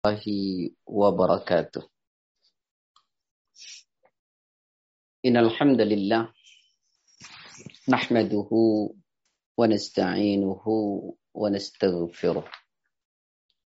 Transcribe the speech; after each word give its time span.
الله 0.00 0.70
وبركاته. 0.86 1.82
إن 5.26 5.36
الحمد 5.36 5.80
لله 5.80 6.32
نحمده 7.88 8.50
ونستعينه 9.58 10.64
ونستغفره 11.34 12.44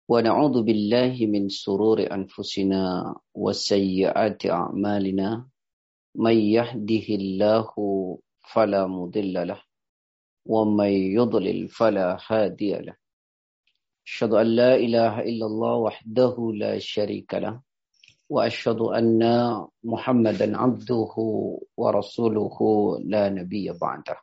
ونعوذ 0.08 0.62
بالله 0.62 1.27
من 1.27 1.48
سرور 1.48 1.98
أنفسنا 2.15 3.15
وسيئات 3.35 4.47
أعمالنا. 4.47 5.51
من 6.15 6.37
يهده 6.39 7.07
الله 7.19 7.69
فلا 8.54 8.87
مضل 8.87 9.35
له 9.49 9.61
ومن 10.47 10.93
يضلل 11.19 11.69
فلا 11.69 12.19
هادي 12.31 12.73
له. 12.79 13.01
أشهد 14.06 14.32
أن 14.32 14.46
لا 14.46 14.74
إله 14.74 15.21
إلا 15.21 15.46
الله 15.46 15.74
وحده 15.74 16.52
لا 16.55 16.78
شريك 16.78 17.34
له 17.34 17.60
وأشهد 18.29 18.80
أن 18.80 19.23
محمدا 19.84 20.56
عبده 20.59 21.15
ورسوله 21.77 22.59
لا 23.05 23.29
نبي 23.29 23.73
بعده. 23.73 24.16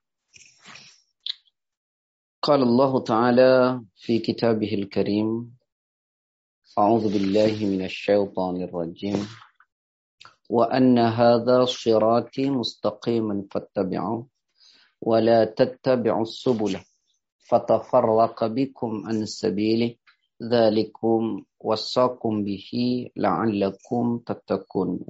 قال 2.42 2.62
الله 2.64 3.04
تعالى 3.04 3.82
في 3.96 4.20
كتابه 4.20 4.74
الكريم 4.74 5.52
أعوذ 6.78 7.14
بالله 7.14 7.66
من 7.66 7.82
الشيطان 7.86 8.62
الرجيم 8.64 9.28
وأن 10.50 11.00
هذا 11.00 11.66
صراطي 11.66 12.50
مستقيما 12.50 13.46
فاتبعوه 13.52 14.28
ولا 15.02 15.46
تتبعوا 15.46 16.22
السبل. 16.22 16.80
fatafarraqa 17.50 18.54
bikum 18.54 19.10
an 19.10 19.26
sabili 19.26 19.98
dzalikum 20.38 21.42
wasaqum 21.60 22.46
bihi 22.46 23.12
la'allakum 23.18 24.22
tattaqun. 24.22 25.04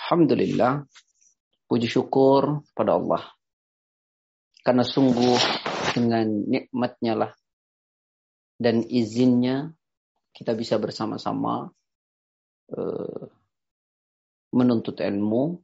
Alhamdulillah 0.00 0.82
puji 1.68 1.86
syukur 1.86 2.66
pada 2.72 2.96
Allah. 2.96 3.22
Karena 4.64 4.82
sungguh 4.82 5.38
dengan 5.94 6.26
nikmatnya 6.26 7.14
lah 7.14 7.32
dan 8.58 8.82
izinnya 8.82 9.70
kita 10.34 10.58
bisa 10.58 10.80
bersama-sama 10.82 11.70
uh, 12.74 13.24
menuntut 14.50 14.98
ilmu 14.98 15.60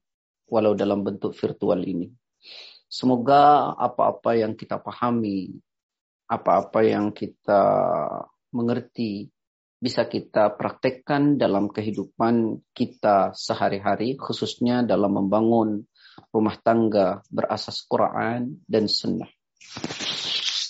walau 0.53 0.73
dalam 0.78 1.03
bentuk 1.03 1.34
virtual 1.34 1.81
ini. 1.83 2.22
Semoga 2.93 3.73
apa-apa 3.73 4.37
yang 4.37 4.53
kita 4.53 4.77
pahami, 4.77 5.48
apa-apa 6.29 6.85
yang 6.85 7.09
kita 7.17 7.65
mengerti, 8.53 9.33
bisa 9.81 10.05
kita 10.05 10.53
praktekkan 10.61 11.41
dalam 11.41 11.73
kehidupan 11.73 12.61
kita 12.77 13.33
sehari-hari, 13.33 14.21
khususnya 14.21 14.84
dalam 14.84 15.25
membangun 15.25 15.89
rumah 16.37 16.61
tangga 16.61 17.25
berasas 17.33 17.81
Quran 17.89 18.61
dan 18.69 18.84
Sunnah. 18.84 19.33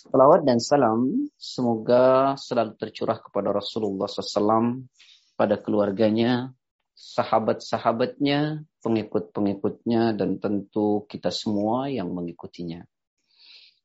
Salawat 0.07 0.47
dan 0.47 0.62
salam 0.62 1.27
semoga 1.34 2.39
selalu 2.39 2.79
tercurah 2.79 3.19
kepada 3.19 3.51
Rasulullah 3.51 4.07
SAW, 4.07 4.86
pada 5.34 5.59
keluarganya, 5.59 6.55
sahabat-sahabatnya, 6.93 8.65
pengikut-pengikutnya, 8.85 10.17
dan 10.17 10.39
tentu 10.39 11.09
kita 11.09 11.33
semua 11.33 11.89
yang 11.89 12.12
mengikutinya. 12.12 12.85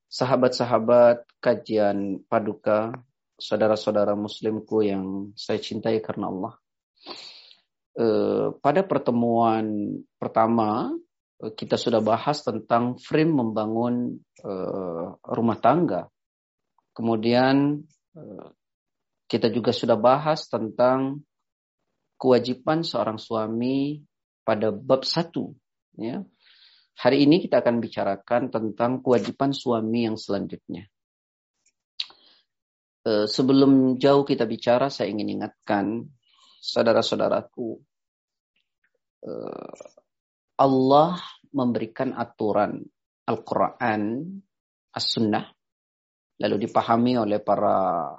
Sahabat-sahabat 0.07 1.27
kajian 1.43 2.23
paduka, 2.31 2.95
saudara-saudara 3.37 4.17
muslimku 4.17 4.81
yang 4.81 5.31
saya 5.35 5.59
cintai 5.61 5.99
karena 5.99 6.31
Allah. 6.31 6.53
Eh, 7.97 8.53
pada 8.61 8.85
pertemuan 8.85 9.97
pertama, 10.21 10.93
eh, 11.41 11.53
kita 11.57 11.81
sudah 11.81 11.97
bahas 11.97 12.45
tentang 12.45 13.01
frame 13.01 13.33
membangun 13.33 14.21
eh, 14.37 15.05
rumah 15.17 15.57
tangga. 15.57 16.05
Kemudian 16.93 17.85
kita 19.29 19.53
juga 19.53 19.69
sudah 19.69 19.93
bahas 19.93 20.49
tentang 20.49 21.21
kewajiban 22.17 22.81
seorang 22.81 23.21
suami 23.21 24.01
pada 24.41 24.73
bab 24.73 25.05
satu. 25.05 25.53
Ya. 25.95 26.25
Hari 26.97 27.29
ini 27.29 27.45
kita 27.45 27.61
akan 27.61 27.77
bicarakan 27.77 28.49
tentang 28.49 29.05
kewajiban 29.05 29.53
suami 29.53 30.09
yang 30.09 30.17
selanjutnya. 30.17 30.89
E, 33.05 33.29
sebelum 33.29 34.01
jauh 34.01 34.25
kita 34.25 34.49
bicara, 34.49 34.89
saya 34.89 35.13
ingin 35.13 35.37
ingatkan 35.37 36.09
saudara-saudaraku, 36.57 37.77
e, 39.21 39.31
Allah 40.57 41.21
memberikan 41.53 42.17
aturan 42.17 42.81
Al-Quran, 43.29 44.01
As-Sunnah, 44.89 45.45
lalu 46.41 46.65
dipahami 46.65 47.13
oleh 47.21 47.37
para 47.37 48.09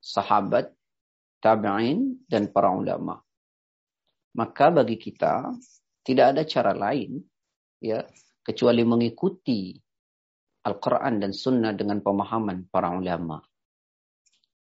sahabat 0.00 0.72
tabi'in, 1.40 2.28
dan 2.28 2.52
para 2.52 2.70
ulama. 2.70 3.18
Maka 4.36 4.70
bagi 4.70 4.94
kita 5.00 5.50
tidak 6.06 6.26
ada 6.36 6.42
cara 6.46 6.72
lain 6.76 7.18
ya 7.82 8.04
kecuali 8.44 8.86
mengikuti 8.86 9.74
Al-Quran 10.60 11.18
dan 11.18 11.32
Sunnah 11.32 11.72
dengan 11.72 12.04
pemahaman 12.04 12.68
para 12.68 12.92
ulama. 12.92 13.40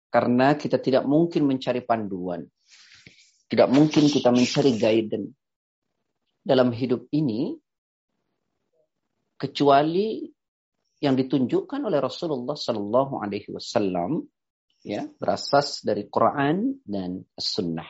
Karena 0.09 0.57
kita 0.57 0.81
tidak 0.81 1.05
mungkin 1.05 1.45
mencari 1.45 1.85
panduan. 1.85 2.41
Tidak 3.45 3.69
mungkin 3.69 4.09
kita 4.09 4.33
mencari 4.33 4.73
guidance 4.73 5.37
dalam 6.41 6.73
hidup 6.73 7.05
ini 7.13 7.53
kecuali 9.37 10.25
yang 11.03 11.13
ditunjukkan 11.13 11.85
oleh 11.85 11.99
Rasulullah 12.01 12.57
Sallallahu 12.57 13.21
Alaihi 13.21 13.53
Wasallam 13.53 14.23
ya 14.85 15.09
berasas 15.17 15.81
dari 15.81 16.05
Quran 16.05 16.77
dan 16.85 17.25
Sunnah. 17.33 17.89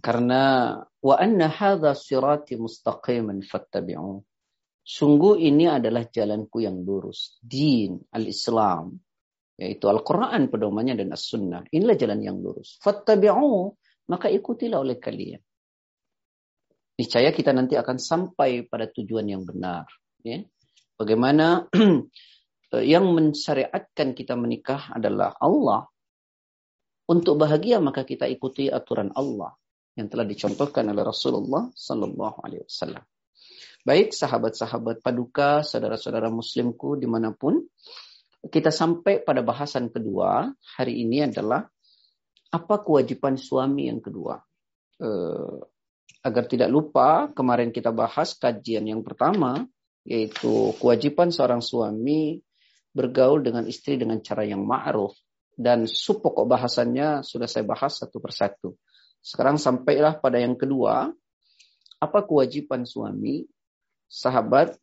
Karena 0.00 0.78
wa 0.80 1.14
anna 1.18 1.50
hadza 1.50 1.92
sirati 1.98 2.56
mustaqiman 2.56 3.42
fattabi'u. 3.42 4.22
Sungguh 4.80 5.36
ini 5.44 5.68
adalah 5.68 6.08
jalanku 6.08 6.64
yang 6.64 6.80
lurus, 6.80 7.36
din 7.44 8.00
al-Islam, 8.10 8.96
yaitu 9.60 9.86
Al-Quran 9.92 10.48
pedomannya 10.48 10.96
dan 10.96 11.12
As-Sunnah. 11.12 11.68
Inilah 11.68 11.94
jalan 12.00 12.24
yang 12.24 12.40
lurus. 12.40 12.80
Fattabi'u, 12.80 13.76
maka 14.08 14.32
ikutilah 14.32 14.80
oleh 14.80 14.96
kalian. 14.96 15.38
Niscaya 16.96 17.28
kita 17.30 17.52
nanti 17.52 17.76
akan 17.76 18.00
sampai 18.00 18.64
pada 18.64 18.88
tujuan 18.88 19.28
yang 19.28 19.44
benar. 19.44 19.84
Ya. 20.24 20.48
Bagaimana 20.96 21.68
yang 22.78 23.10
mensyariatkan 23.10 24.14
kita 24.14 24.38
menikah 24.38 24.94
adalah 24.94 25.34
Allah. 25.42 25.90
Untuk 27.10 27.42
bahagia 27.42 27.82
maka 27.82 28.06
kita 28.06 28.30
ikuti 28.30 28.70
aturan 28.70 29.10
Allah 29.18 29.58
yang 29.98 30.06
telah 30.06 30.22
dicontohkan 30.22 30.86
oleh 30.86 31.02
Rasulullah 31.02 31.66
Sallallahu 31.74 32.38
Alaihi 32.46 32.62
Wasallam. 32.62 33.02
Baik 33.82 34.14
sahabat-sahabat 34.14 35.02
paduka, 35.02 35.66
saudara-saudara 35.66 36.30
muslimku 36.30 36.94
di 36.94 37.10
mana 37.10 37.34
pun, 37.34 37.58
kita 38.46 38.70
sampai 38.70 39.24
pada 39.24 39.42
bahasan 39.42 39.90
kedua 39.90 40.46
hari 40.78 41.02
ini 41.02 41.26
adalah 41.26 41.66
apa 42.54 42.74
kewajiban 42.86 43.34
suami 43.34 43.90
yang 43.90 43.98
kedua. 43.98 44.38
Uh, 45.00 45.64
agar 46.20 46.44
tidak 46.44 46.68
lupa, 46.68 47.32
kemarin 47.32 47.72
kita 47.72 47.88
bahas 47.90 48.36
kajian 48.36 48.84
yang 48.84 49.00
pertama, 49.00 49.64
yaitu 50.04 50.76
kewajiban 50.76 51.32
seorang 51.32 51.64
suami 51.64 52.40
bergaul 52.90 53.42
dengan 53.42 53.64
istri 53.66 53.94
dengan 53.94 54.18
cara 54.18 54.42
yang 54.42 54.66
ma'ruf 54.66 55.14
dan 55.60 55.84
sub 55.84 56.24
pokok 56.24 56.48
bahasannya 56.48 57.20
sudah 57.20 57.44
saya 57.44 57.68
bahas 57.68 58.00
satu 58.00 58.16
persatu. 58.18 58.74
Sekarang 59.20 59.60
sampailah 59.60 60.16
pada 60.16 60.40
yang 60.40 60.56
kedua, 60.56 61.12
apa 62.00 62.18
kewajiban 62.24 62.88
suami? 62.88 63.44
Sahabat, 64.10 64.74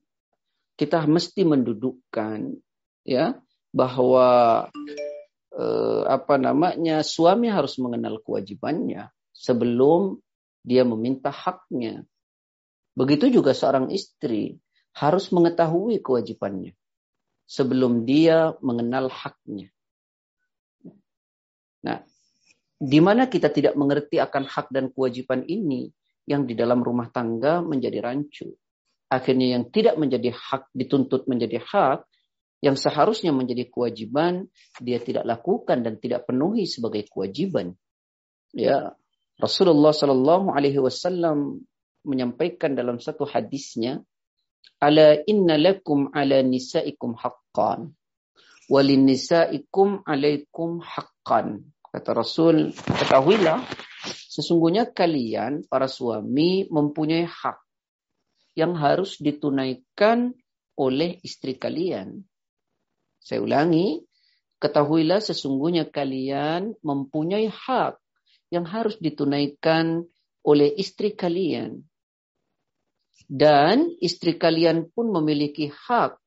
kita 0.77 1.03
mesti 1.09 1.41
mendudukkan 1.43 2.55
ya 3.03 3.35
bahwa 3.73 4.27
eh, 5.51 6.03
apa 6.05 6.37
namanya 6.37 7.01
suami 7.01 7.49
harus 7.49 7.81
mengenal 7.81 8.21
kewajibannya 8.21 9.09
sebelum 9.33 10.21
dia 10.61 10.85
meminta 10.85 11.33
haknya. 11.33 12.05
Begitu 12.93 13.41
juga 13.41 13.57
seorang 13.57 13.89
istri 13.89 14.61
harus 14.93 15.33
mengetahui 15.33 15.99
kewajibannya 15.99 16.77
sebelum 17.47 18.03
dia 18.03 18.53
mengenal 18.59 19.07
haknya. 19.07 19.71
Nah, 21.87 22.03
di 22.77 22.99
mana 22.99 23.25
kita 23.31 23.49
tidak 23.49 23.73
mengerti 23.79 24.19
akan 24.19 24.43
hak 24.45 24.67
dan 24.69 24.91
kewajiban 24.91 25.47
ini 25.47 25.89
yang 26.27 26.43
di 26.43 26.53
dalam 26.53 26.83
rumah 26.83 27.07
tangga 27.09 27.63
menjadi 27.63 28.03
rancu. 28.03 28.51
Akhirnya 29.07 29.55
yang 29.55 29.71
tidak 29.71 29.95
menjadi 29.95 30.35
hak 30.35 30.67
dituntut 30.75 31.25
menjadi 31.31 31.63
hak 31.63 32.03
yang 32.59 32.75
seharusnya 32.75 33.31
menjadi 33.31 33.71
kewajiban 33.71 34.51
dia 34.83 34.99
tidak 34.99 35.23
lakukan 35.23 35.87
dan 35.87 35.95
tidak 36.03 36.27
penuhi 36.27 36.67
sebagai 36.67 37.07
kewajiban. 37.07 37.71
Ya, 38.51 38.91
Rasulullah 39.39 39.95
Shallallahu 39.95 40.51
Alaihi 40.51 40.81
Wasallam 40.81 41.63
menyampaikan 42.01 42.73
dalam 42.73 42.97
satu 42.97 43.23
hadisnya, 43.23 44.01
"Ala 44.77 45.17
inna 45.25 45.55
lakum 45.57 46.11
ala 46.13 46.43
nisaikum 46.43 47.17
haqqan, 47.17 47.91
walin 48.69 49.03
nisaikum 49.07 50.03
alaikum 50.03 50.83
haqqan." 50.83 51.67
Kata 51.87 52.11
Rasul, 52.13 52.75
ketahuilah, 52.75 53.63
sesungguhnya 54.29 54.91
kalian 54.91 55.65
para 55.65 55.89
suami 55.89 56.67
mempunyai 56.69 57.25
hak 57.25 57.57
yang 58.53 58.77
harus 58.77 59.17
ditunaikan 59.17 60.35
oleh 60.77 61.17
istri 61.25 61.57
kalian. 61.57 62.21
Saya 63.17 63.41
ulangi, 63.41 64.05
ketahuilah 64.61 65.21
sesungguhnya 65.21 65.89
kalian 65.89 66.77
mempunyai 66.85 67.49
hak 67.49 67.97
yang 68.53 68.63
harus 68.63 68.95
ditunaikan 69.01 70.05
oleh 70.45 70.69
istri 70.79 71.17
kalian. 71.17 71.83
Dan 73.25 73.97
istri 73.97 74.37
kalian 74.37 74.93
pun 74.93 75.09
memiliki 75.09 75.73
hak 75.73 76.21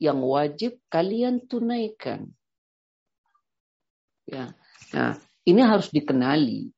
yang 0.00 0.24
wajib 0.24 0.80
kalian 0.88 1.44
tunaikan. 1.44 2.32
Ya. 4.24 4.56
Nah, 4.96 5.20
ini 5.44 5.60
harus 5.60 5.92
dikenali 5.92 6.72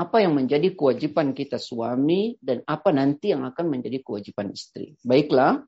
apa 0.00 0.24
yang 0.24 0.34
menjadi 0.34 0.72
kewajiban 0.72 1.36
kita 1.36 1.60
suami 1.60 2.34
dan 2.40 2.64
apa 2.64 2.90
nanti 2.90 3.30
yang 3.30 3.44
akan 3.44 3.66
menjadi 3.68 4.00
kewajiban 4.00 4.50
istri. 4.50 4.96
Baiklah. 5.04 5.62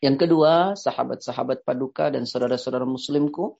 Yang 0.00 0.26
kedua, 0.28 0.76
sahabat-sahabat 0.76 1.64
paduka 1.64 2.12
dan 2.12 2.28
saudara-saudara 2.28 2.84
muslimku, 2.84 3.56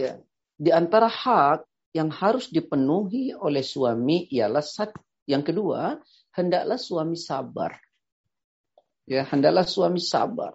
ya, 0.00 0.16
di 0.56 0.72
antara 0.72 1.12
hak 1.12 1.68
yang 1.92 2.08
harus 2.08 2.48
dipenuhi 2.48 3.36
oleh 3.36 3.60
suami 3.60 4.28
ialah 4.32 4.64
satu. 4.64 4.96
Yang 5.28 5.52
kedua, 5.52 6.00
hendaklah 6.32 6.80
suami 6.80 7.20
sabar. 7.20 7.76
Ya, 9.08 9.24
hendaklah 9.24 9.64
suami 9.64 10.04
sabar. 10.04 10.52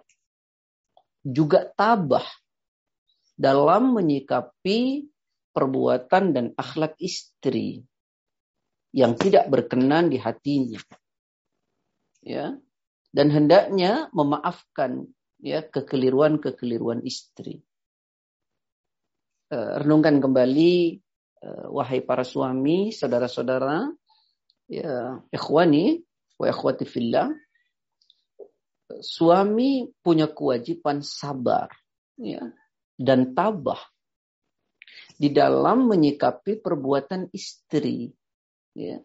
Juga 1.26 1.66
tabah 1.74 2.22
dalam 3.34 3.98
menyikapi 3.98 5.10
perbuatan 5.50 6.30
dan 6.30 6.46
akhlak 6.54 6.94
istri 7.02 7.82
yang 8.94 9.18
tidak 9.18 9.50
berkenan 9.50 10.06
di 10.06 10.22
hatinya. 10.22 10.78
Ya. 12.22 12.54
Dan 13.10 13.30
hendaknya 13.34 14.10
memaafkan 14.14 15.10
ya 15.42 15.62
kekeliruan-kekeliruan 15.66 17.02
istri. 17.02 17.62
Uh, 19.50 19.82
renungkan 19.82 20.18
kembali 20.22 20.98
uh, 21.42 21.66
wahai 21.74 22.02
para 22.02 22.26
suami, 22.26 22.90
saudara-saudara, 22.90 23.86
ya 24.66 25.22
ikhwani 25.30 26.02
wa 26.38 26.46
ikhwati 26.50 26.86
fillah. 26.86 27.30
Suami 28.84 29.88
punya 30.04 30.28
kewajiban 30.28 31.00
sabar 31.00 31.72
ya 32.20 32.44
dan 33.00 33.32
tabah 33.32 33.80
di 35.14 35.30
dalam 35.30 35.88
menyikapi 35.88 36.60
perbuatan 36.60 37.30
istri 37.32 38.12
ya, 38.74 38.98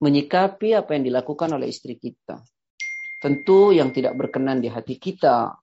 menyikapi 0.00 0.74
apa 0.74 0.96
yang 0.96 1.04
dilakukan 1.08 1.56
oleh 1.56 1.68
istri 1.70 2.00
kita. 2.00 2.40
Tentu 3.20 3.72
yang 3.72 3.88
tidak 3.94 4.16
berkenan 4.20 4.60
di 4.60 4.68
hati 4.68 5.00
kita. 5.00 5.56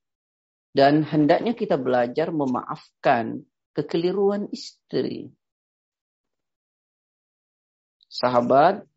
Dan 0.71 1.03
hendaknya 1.03 1.51
kita 1.51 1.75
belajar 1.75 2.31
memaafkan 2.31 3.43
kekeliruan 3.75 4.47
istri. 4.55 5.27
Sahabat, 8.07 8.87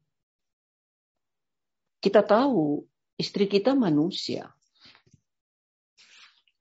kita 1.99 2.23
tahu 2.23 2.87
istri 3.20 3.46
kita 3.46 3.76
manusia. 3.76 4.50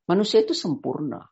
Manusia 0.09 0.44
itu 0.44 0.51
sempurna. 0.51 1.23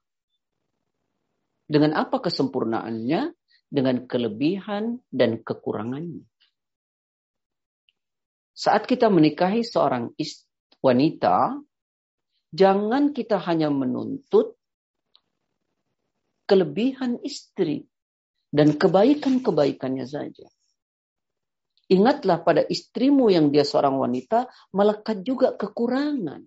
Dengan 1.68 1.95
apa 1.95 2.19
kesempurnaannya? 2.23 3.35
Dengan 3.71 4.03
kelebihan 4.03 5.00
dan 5.07 5.39
kekurangannya. 5.39 6.27
Saat 8.51 8.83
kita 8.83 9.07
menikahi 9.07 9.63
seorang 9.63 10.12
wanita, 10.83 11.56
jangan 12.51 13.15
kita 13.15 13.39
hanya 13.47 13.71
menuntut 13.71 14.59
kelebihan 16.44 17.15
istri 17.24 17.88
dan 18.51 18.75
kebaikan-kebaikannya 18.75 20.03
saja. 20.03 20.51
Ingatlah 21.91 22.39
pada 22.39 22.63
istrimu 22.63 23.27
yang 23.27 23.51
dia 23.51 23.67
seorang 23.67 23.99
wanita, 23.99 24.47
melekat 24.71 25.27
juga 25.27 25.51
kekurangan. 25.59 26.39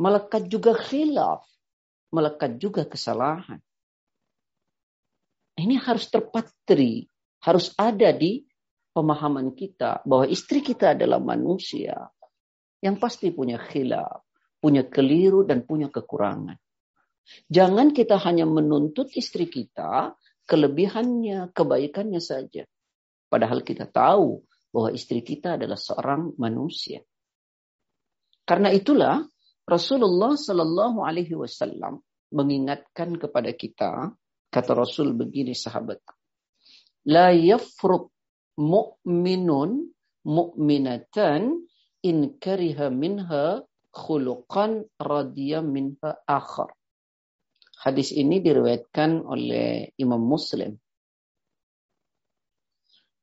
Melekat 0.00 0.48
juga 0.48 0.72
khilaf. 0.72 1.44
Melekat 2.08 2.56
juga 2.56 2.88
kesalahan. 2.88 3.60
Ini 5.60 5.76
harus 5.84 6.08
terpatri. 6.08 7.04
Harus 7.44 7.76
ada 7.76 8.08
di 8.16 8.40
pemahaman 8.96 9.52
kita 9.52 10.00
bahwa 10.08 10.24
istri 10.32 10.64
kita 10.64 10.96
adalah 10.96 11.20
manusia 11.20 12.08
yang 12.80 12.96
pasti 12.96 13.28
punya 13.36 13.60
khilaf, 13.60 14.24
punya 14.64 14.88
keliru 14.88 15.44
dan 15.44 15.68
punya 15.68 15.92
kekurangan. 15.92 16.56
Jangan 17.52 17.92
kita 17.92 18.16
hanya 18.16 18.48
menuntut 18.48 19.12
istri 19.12 19.44
kita 19.44 20.16
kelebihannya, 20.48 21.52
kebaikannya 21.52 22.20
saja. 22.20 22.64
Padahal 23.28 23.60
kita 23.60 23.84
tahu 23.88 24.40
bahwa 24.74 24.90
istri 24.90 25.22
kita 25.22 25.54
adalah 25.54 25.78
seorang 25.78 26.34
manusia. 26.34 26.98
Karena 28.42 28.74
itulah 28.74 29.22
Rasulullah 29.62 30.34
Shallallahu 30.34 31.06
Alaihi 31.06 31.38
Wasallam 31.38 32.02
mengingatkan 32.34 33.14
kepada 33.14 33.54
kita, 33.54 34.10
kata 34.50 34.72
Rasul 34.74 35.14
begini 35.14 35.54
sahabat, 35.54 36.02
la 37.06 37.30
yafruq 37.30 38.10
mu'minun 38.58 39.94
mu'minatan 40.26 41.62
in 42.02 42.16
kariha 42.42 42.90
minha 42.90 43.62
khuluqan 43.94 44.84
radiya 44.98 45.62
minha 45.62 46.18
akhar. 46.26 46.74
Hadis 47.80 48.10
ini 48.10 48.42
diriwayatkan 48.42 49.22
oleh 49.22 49.92
Imam 50.00 50.20
Muslim. 50.20 50.76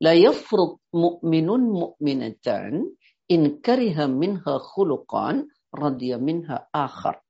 La 0.02 0.18
yafruq 0.18 0.82
mu'minun 0.98 1.62
mu'minatan 1.70 2.90
in 3.30 3.42
kariha 3.62 4.10
minha 4.10 4.58
khuluqan 4.58 5.46
radiya 5.70 6.18
minha 6.18 6.68
akhar. 6.74 7.22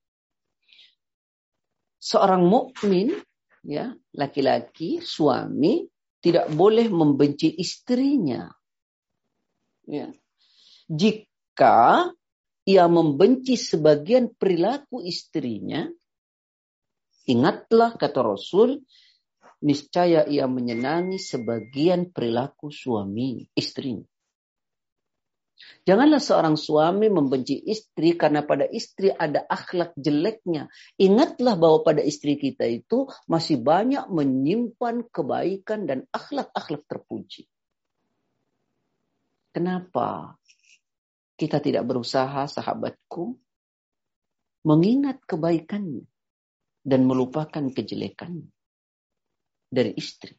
Seorang 2.01 2.47
mukmin 2.47 3.13
ya, 3.61 3.93
laki-laki, 4.17 5.03
suami 5.03 5.85
tidak 6.23 6.49
boleh 6.49 6.89
membenci 6.89 7.53
istrinya. 7.59 8.49
Ya. 9.85 10.09
Jika 10.89 12.09
ia 12.65 12.85
membenci 12.87 13.59
sebagian 13.59 14.33
perilaku 14.33 15.03
istrinya, 15.05 15.85
ingatlah 17.29 17.93
kata 17.99 18.21
Rasul, 18.21 18.81
niscaya 19.61 20.25
ia 20.25 20.49
menyenangi 20.49 21.21
sebagian 21.21 22.09
perilaku 22.09 22.73
suami 22.73 23.45
istrinya. 23.53 24.05
Janganlah 25.85 26.21
seorang 26.21 26.57
suami 26.57 27.09
membenci 27.09 27.57
istri 27.69 28.17
karena 28.17 28.41
pada 28.41 28.65
istri 28.65 29.13
ada 29.13 29.45
akhlak 29.45 29.93
jeleknya. 29.93 30.69
Ingatlah 30.97 31.57
bahwa 31.57 31.85
pada 31.85 32.01
istri 32.01 32.37
kita 32.37 32.65
itu 32.65 33.05
masih 33.29 33.61
banyak 33.61 34.09
menyimpan 34.09 35.05
kebaikan 35.09 35.85
dan 35.85 36.05
akhlak-akhlak 36.09 36.85
terpuji. 36.89 37.45
Kenapa 39.53 40.37
kita 41.37 41.61
tidak 41.61 41.85
berusaha, 41.85 42.45
sahabatku, 42.45 43.37
mengingat 44.65 45.21
kebaikannya 45.25 46.05
dan 46.81 47.01
melupakan 47.05 47.69
kejelekannya 47.73 48.49
dari 49.71 49.95
istri? 49.95 50.35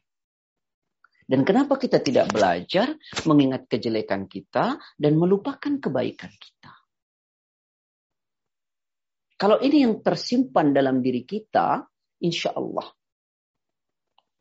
Dan 1.25 1.41
kenapa 1.41 1.81
kita 1.81 1.97
tidak 2.03 2.29
belajar 2.29 2.93
mengingat 3.25 3.65
kejelekan 3.65 4.29
kita 4.29 4.77
dan 4.77 5.13
melupakan 5.17 5.81
kebaikan 5.81 6.29
kita? 6.29 6.71
Kalau 9.33 9.57
ini 9.59 9.81
yang 9.81 10.05
tersimpan 10.05 10.71
dalam 10.71 11.01
diri 11.01 11.25
kita, 11.25 11.81
insya 12.21 12.53
Allah 12.53 12.85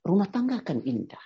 rumah 0.03 0.29
tangga 0.29 0.61
akan 0.61 0.83
indah. 0.83 1.25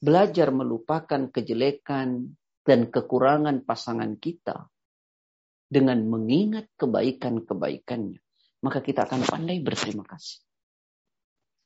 Belajar 0.00 0.48
melupakan 0.48 1.28
kejelekan 1.28 2.36
dan 2.64 2.80
kekurangan 2.88 3.64
pasangan 3.68 4.16
kita 4.16 4.68
dengan 5.68 6.04
mengingat 6.08 6.72
kebaikan-kebaikannya. 6.76 8.20
maka 8.60 8.84
kita 8.84 9.08
akan 9.08 9.24
pandai 9.24 9.56
berterima 9.64 10.04
kasih. 10.04 10.44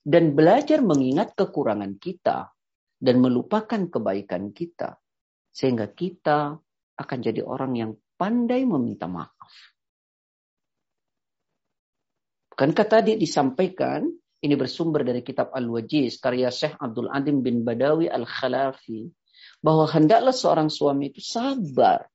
Dan 0.05 0.37
belajar 0.37 0.85
mengingat 0.85 1.33
kekurangan 1.33 1.97
kita 1.97 2.53
dan 3.01 3.17
melupakan 3.25 3.89
kebaikan 3.89 4.53
kita. 4.53 5.01
Sehingga 5.49 5.89
kita 5.89 6.61
akan 6.95 7.19
jadi 7.25 7.41
orang 7.41 7.73
yang 7.73 7.91
pandai 8.21 8.69
meminta 8.69 9.09
maaf. 9.09 9.53
Bukankah 12.53 12.87
tadi 12.87 13.19
disampaikan, 13.19 14.07
ini 14.45 14.55
bersumber 14.55 15.03
dari 15.03 15.27
kitab 15.27 15.51
Al-Wajiz, 15.51 16.23
karya 16.23 16.53
Syekh 16.55 16.79
Abdul 16.79 17.11
Adim 17.11 17.43
bin 17.43 17.67
Badawi 17.67 18.07
Al-Khalafi, 18.07 19.11
bahwa 19.59 19.89
hendaklah 19.91 20.31
seorang 20.31 20.71
suami 20.71 21.11
itu 21.11 21.25
sabar 21.25 22.07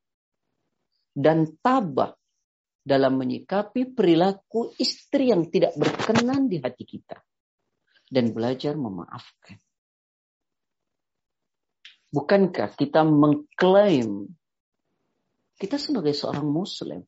dan 1.12 1.60
tabah 1.60 2.15
dalam 2.79 3.19
menyikapi 3.19 3.91
perilaku 3.91 4.72
istri 4.79 5.34
yang 5.34 5.51
tidak 5.51 5.75
berkenan 5.75 6.48
di 6.48 6.63
hati 6.63 6.88
kita 6.88 7.19
dan 8.09 8.33
belajar 8.33 8.73
memaafkan. 8.75 9.61
Bukankah 12.09 12.73
kita 12.73 13.05
mengklaim 13.05 14.33
kita 15.61 15.77
sebagai 15.77 16.17
seorang 16.17 16.49
muslim 16.49 17.05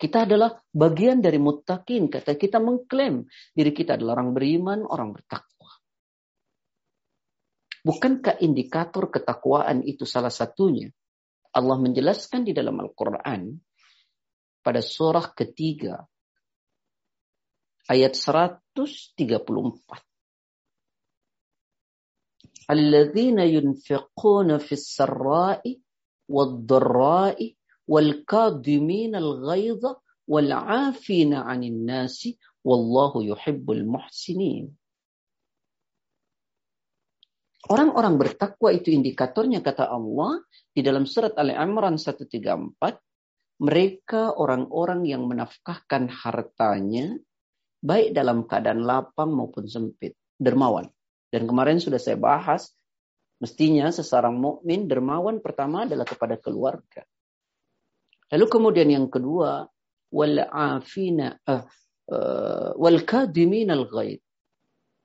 kita 0.00 0.24
adalah 0.24 0.56
bagian 0.72 1.20
dari 1.20 1.36
muttaqin. 1.36 2.08
Kata 2.08 2.32
kita 2.40 2.56
mengklaim 2.56 3.20
diri 3.52 3.68
kita 3.76 4.00
adalah 4.00 4.16
orang 4.16 4.32
beriman, 4.32 4.80
orang 4.88 5.12
bertakwa. 5.12 5.76
Bukankah 7.84 8.40
indikator 8.40 9.12
ketakwaan 9.12 9.84
itu 9.84 10.08
salah 10.08 10.32
satunya? 10.32 10.88
Allah 11.52 11.76
menjelaskan 11.76 12.48
di 12.48 12.56
dalam 12.56 12.80
Al-Quran 12.80 13.60
pada 14.64 14.80
surah 14.80 15.36
ketiga 15.36 16.00
ayat 17.90 18.14
134. 18.14 18.70
Alladzina 22.70 23.42
yunfiquna 23.50 24.62
fis 24.62 24.94
sarra'i 24.94 25.74
wad-dharra'i 26.30 27.50
wal 27.90 28.22
kadimin 28.22 29.18
al 29.18 29.42
ghaidha 29.42 29.98
wal 30.30 30.50
afina 30.54 31.42
'anil 31.50 31.82
nasi 31.82 32.38
wallahu 32.62 33.26
yuhibbul 33.26 33.82
muhsinin. 33.82 34.70
Orang-orang 37.70 38.18
bertakwa 38.18 38.70
itu 38.74 38.94
indikatornya 38.94 39.62
kata 39.62 39.90
Allah 39.90 40.42
di 40.74 40.82
dalam 40.82 41.06
surat 41.06 41.34
Ali 41.38 41.54
Imran 41.54 41.98
134 41.98 42.30
mereka 43.60 44.32
orang-orang 44.32 45.04
yang 45.04 45.28
menafkahkan 45.28 46.08
hartanya 46.08 47.20
baik 47.80 48.12
dalam 48.12 48.44
keadaan 48.44 48.84
lapang 48.84 49.32
maupun 49.32 49.66
sempit, 49.66 50.16
dermawan. 50.36 50.88
Dan 51.32 51.48
kemarin 51.48 51.80
sudah 51.80 51.98
saya 51.98 52.20
bahas, 52.20 52.72
mestinya 53.40 53.88
seseorang 53.88 54.36
mukmin 54.36 54.86
dermawan 54.86 55.40
pertama 55.40 55.88
adalah 55.88 56.04
kepada 56.04 56.36
keluarga. 56.36 57.02
Lalu 58.30 58.46
kemudian 58.46 58.88
yang 58.92 59.08
kedua, 59.10 59.66
wal 60.12 60.38
afina 60.52 61.34
uh, 61.48 61.64
uh. 62.10 62.70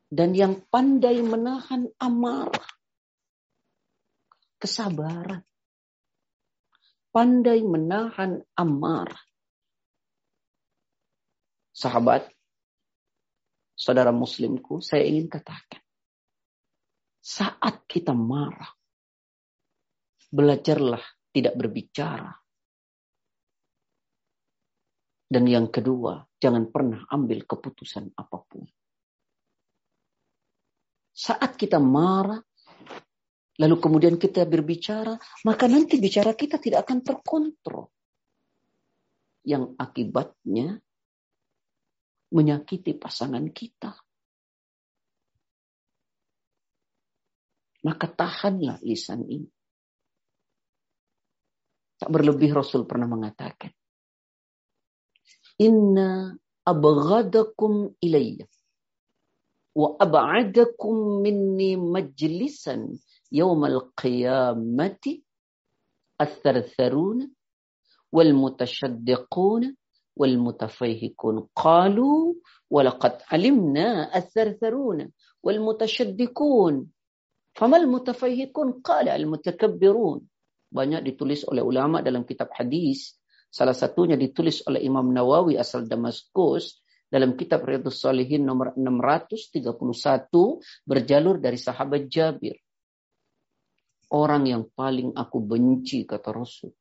Dan 0.06 0.30
yang 0.38 0.62
pandai 0.70 1.18
menahan 1.26 1.90
amarah. 1.98 2.70
Kesabaran 4.62 5.42
pandai 7.16 7.64
menahan 7.64 8.44
amarah. 8.60 9.24
Sahabat, 11.72 12.28
saudara 13.76 14.16
muslimku, 14.16 14.80
saya 14.80 15.04
ingin 15.04 15.28
katakan. 15.28 15.84
Saat 17.20 17.84
kita 17.86 18.16
marah, 18.16 18.72
belajarlah 20.32 21.04
tidak 21.36 21.54
berbicara. 21.60 22.32
Dan 25.26 25.44
yang 25.52 25.68
kedua, 25.68 26.24
jangan 26.40 26.72
pernah 26.72 27.04
ambil 27.12 27.44
keputusan 27.44 28.14
apa 28.16 28.38
pun. 28.46 28.64
Saat 31.12 31.60
kita 31.60 31.82
marah, 31.82 32.40
lalu 33.58 33.76
kemudian 33.82 34.16
kita 34.16 34.46
berbicara, 34.46 35.18
maka 35.44 35.66
nanti 35.66 35.98
bicara 35.98 36.38
kita 36.38 36.62
tidak 36.62 36.88
akan 36.88 37.00
terkontrol. 37.02 37.90
Yang 39.44 39.74
akibatnya 39.82 40.78
menyakiti 42.35 42.95
pasangan 42.95 43.45
kita. 43.51 43.93
Maka 47.81 48.07
tahanlah 48.13 48.77
lisan 48.85 49.25
ini. 49.25 49.49
Tak 51.97 52.09
berlebih 52.13 52.53
Rasul 52.53 52.85
pernah 52.85 53.09
mengatakan. 53.09 53.73
Inna 55.61 56.33
abghadakum 56.65 57.97
ilayya 58.01 58.49
wa 59.77 59.97
ab'adakum 59.97 61.25
minni 61.25 61.77
majlisan 61.77 63.01
يوم 63.33 63.65
القيامة 63.65 65.05
الثرثرون 66.21 67.35
والمتشدقون 68.13 69.77
wal 70.16 70.36
قالوا 70.36 71.52
qalu 71.52 72.12
walaqad 72.72 73.22
alimna 73.30 74.10
athartharuna 74.10 75.12
wal 75.44 75.60
mutasyaddikun 75.60 76.88
famal 77.56 77.84
المتكبرون. 77.84 78.82
Qala 78.84 79.12
al 79.16 79.26
mutakabbirun 79.28 80.20
banyak 80.76 81.02
ditulis 81.08 81.48
oleh 81.48 81.64
ulama 81.64 82.04
dalam 82.04 82.28
kitab 82.28 82.52
hadis. 82.52 83.16
Salah 83.48 83.72
satunya 83.72 84.20
ditulis 84.20 84.68
oleh 84.68 84.84
Imam 84.84 85.08
Nawawi 85.08 85.56
asal 85.56 85.88
Damaskus 85.88 86.84
dalam 87.08 87.40
kitab 87.40 87.64
Riyadhus 87.64 88.04
Shalihin 88.04 88.44
nomor 88.44 88.76
631 88.76 89.64
berjalur 90.84 91.40
dari 91.40 91.56
sahabat 91.56 92.12
Jabir. 92.12 92.60
Orang 94.12 94.52
yang 94.52 94.68
paling 94.76 95.16
aku 95.16 95.40
benci 95.40 96.04
kata 96.04 96.36
Rasul. 96.36 96.76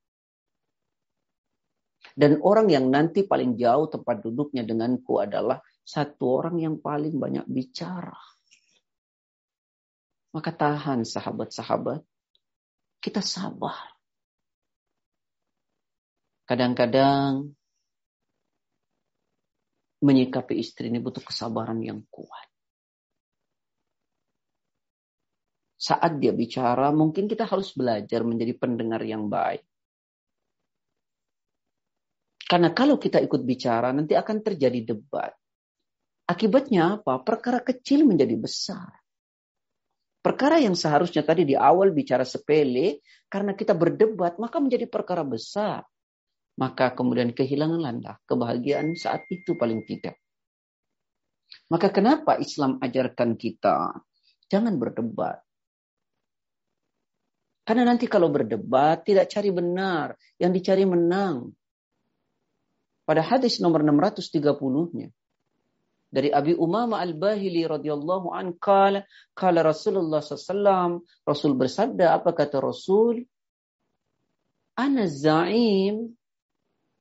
Dan 2.14 2.38
orang 2.46 2.70
yang 2.70 2.86
nanti 2.94 3.26
paling 3.26 3.58
jauh 3.58 3.90
tempat 3.90 4.22
duduknya 4.22 4.62
denganku 4.62 5.18
adalah 5.18 5.58
satu 5.82 6.24
orang 6.40 6.62
yang 6.62 6.74
paling 6.78 7.18
banyak 7.18 7.42
bicara. 7.50 8.14
Maka 10.30 10.50
tahan 10.54 11.02
sahabat-sahabat. 11.02 12.02
Kita 13.02 13.18
sabar. 13.18 13.98
Kadang-kadang 16.46 17.50
menyikapi 20.04 20.54
istri 20.60 20.88
ini 20.92 21.02
butuh 21.02 21.24
kesabaran 21.24 21.82
yang 21.82 22.04
kuat. 22.12 22.54
saat 25.84 26.16
dia 26.16 26.32
bicara, 26.32 26.88
mungkin 26.96 27.28
kita 27.28 27.44
harus 27.44 27.76
belajar 27.76 28.24
menjadi 28.24 28.56
pendengar 28.56 29.04
yang 29.04 29.28
baik. 29.28 29.60
Karena 32.44 32.76
kalau 32.76 33.00
kita 33.00 33.20
ikut 33.24 33.40
bicara, 33.42 33.90
nanti 33.90 34.12
akan 34.12 34.44
terjadi 34.44 34.94
debat. 34.94 35.32
Akibatnya 36.28 37.00
apa? 37.00 37.20
Perkara 37.24 37.60
kecil 37.64 38.04
menjadi 38.04 38.36
besar. 38.36 38.92
Perkara 40.24 40.56
yang 40.56 40.72
seharusnya 40.72 41.20
tadi 41.20 41.44
di 41.44 41.52
awal 41.52 41.92
bicara 41.92 42.24
sepele, 42.24 43.04
karena 43.28 43.52
kita 43.52 43.76
berdebat, 43.76 44.40
maka 44.40 44.56
menjadi 44.56 44.88
perkara 44.88 45.20
besar. 45.20 45.84
Maka 46.56 46.96
kemudian 46.96 47.34
kehilanganlah 47.36 48.24
kebahagiaan 48.24 48.96
saat 48.96 49.28
itu 49.28 49.58
paling 49.58 49.84
tidak. 49.84 50.16
Maka 51.68 51.92
kenapa 51.92 52.40
Islam 52.40 52.80
ajarkan 52.80 53.36
kita 53.36 54.00
jangan 54.48 54.78
berdebat. 54.78 55.44
Karena 57.64 57.88
nanti 57.88 58.04
kalau 58.04 58.28
berdebat 58.28 59.08
tidak 59.08 59.32
cari 59.32 59.48
benar, 59.48 60.16
yang 60.36 60.52
dicari 60.52 60.84
menang. 60.84 61.52
Pada 63.04 63.20
hadis 63.20 63.60
nomor 63.60 63.84
630-nya 63.84 65.12
dari 66.14 66.30
Abi 66.30 66.54
Umama 66.54 67.02
Al-Bahili 67.02 67.66
radhiyallahu 67.66 68.30
an 68.30 68.54
kala 68.54 69.02
kala 69.34 69.66
Rasulullah 69.66 70.22
SAW 70.22 71.02
Rasul 71.26 71.58
bersabda 71.58 72.14
apa 72.14 72.30
kata 72.30 72.62
Rasul? 72.62 73.26
Ana 74.78 75.10
za'im 75.10 76.14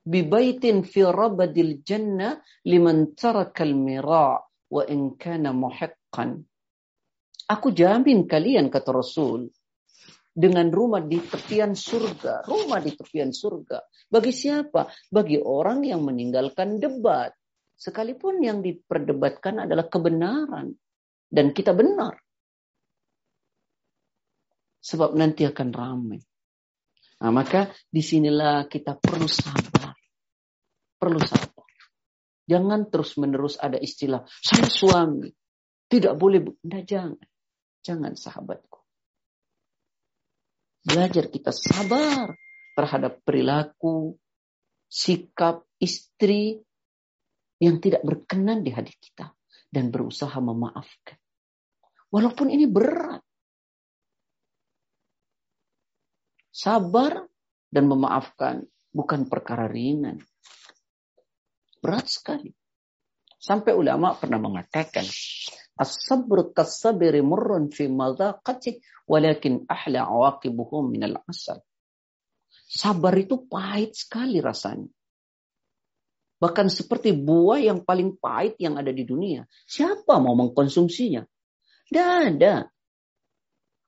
bi 0.03 0.19
baitin 0.25 0.81
fi 0.81 1.05
rabadil 1.05 1.85
jannah 1.85 2.41
liman 2.65 3.13
taraka 3.13 3.61
al-mira 3.63 4.41
wa 4.43 4.83
in 4.89 5.13
kana 5.15 5.53
muhiqqan. 5.53 6.41
Aku 7.47 7.69
jamin 7.69 8.25
kalian 8.25 8.73
kata 8.73 8.91
Rasul 8.91 9.53
dengan 10.33 10.73
rumah 10.73 11.05
di 11.05 11.21
tepian 11.21 11.77
surga. 11.77 12.49
Rumah 12.49 12.79
di 12.81 12.91
tepian 12.97 13.29
surga. 13.29 14.09
Bagi 14.09 14.33
siapa? 14.33 14.89
Bagi 15.13 15.37
orang 15.37 15.85
yang 15.85 16.01
meninggalkan 16.01 16.81
debat. 16.81 17.29
Sekalipun 17.77 18.41
yang 18.41 18.65
diperdebatkan 18.65 19.69
adalah 19.69 19.85
kebenaran. 19.85 20.73
Dan 21.29 21.53
kita 21.53 21.77
benar. 21.77 22.17
Sebab 24.83 25.15
nanti 25.15 25.45
akan 25.47 25.69
ramai. 25.71 26.19
Nah, 27.23 27.31
maka 27.31 27.71
di 27.87 28.03
sinilah 28.03 28.67
kita 28.67 28.99
perlu 28.99 29.29
sabar. 29.29 29.95
Perlu 30.99 31.23
sabar. 31.23 31.53
Jangan 32.43 32.91
terus 32.91 33.15
menerus 33.15 33.55
ada 33.55 33.79
istilah, 33.79 34.27
saya 34.43 34.67
suami. 34.67 35.31
Tidak 35.87 36.11
boleh, 36.19 36.43
tidak 36.59 36.83
jangan. 36.83 37.27
Jangan 37.79 38.13
sahabatku. 38.19 38.82
Belajar 40.83 41.31
kita 41.31 41.55
sabar 41.55 42.35
terhadap 42.75 43.23
perilaku, 43.23 44.19
sikap 44.91 45.63
istri 45.79 46.59
yang 47.63 47.79
tidak 47.79 48.03
berkenan 48.03 48.61
di 48.61 48.71
hati 48.75 48.91
kita. 48.99 49.31
Dan 49.73 49.89
berusaha 49.89 50.37
memaafkan. 50.37 51.17
Walaupun 52.13 52.53
ini 52.53 52.69
berat. 52.69 53.25
Sabar 56.53 57.25
dan 57.73 57.89
memaafkan 57.89 58.61
bukan 58.93 59.25
perkara 59.25 59.65
ringan. 59.65 60.21
Berat 61.81 62.05
sekali. 62.05 62.53
Sampai 63.41 63.73
ulama 63.73 64.13
pernah 64.13 64.37
mengatakan, 64.37 65.03
As-sabru 65.73 66.53
murrun 67.25 67.73
fi 67.73 67.89
madaqati 67.89 68.77
walakin 69.09 69.65
ahla 69.65 70.05
awaqibuhum 70.05 70.93
minal 70.93 71.17
asal. 71.25 71.65
Sabar 72.69 73.13
itu 73.17 73.45
pahit 73.49 73.97
sekali 73.97 74.37
rasanya. 74.37 74.89
Bahkan 76.37 76.67
seperti 76.67 77.15
buah 77.15 77.61
yang 77.63 77.87
paling 77.87 78.19
pahit 78.19 78.59
yang 78.59 78.75
ada 78.75 78.91
di 78.91 79.07
dunia. 79.07 79.47
Siapa 79.63 80.19
mau 80.19 80.35
mengkonsumsinya? 80.35 81.23
Tidak 81.87 82.09
ada. 82.33 82.67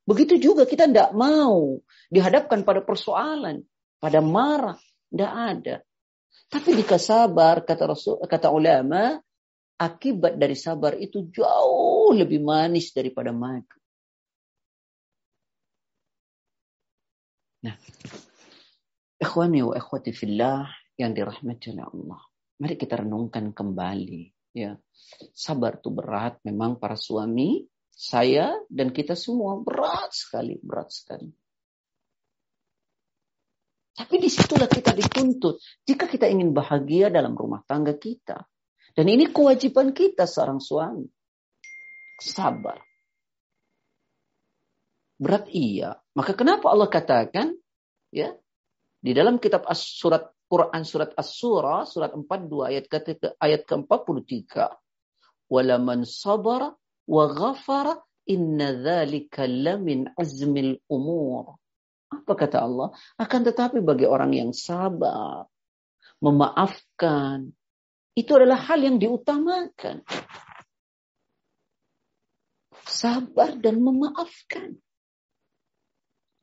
Begitu 0.05 0.37
juga 0.37 0.69
kita 0.69 0.85
tidak 0.85 1.11
mau 1.17 1.81
dihadapkan 2.13 2.61
pada 2.61 2.85
persoalan, 2.85 3.65
pada 3.97 4.21
marah, 4.21 4.77
tidak 5.09 5.33
ada. 5.33 5.75
Tapi 6.45 6.77
jika 6.77 7.01
sabar, 7.01 7.65
kata 7.65 7.89
Rasul, 7.89 8.21
kata 8.29 8.53
ulama, 8.53 9.17
akibat 9.75 10.39
dari 10.39 10.55
sabar 10.55 10.95
itu 10.95 11.27
jauh 11.31 12.15
lebih 12.15 12.43
manis 12.43 12.95
daripada 12.95 13.35
madu. 13.35 13.75
Nah, 17.65 17.75
ikhwani 19.17 19.65
wa 19.65 19.73
ikhwati 19.73 20.13
fillah 20.13 20.69
yang 20.95 21.11
dirahmati 21.11 21.73
oleh 21.73 21.85
Allah. 21.85 22.21
Mari 22.61 22.75
kita 22.79 23.03
renungkan 23.03 23.51
kembali. 23.51 24.31
Ya, 24.55 24.79
sabar 25.35 25.83
itu 25.83 25.91
berat. 25.91 26.39
Memang 26.47 26.79
para 26.79 26.95
suami 26.95 27.67
saya 27.91 28.55
dan 28.71 28.95
kita 28.95 29.17
semua 29.17 29.59
berat 29.59 30.15
sekali, 30.15 30.55
berat 30.63 30.93
sekali. 30.93 31.27
Tapi 33.95 34.15
di 34.19 34.27
situlah 34.27 34.67
kita 34.67 34.91
dituntut. 34.91 35.59
Jika 35.87 36.07
kita 36.07 36.27
ingin 36.27 36.51
bahagia 36.51 37.07
dalam 37.07 37.35
rumah 37.35 37.63
tangga 37.63 37.95
kita. 37.95 38.43
Dan 38.95 39.11
ini 39.11 39.27
kewajiban 39.27 39.91
kita 39.91 40.23
seorang 40.23 40.63
suami. 40.63 41.03
Sabar. 42.23 42.79
Berat 45.19 45.51
iya. 45.51 45.99
Maka 46.15 46.31
kenapa 46.31 46.71
Allah 46.71 46.87
katakan 46.87 47.51
ya 48.11 48.31
di 49.03 49.11
dalam 49.11 49.35
kitab 49.39 49.67
as 49.67 49.83
surat 49.83 50.31
Quran 50.45 50.85
surat 50.85 51.11
As-Surah 51.17 51.89
surat 51.89 52.13
42 52.13 52.69
ayat 52.69 52.85
ke 52.85 53.17
ayat 53.41 53.65
ke-43 53.65 54.53
walaman 55.49 56.05
sabara 56.05 56.69
wa 57.09 57.25
ghafara 57.33 57.97
inna 58.29 58.73
dzalika 58.73 59.49
lamin 59.49 60.09
azmil 60.17 60.77
umur. 60.89 61.57
Apa 62.13 62.33
kata 62.37 62.61
Allah? 62.61 62.93
Akan 63.17 63.41
tetapi 63.41 63.81
bagi 63.81 64.05
orang 64.05 64.31
yang 64.33 64.51
sabar, 64.53 65.49
memaafkan, 66.21 67.53
itu 68.15 68.31
adalah 68.31 68.57
hal 68.71 68.79
yang 68.79 68.95
diutamakan. 68.95 70.01
Sabar 72.87 73.59
dan 73.59 73.83
memaafkan. 73.83 74.79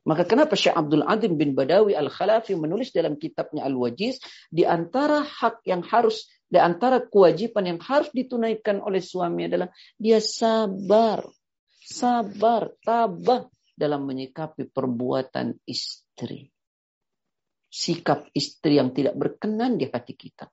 Maka 0.02 0.26
kenapa 0.26 0.58
Syekh 0.58 0.74
Abdul 0.74 1.06
Adim 1.06 1.38
bin 1.38 1.54
Badawi 1.54 1.94
Al-Khalafi 1.94 2.58
menulis 2.58 2.90
dalam 2.90 3.14
kitabnya 3.14 3.62
Al-Wajiz 3.64 4.18
di 4.50 4.66
antara 4.66 5.22
hak 5.22 5.62
yang 5.62 5.80
harus 5.87 6.26
di 6.52 6.58
antara 6.61 7.00
kewajiban 7.00 7.64
yang 7.64 7.80
harus 7.80 8.12
ditunaikan 8.12 8.82
oleh 8.85 9.00
suami 9.00 9.48
adalah 9.48 9.72
dia 9.96 10.20
sabar, 10.20 11.24
sabar, 11.80 12.76
tabah 12.85 13.48
dalam 13.72 14.04
menyikapi 14.04 14.68
perbuatan 14.68 15.56
istri. 15.64 16.52
Sikap 17.72 18.28
istri 18.37 18.76
yang 18.76 18.92
tidak 18.92 19.16
berkenan 19.16 19.80
di 19.80 19.88
hati 19.88 20.12
kita. 20.12 20.50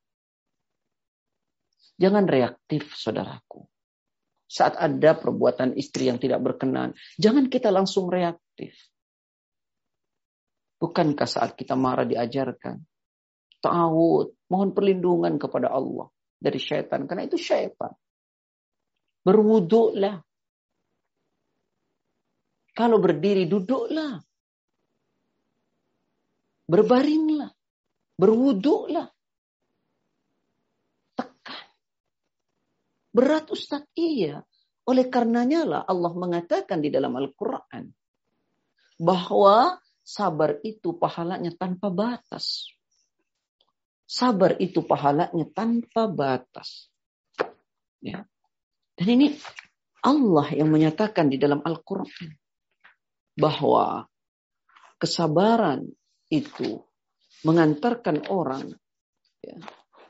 Jangan 2.00 2.26
reaktif, 2.32 2.96
saudaraku. 2.96 3.68
Saat 4.50 4.80
ada 4.80 5.14
perbuatan 5.14 5.76
istri 5.78 6.08
yang 6.10 6.18
tidak 6.18 6.42
berkenan, 6.42 6.96
jangan 7.20 7.52
kita 7.52 7.70
langsung 7.70 8.10
reaktif. 8.10 8.74
Bukankah 10.80 11.28
saat 11.28 11.60
kita 11.60 11.76
marah 11.76 12.08
diajarkan? 12.08 12.80
Ta'awud, 13.60 14.48
mohon 14.48 14.72
perlindungan 14.72 15.36
kepada 15.36 15.76
Allah 15.76 16.08
dari 16.40 16.56
syaitan. 16.56 17.04
Karena 17.04 17.28
itu 17.28 17.36
syaitan. 17.36 17.92
Berwuduklah. 19.20 20.24
Kalau 22.72 22.98
berdiri, 23.04 23.44
duduklah. 23.44 24.24
Berbaringlah. 26.64 27.52
Berwuduklah. 28.16 29.12
Berat 33.10 33.50
Ustaz? 33.50 33.86
Iya. 33.98 34.46
Oleh 34.90 35.10
karenanya 35.10 35.62
lah 35.66 35.82
Allah 35.86 36.14
mengatakan 36.14 36.82
di 36.82 36.90
dalam 36.90 37.14
Al-Quran. 37.18 37.94
Bahwa 39.00 39.78
sabar 40.02 40.58
itu 40.66 40.98
pahalanya 40.98 41.54
tanpa 41.54 41.94
batas. 41.94 42.74
Sabar 44.10 44.58
itu 44.58 44.82
pahalanya 44.82 45.46
tanpa 45.54 46.10
batas. 46.10 46.90
Ya. 48.02 48.26
Dan 48.98 49.08
ini 49.16 49.38
Allah 50.02 50.48
yang 50.56 50.74
menyatakan 50.74 51.30
di 51.30 51.38
dalam 51.38 51.62
Al-Quran 51.62 52.36
bahwa 53.40 54.08
kesabaran 55.00 55.88
itu 56.28 56.84
mengantarkan 57.48 58.28
orang 58.28 58.76
ya, 59.40 59.56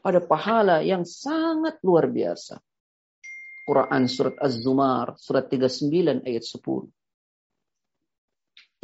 pada 0.01 0.17
pahala 0.23 0.81
yang 0.81 1.05
sangat 1.05 1.77
luar 1.85 2.09
biasa. 2.09 2.57
Quran 3.69 4.09
surat 4.09 4.33
Az-Zumar 4.41 5.13
surat 5.21 5.45
39 5.45 6.25
ayat 6.25 6.41
10. 6.41 6.89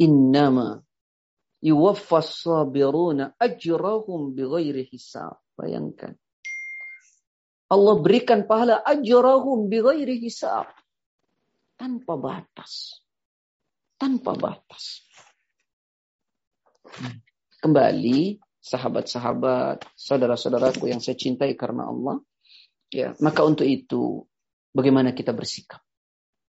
Innama 0.06 0.78
yuwaffas 1.58 2.46
sabiruna 2.46 3.34
ajrahum 3.34 4.30
bighairi 4.30 4.86
hisab. 4.86 5.42
Bayangkan. 5.58 6.14
Allah 7.66 7.98
berikan 7.98 8.46
pahala 8.46 8.78
ajrahum 8.86 9.66
bighairi 9.66 10.22
hisab. 10.22 10.70
Tanpa 11.74 12.14
batas. 12.14 13.02
Tanpa 13.98 14.38
batas. 14.38 15.02
Kembali 17.58 18.38
sahabat-sahabat, 18.62 19.82
saudara-saudaraku 19.98 20.94
yang 20.94 21.02
saya 21.02 21.18
cintai 21.18 21.58
karena 21.58 21.90
Allah. 21.90 22.22
Ya, 22.94 23.18
maka 23.18 23.42
untuk 23.42 23.66
itu 23.66 24.30
bagaimana 24.76 25.16
kita 25.16 25.32
bersikap 25.32 25.80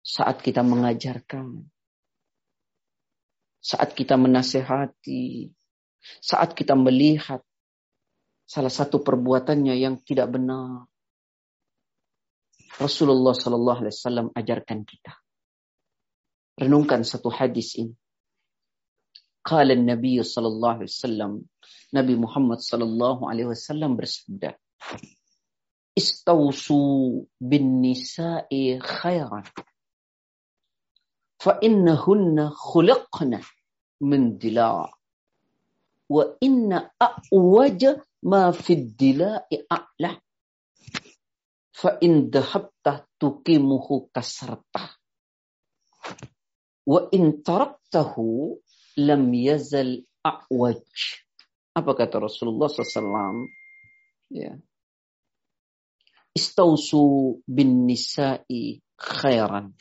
saat 0.01 0.41
kita 0.41 0.65
mengajarkan 0.65 1.69
saat 3.65 3.97
kita 3.97 4.13
menasehati, 4.13 5.49
saat 6.21 6.53
kita 6.53 6.77
melihat 6.77 7.41
salah 8.45 8.69
satu 8.69 9.01
perbuatannya 9.01 9.73
yang 9.73 9.97
tidak 10.05 10.37
benar. 10.37 10.85
Rasulullah 12.77 13.33
Sallallahu 13.33 13.81
Alaihi 13.81 13.95
Wasallam 13.97 14.27
ajarkan 14.37 14.85
kita. 14.85 15.17
Renungkan 16.61 17.01
satu 17.01 17.33
hadis 17.33 17.73
ini. 17.81 17.97
Qala 19.41 19.73
Nabi 19.73 20.21
Sallallahu 20.21 20.85
Alaihi 20.85 20.91
Wasallam, 20.93 21.31
Nabi 21.89 22.13
Muhammad 22.21 22.61
Sallallahu 22.61 23.25
Alaihi 23.25 23.49
Wasallam 23.49 23.97
bersabda, 23.97 24.53
استوصوا 25.97 27.21
بالنساء 27.41 28.79
خيرا. 28.79 29.43
فإنهن 31.39 32.49
خلقن 32.49 33.41
من 34.01 34.37
دلاء 34.37 34.93
وإن 36.09 36.89
أعوج 37.01 37.85
ما 38.23 38.51
في 38.51 38.73
الدلاء 38.73 39.47
أعلى. 39.71 40.21
فإن 41.71 42.29
ذهبت 42.29 43.05
تقيمه 43.19 44.07
كسرته. 44.13 44.89
وإن 46.85 47.43
تركته 47.43 48.15
لم 48.97 49.33
يزل 49.33 50.05
أعوج. 50.25 50.81
الله 52.49 52.67
صلى 52.67 52.85
الله 52.85 53.17
عليه 53.19 53.37
وسلم 53.37 53.47
istausu 56.35 57.39
bin 57.47 57.87
nisa'i 57.87 58.83
khairan. 58.99 59.71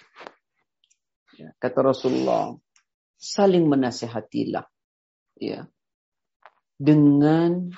Ya, 1.35 1.51
kata 1.59 1.83
Rasulullah 1.83 2.55
saling 3.19 3.67
menasehatilah 3.67 4.63
ya 5.43 5.67
dengan 6.79 7.75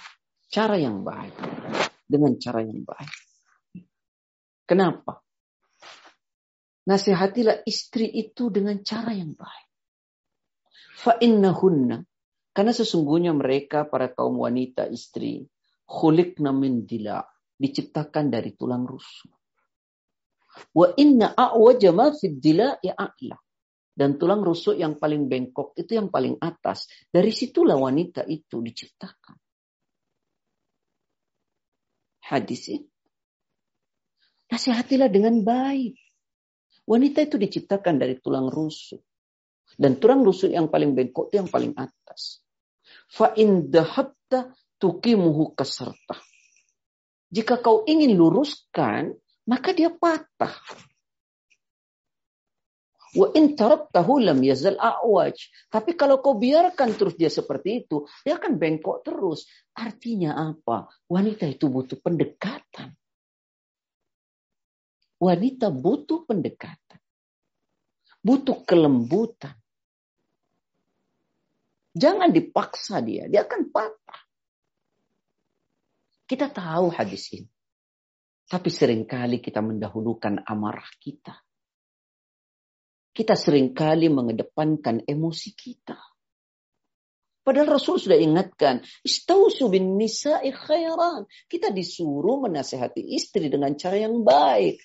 cara 0.52 0.76
yang 0.76 1.00
baik. 1.00 1.34
Dengan 2.06 2.38
cara 2.38 2.62
yang 2.62 2.86
baik. 2.86 3.12
Kenapa? 4.68 5.24
Nasihatilah 6.86 7.66
istri 7.66 8.06
itu 8.06 8.46
dengan 8.46 8.78
cara 8.86 9.10
yang 9.10 9.34
baik. 9.34 9.68
Fa 10.96 11.18
innahunna 11.18 11.98
karena 12.54 12.72
sesungguhnya 12.72 13.34
mereka 13.34 13.84
para 13.90 14.08
kaum 14.14 14.38
wanita 14.38 14.86
istri 14.86 15.44
khuliqna 15.84 16.54
min 16.54 16.86
dila 16.86 17.20
diciptakan 17.56 18.28
dari 18.28 18.52
tulang 18.54 18.84
rusuk 18.84 19.32
wa 20.76 20.88
inna 20.96 21.32
a'waja 21.36 21.92
ma 21.92 22.12
ya 22.80 22.94
dan 23.96 24.20
tulang 24.20 24.44
rusuk 24.44 24.76
yang 24.76 25.00
paling 25.00 25.24
bengkok 25.24 25.72
itu 25.72 25.96
yang 25.96 26.12
paling 26.12 26.36
atas. 26.36 26.84
Dari 27.08 27.32
situlah 27.32 27.80
wanita 27.80 28.28
itu 28.28 28.60
diciptakan. 28.60 29.40
Hadis 32.28 32.76
ini. 32.76 32.84
Nasihatilah 34.52 35.08
dengan 35.08 35.40
baik. 35.40 35.96
Wanita 36.84 37.24
itu 37.24 37.40
diciptakan 37.40 37.96
dari 37.96 38.20
tulang 38.20 38.52
rusuk. 38.52 39.00
Dan 39.80 39.96
tulang 39.96 40.20
rusuk 40.20 40.52
yang 40.52 40.68
paling 40.68 40.92
bengkok 40.92 41.32
itu 41.32 41.40
yang 41.40 41.48
paling 41.48 41.72
atas. 41.72 42.44
Fa 43.08 43.32
dahabta 43.32 44.52
tukimuhu 44.76 45.56
kaserta. 45.56 46.20
Jika 47.36 47.60
kau 47.60 47.84
ingin 47.84 48.16
luruskan, 48.16 49.12
maka 49.44 49.76
dia 49.76 49.92
patah. 49.92 50.56
Wa 53.16 53.32
in 53.36 53.52
lam 54.24 54.40
yazal 54.40 54.76
a'waj. 54.80 55.36
Tapi 55.68 55.96
kalau 55.96 56.24
kau 56.24 56.40
biarkan 56.40 56.96
terus 56.96 57.16
dia 57.16 57.28
seperti 57.28 57.84
itu, 57.84 58.08
dia 58.24 58.40
akan 58.40 58.56
bengkok 58.56 59.04
terus. 59.04 59.44
Artinya 59.76 60.36
apa? 60.36 60.88
Wanita 61.12 61.44
itu 61.44 61.68
butuh 61.68 62.00
pendekatan. 62.00 62.96
Wanita 65.16 65.72
butuh 65.72 66.28
pendekatan. 66.28 67.00
Butuh 68.20 68.64
kelembutan. 68.64 69.56
Jangan 71.96 72.28
dipaksa 72.28 73.00
dia, 73.00 73.24
dia 73.28 73.48
akan 73.48 73.72
patah. 73.72 74.25
Kita 76.26 76.50
tahu 76.50 76.90
hadis 76.90 77.30
ini. 77.32 77.48
Tapi 78.46 78.70
sering 78.70 79.06
kali 79.06 79.42
kita 79.42 79.58
mendahulukan 79.58 80.42
amarah 80.46 80.86
kita 81.02 81.34
kita 83.16 83.32
sering 83.32 83.72
kali 83.72 84.12
mengedepankan 84.12 85.00
emosi 85.08 85.56
kita. 85.56 85.96
Padahal 87.40 87.80
Rasul 87.80 87.96
sudah 87.96 88.20
ingatkan, 88.20 88.84
istausu 89.00 89.72
bin. 89.72 89.96
Kita 91.48 91.72
disuruh 91.72 92.44
menasehati 92.44 93.16
istri 93.16 93.48
dengan 93.48 93.72
cara 93.72 93.96
yang 93.96 94.20
baik. 94.20 94.76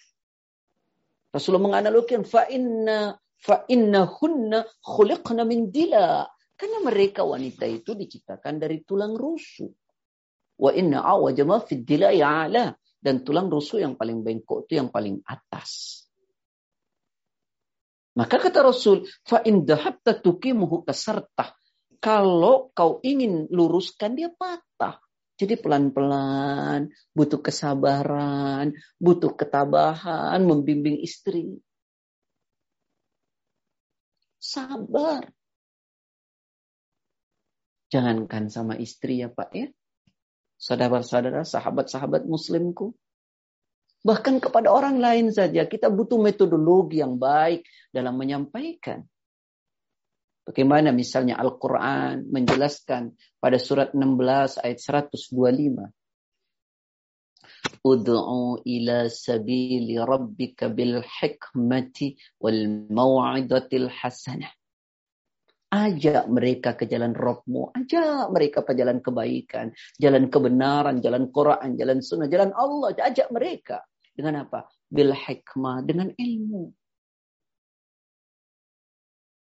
Rasulullah 1.35 1.75
menganalogikan 1.75 2.23
fa 2.23 2.47
inna 2.47 3.19
fa 3.35 3.67
hunna 3.67 4.63
khuliqna 4.79 5.43
min 5.43 5.67
dila. 5.67 6.23
Karena 6.55 6.77
mereka 6.85 7.25
wanita 7.25 7.65
itu 7.65 7.97
diciptakan 7.97 8.61
dari 8.61 8.85
tulang 8.85 9.17
rusuk. 9.17 9.80
Wa 10.61 10.69
inna 10.77 11.01
awaja 11.01 11.41
ma 11.41 11.57
fid 11.57 11.89
ya'ala. 11.89 12.77
Dan 13.01 13.25
tulang 13.25 13.49
rusuk 13.49 13.81
yang 13.81 13.97
paling 13.97 14.21
bengkok 14.21 14.69
itu 14.69 14.77
yang 14.77 14.93
paling 14.93 15.25
atas. 15.25 16.05
Maka 18.13 18.37
kata 18.37 18.61
Rasul, 18.61 19.09
fa 19.25 19.41
in 19.41 19.65
dahabta 19.65 20.21
tukimuhu 20.21 20.85
kasartah. 20.85 21.57
Kalau 21.97 22.69
kau 22.77 23.01
ingin 23.01 23.49
luruskan 23.49 24.13
dia 24.13 24.29
patah. 24.29 25.01
Jadi 25.41 25.57
pelan-pelan, 25.57 26.93
butuh 27.17 27.41
kesabaran, 27.41 28.77
butuh 29.01 29.33
ketabahan, 29.33 30.37
membimbing 30.45 31.01
istri. 31.01 31.57
Sabar. 34.37 35.25
Jangankan 37.89 38.53
sama 38.53 38.77
istri 38.77 39.25
ya 39.25 39.33
Pak 39.33 39.49
ya. 39.57 39.67
Saudara-saudara, 40.61 41.41
sahabat-sahabat 41.41 42.29
muslimku. 42.29 42.93
Bahkan 44.05 44.37
kepada 44.37 44.69
orang 44.69 45.01
lain 45.01 45.33
saja 45.33 45.65
kita 45.65 45.89
butuh 45.89 46.21
metodologi 46.21 47.01
yang 47.01 47.17
baik 47.17 47.65
dalam 47.89 48.13
menyampaikan. 48.17 49.01
Bagaimana 50.45 50.93
misalnya 50.93 51.37
Al-Quran 51.37 52.29
menjelaskan 52.29 53.13
pada 53.41 53.57
surat 53.61 53.93
16 53.93 54.61
ayat 54.61 54.77
125. 55.09 55.89
Udu'u 57.81 58.61
ila 58.61 59.09
sabili 59.09 59.97
rabbika 59.97 60.69
bil 60.69 61.01
hikmati 61.01 62.17
wal 62.41 62.89
maw'idatil 62.89 63.89
hasanah. 63.89 64.60
Ajak 65.71 66.27
mereka 66.27 66.75
ke 66.75 66.83
jalan 66.83 67.15
Rabbmu. 67.15 67.71
Ajak 67.71 68.27
mereka 68.35 68.59
ke 68.67 68.75
jalan 68.75 68.99
kebaikan. 68.99 69.71
Jalan 69.95 70.27
kebenaran, 70.27 70.99
jalan 70.99 71.31
Quran, 71.31 71.79
jalan 71.79 72.03
sunnah, 72.03 72.27
jalan 72.27 72.51
Allah. 72.51 72.91
Ajak 72.99 73.31
mereka. 73.31 73.79
Dengan 74.11 74.43
apa? 74.43 74.67
Bil 74.91 75.15
hikmah, 75.15 75.79
dengan 75.87 76.11
ilmu. 76.11 76.75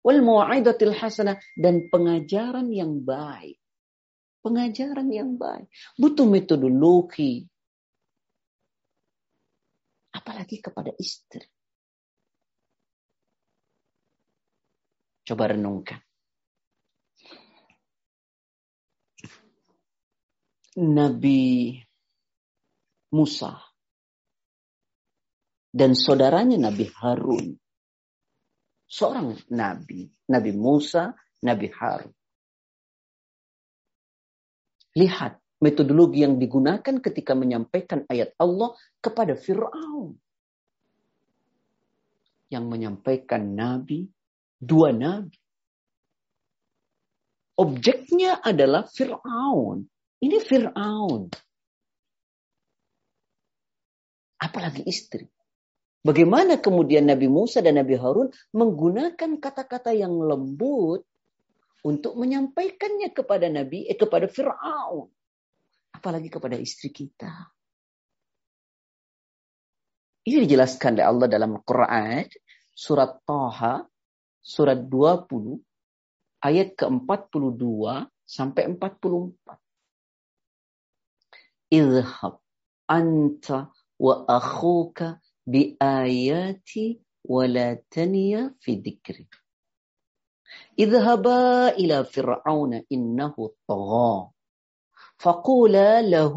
Wal 0.00 0.20
mu'idatil 0.24 0.96
hasanah 0.96 1.36
dan 1.60 1.92
pengajaran 1.92 2.72
yang 2.72 3.04
baik. 3.04 3.60
Pengajaran 4.40 5.12
yang 5.12 5.36
baik. 5.36 5.68
Butuh 6.00 6.24
metodologi. 6.24 7.44
Apalagi 10.16 10.56
kepada 10.64 10.88
istri. 10.96 11.44
Coba 15.24 15.52
renungkan. 15.52 16.00
Nabi 20.74 21.78
Musa 23.14 23.54
dan 25.74 25.98
saudaranya 25.98 26.70
Nabi 26.70 26.86
Harun. 27.02 27.58
Seorang 28.86 29.34
nabi, 29.50 30.06
Nabi 30.30 30.50
Musa, 30.54 31.10
Nabi 31.42 31.66
Harun. 31.74 32.14
Lihat 34.94 35.42
metodologi 35.58 36.22
yang 36.22 36.38
digunakan 36.38 37.02
ketika 37.02 37.34
menyampaikan 37.34 38.06
ayat 38.06 38.38
Allah 38.38 38.78
kepada 39.02 39.34
Fir'aun. 39.34 40.14
Yang 42.54 42.64
menyampaikan 42.70 43.42
nabi, 43.58 44.06
dua 44.62 44.94
nabi. 44.94 45.34
Objeknya 47.58 48.38
adalah 48.38 48.86
Fir'aun. 48.86 49.90
Ini 50.24 50.40
Fir'aun. 50.40 51.28
Apalagi 54.40 54.88
istri. 54.88 55.28
Bagaimana 56.04 56.60
kemudian 56.60 57.08
Nabi 57.08 57.28
Musa 57.28 57.60
dan 57.60 57.76
Nabi 57.80 57.96
Harun 57.96 58.28
menggunakan 58.56 59.40
kata-kata 59.40 59.92
yang 59.92 60.16
lembut 60.16 61.04
untuk 61.84 62.16
menyampaikannya 62.16 63.12
kepada 63.12 63.52
Nabi, 63.52 63.84
eh, 63.84 63.96
kepada 63.96 64.24
Fir'aun. 64.28 65.12
Apalagi 65.92 66.32
kepada 66.32 66.56
istri 66.56 66.88
kita. 66.88 67.52
Ini 70.24 70.48
dijelaskan 70.48 70.96
oleh 70.96 71.04
Allah 71.04 71.28
dalam 71.28 71.60
Al-Quran, 71.60 72.24
surat 72.72 73.20
Taha, 73.28 73.84
surat 74.40 74.80
20, 74.80 75.60
ayat 76.40 76.72
ke-42 76.80 77.64
sampai 78.24 78.72
44. 78.72 79.63
اذهب 81.74 82.38
أنت 82.90 83.66
وأخوك 83.98 85.02
بآياتي 85.46 87.00
ولا 87.24 87.82
تنيا 87.90 88.54
في 88.60 88.74
ذكري 88.74 89.26
اذهبا 90.78 91.68
إلى 91.68 92.04
فرعون 92.04 92.82
إنه 92.92 93.34
طغى 93.68 94.30
فقولا 95.18 96.02
له 96.02 96.36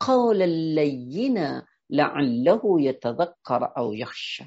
قولا 0.00 0.46
لينا 0.46 1.66
لعله 1.90 2.62
يتذكر 2.80 3.72
أو 3.76 3.92
يخشى 3.92 4.46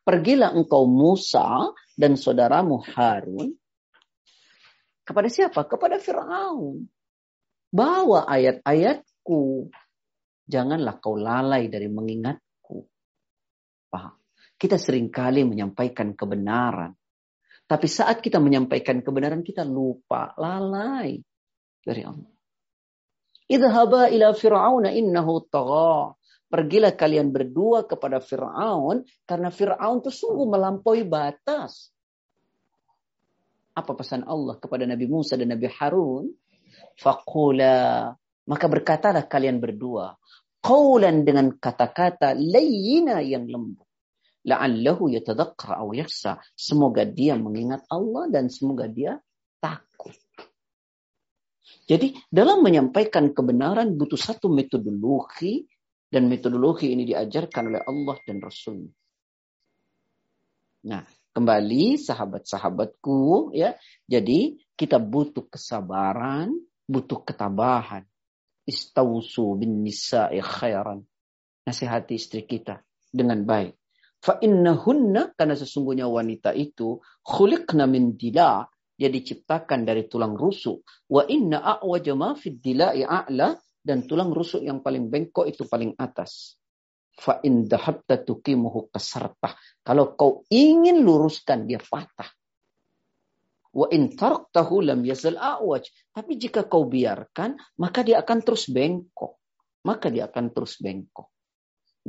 Pergilah 0.00 0.56
engkau 0.56 0.88
Musa 0.90 1.70
dan 1.94 2.18
saudaramu 2.18 2.82
Harun 2.82 3.54
kepada 5.06 5.28
siapa? 5.30 5.68
Kepada 5.68 6.02
Firaun. 6.02 6.88
Bawa 7.70 8.26
ayat-ayatku. 8.26 9.70
Janganlah 10.50 10.98
kau 10.98 11.14
lalai 11.14 11.70
dari 11.70 11.86
mengingatku. 11.86 12.82
Paham? 13.86 14.18
Kita 14.58 14.74
sering 14.76 15.08
kali 15.08 15.46
menyampaikan 15.46 16.12
kebenaran. 16.18 16.92
Tapi 17.70 17.86
saat 17.86 18.18
kita 18.18 18.42
menyampaikan 18.42 18.98
kebenaran, 18.98 19.46
kita 19.46 19.62
lupa, 19.62 20.34
lalai 20.34 21.22
dari 21.86 22.02
Allah. 22.02 22.34
Idhaba 23.46 24.10
ila 24.10 24.34
fir'auna 24.34 24.90
innahu 24.90 25.46
tagha. 25.46 26.18
Pergilah 26.50 26.98
kalian 26.98 27.30
berdua 27.30 27.86
kepada 27.86 28.18
Fir'aun 28.18 29.06
karena 29.22 29.54
Fir'aun 29.54 30.02
itu 30.02 30.10
sungguh 30.10 30.50
melampaui 30.50 31.06
batas. 31.06 31.94
Apa 33.70 33.94
pesan 33.94 34.26
Allah 34.26 34.58
kepada 34.58 34.82
Nabi 34.82 35.06
Musa 35.06 35.38
dan 35.38 35.54
Nabi 35.54 35.70
Harun? 35.70 36.34
Faqula. 37.00 38.12
Maka 38.44 38.66
berkatalah 38.68 39.24
kalian 39.24 39.56
berdua. 39.56 40.12
Qawlan 40.60 41.24
dengan 41.24 41.56
kata-kata 41.56 42.36
layina 42.36 43.24
yang 43.24 43.48
lembut. 43.48 43.88
La'allahu 44.44 45.08
yatadhakkar 45.08 45.80
aw 45.80 45.88
yakhsa. 45.96 46.36
Semoga 46.52 47.08
dia 47.08 47.36
mengingat 47.40 47.88
Allah 47.88 48.28
dan 48.28 48.52
semoga 48.52 48.84
dia 48.84 49.16
takut. 49.60 50.16
Jadi 51.88 52.14
dalam 52.28 52.60
menyampaikan 52.60 53.32
kebenaran 53.32 53.96
butuh 53.96 54.20
satu 54.20 54.52
metodologi 54.52 55.64
dan 56.06 56.28
metodologi 56.28 56.92
ini 56.92 57.08
diajarkan 57.08 57.72
oleh 57.72 57.82
Allah 57.82 58.16
dan 58.26 58.38
Rasul. 58.38 58.86
Nah, 60.86 61.04
kembali 61.34 62.00
sahabat-sahabatku 62.00 63.52
ya. 63.52 63.76
Jadi 64.08 64.56
kita 64.78 64.96
butuh 64.96 65.50
kesabaran, 65.50 66.54
butuh 66.90 67.22
ketabahan. 67.22 68.02
Istausu 68.66 69.54
bin 69.54 69.86
nisa'i 69.86 70.42
khairan. 70.42 71.06
Nasihati 71.62 72.18
istri 72.18 72.42
kita 72.42 72.82
dengan 73.14 73.46
baik. 73.46 73.78
Fa 74.20 74.36
innahunna 74.42 75.32
karena 75.32 75.56
sesungguhnya 75.56 76.04
wanita 76.04 76.52
itu 76.52 77.00
khuliqna 77.24 77.88
min 77.88 78.18
dila 78.20 78.68
dia 79.00 79.08
diciptakan 79.08 79.88
dari 79.88 80.04
tulang 80.12 80.36
rusuk. 80.36 80.84
Wa 81.08 81.24
inna 81.24 81.64
a'waja 81.64 82.12
ma 82.12 82.36
fid 82.36 82.60
dila'i 82.60 83.00
a'la 83.00 83.56
dan 83.80 84.04
tulang 84.04 84.28
rusuk 84.28 84.60
yang 84.60 84.84
paling 84.84 85.08
bengkok 85.08 85.48
itu 85.48 85.64
paling 85.64 85.96
atas. 85.96 86.60
Fa 87.16 87.40
in 87.40 87.64
dahabta 87.64 88.20
tuqimuhu 88.20 88.92
kasartah. 88.92 89.56
Kalau 89.80 90.12
kau 90.20 90.44
ingin 90.52 91.00
luruskan 91.00 91.64
dia 91.64 91.80
patah. 91.80 92.28
Wa 93.70 93.86
in 93.94 94.12
taraktahu 94.18 94.82
lam 94.82 95.06
yazal 95.06 95.38
a'waj. 95.38 95.86
Tapi 96.10 96.32
jika 96.36 96.66
kau 96.66 96.90
biarkan, 96.90 97.54
maka 97.78 98.02
dia 98.02 98.20
akan 98.20 98.38
terus 98.42 98.66
bengkok. 98.66 99.38
Maka 99.86 100.10
dia 100.10 100.26
akan 100.26 100.52
terus 100.52 100.76
bengkok. 100.82 101.30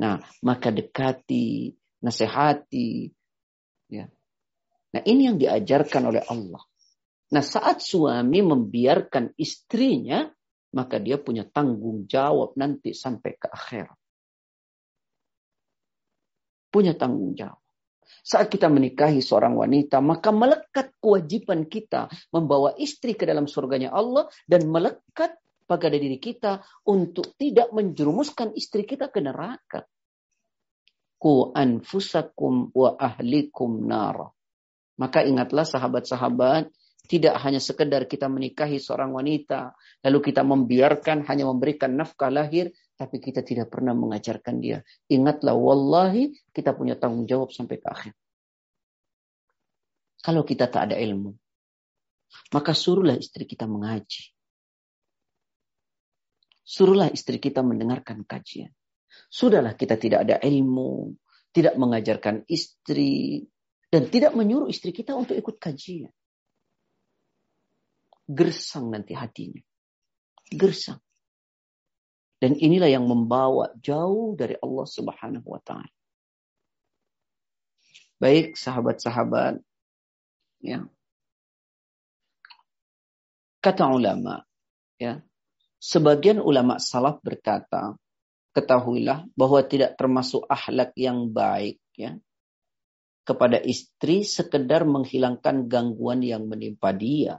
Nah, 0.02 0.18
maka 0.42 0.68
dekati, 0.74 1.72
nasihati. 2.02 3.08
Ya. 3.88 4.10
Nah, 4.92 5.02
ini 5.06 5.30
yang 5.30 5.38
diajarkan 5.38 6.02
oleh 6.10 6.22
Allah. 6.26 6.62
Nah, 7.32 7.40
saat 7.40 7.80
suami 7.80 8.44
membiarkan 8.44 9.38
istrinya 9.40 10.28
maka 10.72 10.96
dia 10.98 11.20
punya 11.20 11.44
tanggung 11.44 12.08
jawab 12.08 12.56
nanti 12.56 12.96
sampai 12.96 13.32
ke 13.36 13.48
akhir. 13.48 13.86
Punya 16.72 16.96
tanggung 16.96 17.36
jawab. 17.36 17.60
Saat 18.22 18.54
kita 18.54 18.70
menikahi 18.70 19.18
seorang 19.18 19.58
wanita, 19.58 19.98
maka 19.98 20.30
melekat 20.30 20.94
kewajiban 21.02 21.66
kita 21.66 22.06
membawa 22.30 22.70
istri 22.78 23.18
ke 23.18 23.26
dalam 23.26 23.50
surganya 23.50 23.90
Allah 23.90 24.30
dan 24.46 24.70
melekat 24.70 25.34
pada 25.66 25.90
diri 25.90 26.22
kita 26.22 26.62
untuk 26.86 27.34
tidak 27.34 27.74
menjerumuskan 27.74 28.54
istri 28.54 28.86
kita 28.86 29.10
ke 29.10 29.18
neraka. 29.18 29.82
Ku 31.18 31.50
anfusakum 31.50 32.70
wa 32.74 32.94
ahlikum 32.94 33.90
nara. 33.90 34.30
Maka 35.02 35.26
ingatlah 35.26 35.66
sahabat-sahabat, 35.66 36.70
tidak 37.10 37.34
hanya 37.42 37.58
sekedar 37.58 38.06
kita 38.06 38.30
menikahi 38.30 38.78
seorang 38.78 39.10
wanita, 39.10 39.74
lalu 40.06 40.18
kita 40.30 40.46
membiarkan 40.46 41.26
hanya 41.26 41.50
memberikan 41.50 41.98
nafkah 41.98 42.30
lahir, 42.30 42.70
tapi 43.02 43.18
kita 43.18 43.42
tidak 43.42 43.66
pernah 43.66 43.98
mengajarkan 43.98 44.62
dia. 44.62 44.78
Ingatlah, 45.10 45.58
wallahi 45.58 46.30
kita 46.54 46.70
punya 46.70 46.94
tanggung 46.94 47.26
jawab 47.26 47.50
sampai 47.50 47.82
ke 47.82 47.88
akhir. 47.90 48.14
Kalau 50.22 50.46
kita 50.46 50.70
tak 50.70 50.94
ada 50.94 50.96
ilmu, 51.02 51.34
maka 52.54 52.70
suruhlah 52.70 53.18
istri 53.18 53.42
kita 53.42 53.66
mengaji. 53.66 54.30
Suruhlah 56.62 57.10
istri 57.10 57.42
kita 57.42 57.66
mendengarkan 57.66 58.22
kajian. 58.22 58.70
Sudahlah 59.26 59.74
kita 59.74 59.98
tidak 59.98 60.22
ada 60.24 60.38
ilmu, 60.38 61.18
tidak 61.50 61.74
mengajarkan 61.74 62.46
istri, 62.46 63.42
dan 63.90 64.06
tidak 64.06 64.32
menyuruh 64.38 64.70
istri 64.70 64.94
kita 64.94 65.18
untuk 65.18 65.34
ikut 65.34 65.58
kajian 65.58 66.14
gersang 68.32 68.88
nanti 68.88 69.12
hatinya. 69.12 69.60
Gersang. 70.48 71.00
Dan 72.42 72.58
inilah 72.58 72.90
yang 72.90 73.06
membawa 73.06 73.70
jauh 73.78 74.34
dari 74.34 74.58
Allah 74.58 74.82
Subhanahu 74.82 75.46
wa 75.46 75.62
taala. 75.62 75.86
Baik 78.18 78.58
sahabat-sahabat 78.58 79.62
ya. 80.58 80.90
Kata 83.62 83.94
ulama 83.94 84.42
ya. 84.98 85.22
Sebagian 85.78 86.42
ulama 86.42 86.82
salaf 86.82 87.22
berkata, 87.22 87.94
ketahuilah 88.54 89.26
bahwa 89.38 89.62
tidak 89.62 89.94
termasuk 89.94 90.42
akhlak 90.50 90.94
yang 90.98 91.30
baik 91.30 91.78
ya 91.94 92.18
kepada 93.22 93.62
istri 93.62 94.26
sekedar 94.26 94.82
menghilangkan 94.82 95.70
gangguan 95.70 96.26
yang 96.26 96.50
menimpa 96.50 96.90
dia 96.90 97.38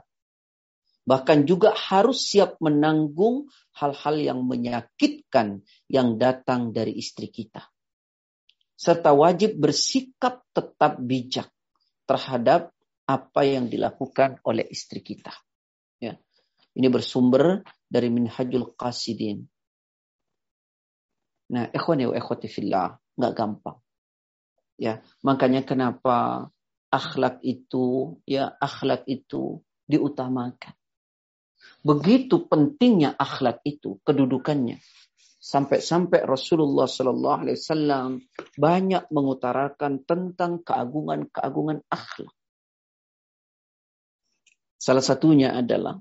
Bahkan 1.04 1.44
juga 1.44 1.76
harus 1.76 2.24
siap 2.24 2.56
menanggung 2.64 3.52
hal-hal 3.76 4.16
yang 4.16 4.40
menyakitkan 4.48 5.60
yang 5.84 6.16
datang 6.16 6.72
dari 6.72 6.96
istri 6.96 7.28
kita. 7.28 7.68
Serta 8.72 9.12
wajib 9.12 9.60
bersikap 9.60 10.48
tetap 10.56 10.96
bijak 11.04 11.52
terhadap 12.08 12.72
apa 13.04 13.40
yang 13.44 13.68
dilakukan 13.68 14.40
oleh 14.48 14.64
istri 14.72 15.04
kita. 15.04 15.32
Ya. 16.00 16.16
Ini 16.72 16.88
bersumber 16.88 17.60
dari 17.84 18.08
Minhajul 18.08 18.72
Qasidin. 18.74 19.44
Nah, 21.52 21.68
ikhwani 21.68 22.08
wa 22.08 22.16
ikhwati 22.16 22.48
fillah, 22.48 22.96
nggak 23.20 23.34
gampang. 23.36 23.78
Ya, 24.80 25.04
makanya 25.22 25.62
kenapa 25.62 26.48
akhlak 26.88 27.44
itu, 27.44 28.18
ya 28.26 28.56
akhlak 28.58 29.06
itu 29.06 29.62
diutamakan. 29.86 30.74
Begitu 31.84 32.48
pentingnya 32.48 33.12
akhlak 33.12 33.60
itu, 33.68 34.00
kedudukannya. 34.08 34.80
Sampai-sampai 35.36 36.24
Rasulullah 36.24 36.88
Sallallahu 36.88 37.40
Alaihi 37.44 37.60
Wasallam 37.60 38.10
banyak 38.56 39.12
mengutarakan 39.12 40.00
tentang 40.08 40.64
keagungan-keagungan 40.64 41.84
akhlak. 41.92 42.32
Salah 44.80 45.04
satunya 45.04 45.52
adalah 45.52 46.00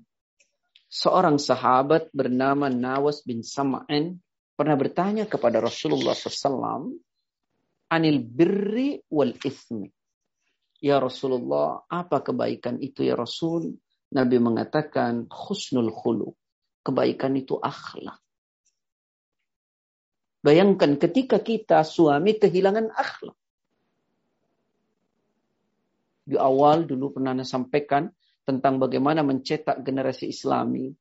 seorang 0.87 1.35
sahabat 1.35 2.07
bernama 2.15 2.71
Nawas 2.71 3.27
bin 3.27 3.43
Sam'an 3.43 4.23
pernah 4.55 4.79
bertanya 4.79 5.27
kepada 5.27 5.59
Rasulullah 5.59 6.15
SAW 6.15 6.95
anil 7.91 8.19
birri 8.23 9.03
wal 9.11 9.35
ismi. 9.43 9.91
Ya 10.83 10.99
Rasulullah, 10.99 11.83
apa 11.87 12.19
kebaikan 12.19 12.79
itu 12.79 13.07
ya 13.07 13.15
Rasul? 13.15 13.75
Nabi 14.13 14.37
mengatakan 14.37 15.25
khusnul 15.25 15.89
khulu. 15.89 16.29
Kebaikan 16.83 17.33
itu 17.39 17.57
akhlak. 17.57 18.19
Bayangkan 20.43 20.99
ketika 20.99 21.39
kita 21.39 21.81
suami 21.87 22.35
kehilangan 22.35 22.91
akhlak. 22.91 23.39
Di 26.23 26.35
awal 26.35 26.83
dulu 26.87 27.19
pernah 27.19 27.35
saya 27.39 27.59
sampaikan 27.59 28.11
tentang 28.43 28.79
bagaimana 28.79 29.23
mencetak 29.23 29.81
generasi 29.83 30.31
islami. 30.31 30.91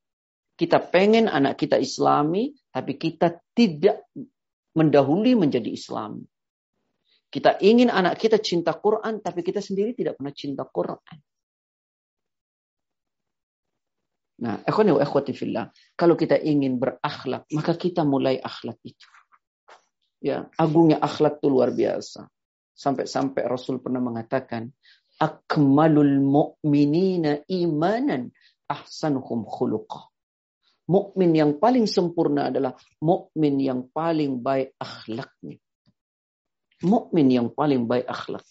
Kita 0.55 0.79
pengen 0.79 1.27
anak 1.27 1.59
kita 1.59 1.79
islami, 1.79 2.55
tapi 2.71 2.95
kita 2.95 3.35
tidak 3.51 4.07
mendahului 4.79 5.35
menjadi 5.35 5.75
islami. 5.75 6.23
Kita 7.33 7.59
ingin 7.59 7.91
anak 7.91 8.21
kita 8.21 8.39
cinta 8.39 8.77
Quran, 8.79 9.19
tapi 9.19 9.43
kita 9.43 9.59
sendiri 9.59 9.97
tidak 9.97 10.21
pernah 10.21 10.35
cinta 10.37 10.63
Quran. 10.69 11.19
Nah, 14.43 14.59
ikhwani 14.67 14.91
wa 14.91 15.07
kalau 15.95 16.15
kita 16.19 16.35
ingin 16.35 16.83
berakhlak, 16.83 17.47
maka 17.55 17.73
kita 17.79 18.03
mulai 18.03 18.43
akhlak 18.43 18.75
itu. 18.83 19.07
Ya, 20.19 20.51
agungnya 20.59 20.99
akhlak 20.99 21.39
itu 21.39 21.47
luar 21.47 21.71
biasa. 21.71 22.27
Sampai-sampai 22.75 23.47
Rasul 23.47 23.79
pernah 23.79 24.03
mengatakan, 24.03 24.67
akmalul 25.23 26.19
mu'minina 26.19 27.47
imanan 27.47 28.35
ahsanuhum 28.67 29.47
khuluqah. 29.47 30.11
Mukmin 30.91 31.31
yang 31.31 31.63
paling 31.63 31.87
sempurna 31.87 32.51
adalah 32.51 32.75
mukmin 32.99 33.63
yang 33.63 33.87
paling 33.95 34.43
baik 34.43 34.75
akhlaknya. 34.83 35.63
Mukmin 36.83 37.31
yang 37.31 37.49
paling 37.55 37.87
baik 37.87 38.11
akhlak. 38.11 38.43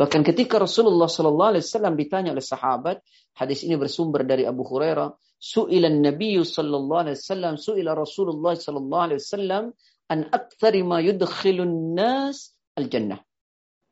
Bahkan 0.00 0.24
ketika 0.24 0.56
Rasulullah 0.56 1.12
Sallallahu 1.12 1.50
Alaihi 1.52 1.64
Wasallam 1.68 1.92
ditanya 1.92 2.32
oleh 2.32 2.40
sahabat, 2.40 3.04
hadis 3.36 3.68
ini 3.68 3.76
bersumber 3.76 4.24
dari 4.24 4.48
Abu 4.48 4.64
Hurairah. 4.64 5.12
Su'ilan 5.36 6.00
Nabi 6.00 6.40
Sallallahu 6.40 7.02
Alaihi 7.04 7.20
Wasallam, 7.20 7.60
su'ila 7.60 7.92
Rasulullah 7.92 8.56
Sallallahu 8.56 9.04
Alaihi 9.12 9.20
Wasallam 9.20 9.64
an 10.08 10.18
aktsari 10.32 10.80
ma 10.80 11.04
yudkhilun 11.04 11.92
nas 11.92 12.56
al 12.80 12.88
jannah. 12.88 13.20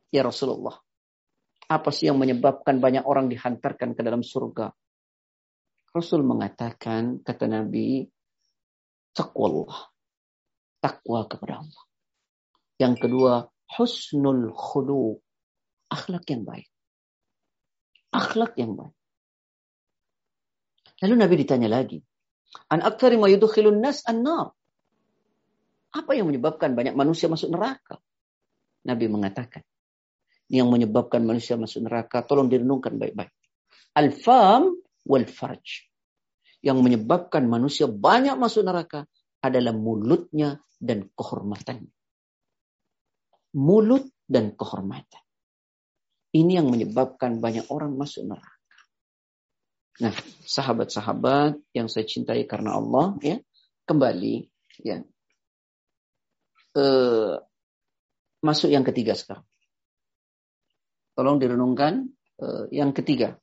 Ya 0.09 0.25
Rasulullah, 0.25 0.81
apa 1.69 1.93
sih 1.93 2.09
yang 2.09 2.17
menyebabkan 2.17 2.81
banyak 2.81 3.05
orang 3.05 3.29
dihantarkan 3.29 3.93
ke 3.93 4.01
dalam 4.01 4.25
surga? 4.25 4.73
Rasul 5.93 6.25
mengatakan, 6.25 7.21
kata 7.21 7.45
Nabi, 7.53 8.09
taqwallah. 9.13 9.93
Takwa 10.81 11.29
kepada 11.29 11.61
Allah. 11.61 11.85
Yang 12.81 12.95
kedua, 13.05 13.45
husnul 13.77 14.57
khuluq 14.57 15.28
akhlak 15.89 16.25
yang 16.29 16.45
baik. 16.45 16.69
Akhlak 18.13 18.57
yang 18.57 18.77
baik. 18.77 18.97
Lalu 21.05 21.15
Nabi 21.15 21.35
ditanya 21.39 21.69
lagi, 21.71 21.99
an 22.73 22.81
ma 22.83 23.29
nas 23.77 23.99
an-nar. 24.09 24.51
Apa 25.89 26.13
yang 26.13 26.29
menyebabkan 26.29 26.77
banyak 26.77 26.93
manusia 26.93 27.31
masuk 27.33 27.49
neraka? 27.49 27.97
Nabi 28.85 29.09
mengatakan, 29.09 29.65
yang 30.49 30.69
menyebabkan 30.73 31.25
manusia 31.25 31.61
masuk 31.61 31.85
neraka, 31.85 32.25
tolong 32.25 32.49
direnungkan 32.49 32.97
baik-baik. 32.97 33.33
Al-fam 33.97 34.73
wal 35.05 35.29
farj. 35.29 35.89
Yang 36.65 36.79
menyebabkan 36.83 37.47
manusia 37.47 37.87
banyak 37.87 38.35
masuk 38.35 38.67
neraka 38.67 39.07
adalah 39.39 39.71
mulutnya 39.71 40.59
dan 40.81 41.07
kehormatannya. 41.15 41.93
Mulut 43.55 44.11
dan 44.27 44.53
kehormatan. 44.59 45.28
Ini 46.29 46.61
yang 46.61 46.69
menyebabkan 46.69 47.41
banyak 47.41 47.73
orang 47.73 47.97
masuk 47.97 48.29
neraka. 48.29 48.57
Nah, 49.99 50.15
sahabat-sahabat 50.47 51.59
yang 51.75 51.91
saya 51.91 52.07
cintai 52.07 52.47
karena 52.47 52.79
Allah, 52.79 53.19
ya, 53.25 53.37
kembali, 53.89 54.47
ya, 54.85 55.03
eh, 56.79 57.35
masuk 58.45 58.71
yang 58.71 58.87
ketiga 58.87 59.19
sekarang. 59.19 59.47
Tolong 61.19 61.43
direnungkan 61.43 62.07
eh, 62.39 62.65
yang 62.71 62.95
ketiga. 62.95 63.35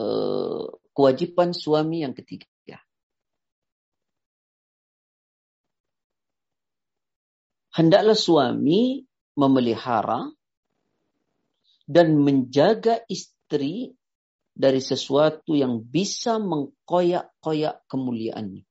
Eh, 0.00 0.64
kewajiban 0.94 1.52
suami 1.52 2.06
yang 2.06 2.16
ketiga. 2.16 2.48
Hendaklah 7.74 8.14
suami 8.14 9.02
memelihara 9.34 10.30
dan 11.84 12.16
menjaga 12.16 13.04
istri 13.08 13.92
dari 14.54 14.80
sesuatu 14.80 15.52
yang 15.52 15.82
bisa 15.82 16.38
mengkoyak-koyak 16.38 17.84
kemuliaannya. 17.90 18.64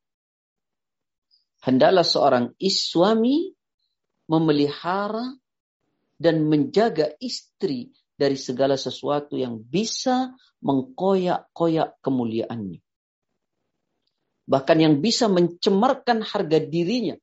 Hendaklah 1.63 2.03
seorang 2.03 2.45
suami 2.59 3.51
memelihara 4.27 5.35
dan 6.19 6.47
menjaga 6.47 7.11
istri 7.19 7.91
dari 8.15 8.39
segala 8.39 8.79
sesuatu 8.79 9.35
yang 9.35 9.59
bisa 9.59 10.31
mengkoyak-koyak 10.63 11.99
kemuliaannya. 11.99 12.79
Bahkan 14.43 14.77
yang 14.79 14.99
bisa 14.99 15.31
mencemarkan 15.31 16.23
harga 16.23 16.59
dirinya. 16.63 17.15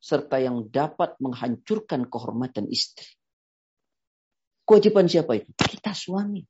Serta 0.00 0.40
yang 0.40 0.70
dapat 0.70 1.18
menghancurkan 1.20 2.08
kehormatan 2.08 2.70
istri. 2.70 3.19
Kewajiban 4.70 5.10
siapa 5.10 5.34
itu? 5.34 5.50
Kita 5.50 5.90
suami. 5.90 6.46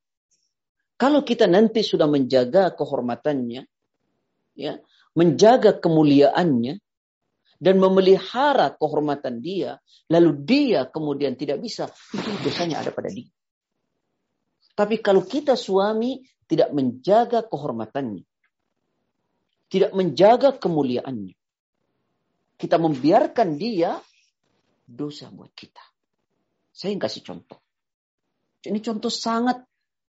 Kalau 1.00 1.24
kita 1.24 1.48
nanti 1.48 1.80
sudah 1.80 2.04
menjaga 2.04 2.76
kehormatannya, 2.76 3.64
ya, 4.60 4.76
menjaga 5.16 5.80
kemuliaannya, 5.80 6.76
dan 7.56 7.80
memelihara 7.80 8.76
kehormatan 8.76 9.40
dia, 9.40 9.80
lalu 10.12 10.36
dia 10.44 10.84
kemudian 10.84 11.32
tidak 11.32 11.64
bisa, 11.64 11.88
itu 12.12 12.28
dosanya 12.44 12.84
ada 12.84 12.92
pada 12.92 13.08
dia. 13.08 13.32
Tapi 14.76 15.00
kalau 15.00 15.24
kita 15.24 15.56
suami 15.56 16.20
tidak 16.44 16.76
menjaga 16.76 17.48
kehormatannya, 17.48 18.28
tidak 19.72 19.96
menjaga 19.96 20.60
kemuliaannya, 20.60 21.36
kita 22.60 22.76
membiarkan 22.76 23.56
dia, 23.56 23.96
dosa 24.84 25.32
buat 25.32 25.56
kita. 25.56 25.80
Saya 26.68 26.92
kasih 27.00 27.24
contoh. 27.24 27.69
Ini 28.60 28.78
contoh 28.84 29.08
sangat 29.08 29.64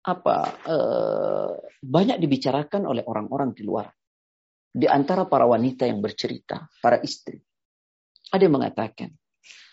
apa 0.07 0.37
eh, 0.63 1.53
banyak 1.83 2.19
dibicarakan 2.23 2.87
oleh 2.87 3.03
orang-orang 3.03 3.51
di 3.55 3.67
luar. 3.67 3.91
Di 4.77 4.87
antara 4.87 5.25
para 5.25 5.49
wanita 5.49 5.89
yang 5.89 6.05
bercerita, 6.05 6.69
para 6.85 7.01
istri. 7.01 7.41
Ada 8.29 8.45
yang 8.45 8.61
mengatakan, 8.61 9.09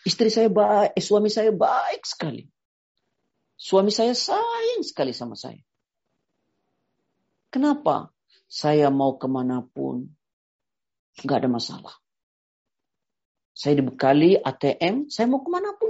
istri 0.08 0.32
saya 0.32 0.48
baik, 0.48 0.96
eh, 0.96 1.04
suami 1.04 1.28
saya 1.28 1.52
baik 1.52 2.08
sekali. 2.08 2.48
Suami 3.60 3.92
saya 3.92 4.16
sayang 4.16 4.82
sekali 4.82 5.12
sama 5.12 5.36
saya. 5.36 5.60
Kenapa? 7.52 8.16
Saya 8.48 8.88
mau 8.88 9.20
ke 9.20 9.28
mana 9.28 9.60
pun, 9.62 10.08
nggak 11.20 11.38
ada 11.44 11.50
masalah. 11.52 11.96
Saya 13.52 13.84
dibekali 13.84 14.40
ATM, 14.40 15.12
saya 15.12 15.28
mau 15.28 15.44
ke 15.44 15.50
mana 15.52 15.76
pun. 15.76 15.83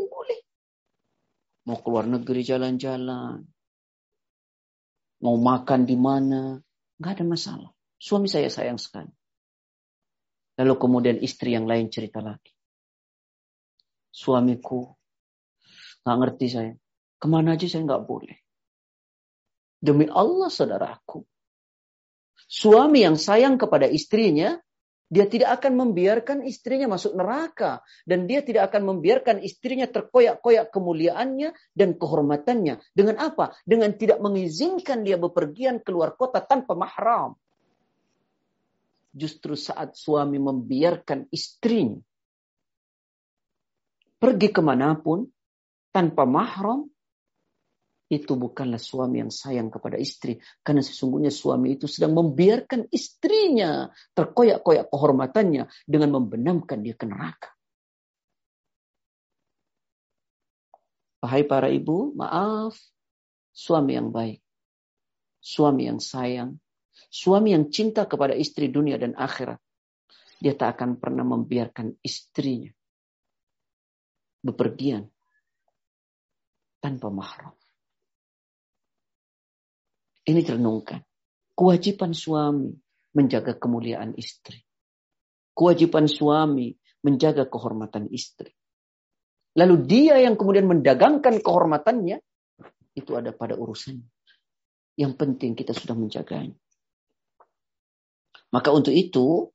Mau 1.64 1.80
keluar 1.80 2.04
negeri 2.04 2.44
jalan-jalan. 2.44 3.40
Mau 5.24 5.38
makan 5.40 5.88
di 5.88 5.96
mana. 5.96 6.60
Nggak 7.00 7.14
ada 7.20 7.26
masalah. 7.26 7.72
Suami 7.96 8.28
saya 8.28 8.52
sayang 8.52 8.76
sekali. 8.76 9.12
Lalu 10.60 10.74
kemudian 10.76 11.18
istri 11.24 11.56
yang 11.56 11.66
lain 11.66 11.88
cerita 11.88 12.20
lagi. 12.20 12.52
Suamiku 14.14 14.94
nggak 16.04 16.18
ngerti 16.20 16.48
saya. 16.52 16.74
Ke 17.18 17.26
mana 17.32 17.56
aja 17.56 17.66
saya 17.66 17.88
nggak 17.88 18.04
boleh. 18.04 18.38
Demi 19.80 20.06
Allah 20.12 20.52
saudaraku. 20.52 21.24
Suami 22.44 23.08
yang 23.08 23.16
sayang 23.16 23.56
kepada 23.56 23.88
istrinya 23.88 24.60
dia 25.14 25.30
tidak 25.30 25.62
akan 25.62 25.78
membiarkan 25.78 26.42
istrinya 26.42 26.90
masuk 26.90 27.14
neraka. 27.14 27.86
Dan 28.02 28.26
dia 28.26 28.42
tidak 28.42 28.74
akan 28.74 28.98
membiarkan 28.98 29.46
istrinya 29.46 29.86
terkoyak-koyak 29.86 30.74
kemuliaannya 30.74 31.54
dan 31.78 31.94
kehormatannya. 32.02 32.82
Dengan 32.98 33.22
apa? 33.22 33.54
Dengan 33.62 33.94
tidak 33.94 34.18
mengizinkan 34.26 35.06
dia 35.06 35.22
bepergian 35.22 35.86
keluar 35.86 36.18
kota 36.18 36.42
tanpa 36.42 36.74
mahram. 36.74 37.38
Justru 39.14 39.54
saat 39.54 39.94
suami 39.94 40.42
membiarkan 40.42 41.30
istrinya 41.30 42.02
pergi 44.24 44.56
ke 44.56 44.64
mana 44.64 44.96
pun 44.96 45.28
tanpa 45.92 46.24
mahram, 46.24 46.88
itu 48.20 48.38
bukanlah 48.38 48.78
suami 48.78 49.26
yang 49.26 49.34
sayang 49.34 49.74
kepada 49.74 49.98
istri. 49.98 50.38
Karena 50.62 50.86
sesungguhnya 50.86 51.34
suami 51.34 51.78
itu 51.78 51.90
sedang 51.90 52.14
membiarkan 52.14 52.90
istrinya 52.94 53.90
terkoyak-koyak 54.14 54.90
kehormatannya 54.94 55.70
dengan 55.90 56.10
membenamkan 56.20 56.86
dia 56.86 56.94
ke 56.94 57.06
neraka. 57.10 57.50
Wahai 61.24 61.48
para 61.48 61.72
ibu, 61.72 62.12
maaf. 62.14 62.76
Suami 63.56 63.96
yang 63.96 64.12
baik. 64.12 64.44
Suami 65.40 65.88
yang 65.88 66.04
sayang. 66.04 66.60
Suami 67.08 67.56
yang 67.56 67.72
cinta 67.72 68.06
kepada 68.06 68.36
istri 68.36 68.68
dunia 68.68 69.00
dan 69.00 69.16
akhirat. 69.16 69.58
Dia 70.44 70.54
tak 70.60 70.78
akan 70.78 71.00
pernah 71.00 71.24
membiarkan 71.24 71.96
istrinya 72.04 72.74
bepergian 74.44 75.08
tanpa 76.84 77.08
mahram. 77.08 77.56
Ini 80.24 80.40
direnungkan. 80.40 81.04
Kewajiban 81.54 82.16
suami 82.16 82.72
menjaga 83.14 83.60
kemuliaan 83.60 84.16
istri. 84.16 84.64
Kewajiban 85.54 86.10
suami 86.10 86.74
menjaga 87.04 87.46
kehormatan 87.46 88.10
istri. 88.10 88.50
Lalu 89.54 89.86
dia 89.86 90.18
yang 90.18 90.34
kemudian 90.34 90.66
mendagangkan 90.66 91.38
kehormatannya, 91.44 92.18
itu 92.98 93.12
ada 93.14 93.30
pada 93.36 93.54
urusannya. 93.54 94.10
Yang 94.98 95.14
penting 95.14 95.54
kita 95.54 95.78
sudah 95.78 95.94
menjaganya. 95.94 96.58
Maka 98.50 98.70
untuk 98.74 98.94
itu, 98.94 99.50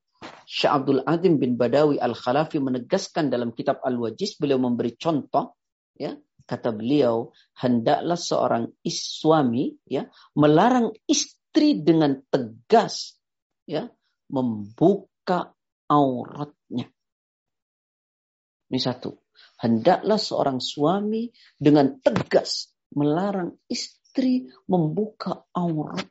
Syekh 0.47 0.71
Abdul 0.71 1.03
Azim 1.07 1.39
bin 1.39 1.55
Badawi 1.55 2.03
Al-Khalafi 2.03 2.59
menegaskan 2.59 3.31
dalam 3.31 3.55
kitab 3.55 3.83
Al-Wajiz, 3.83 4.39
beliau 4.39 4.59
memberi 4.59 4.99
contoh, 4.99 5.55
ya, 5.95 6.14
kata 6.49 6.72
beliau, 6.72 7.36
hendaklah 7.61 8.16
seorang 8.16 8.72
suami 8.88 9.76
ya, 9.84 10.09
melarang 10.32 10.96
istri 11.05 11.84
dengan 11.84 12.24
tegas 12.32 13.20
ya, 13.68 13.84
membuka 14.32 15.53
auratnya. 15.92 16.88
Ini 18.68 18.80
satu. 18.80 19.12
Hendaklah 19.61 20.16
seorang 20.16 20.59
suami 20.64 21.28
dengan 21.61 22.01
tegas 22.01 22.72
melarang 22.96 23.61
istri 23.68 24.49
membuka 24.64 25.44
aurat 25.53 26.09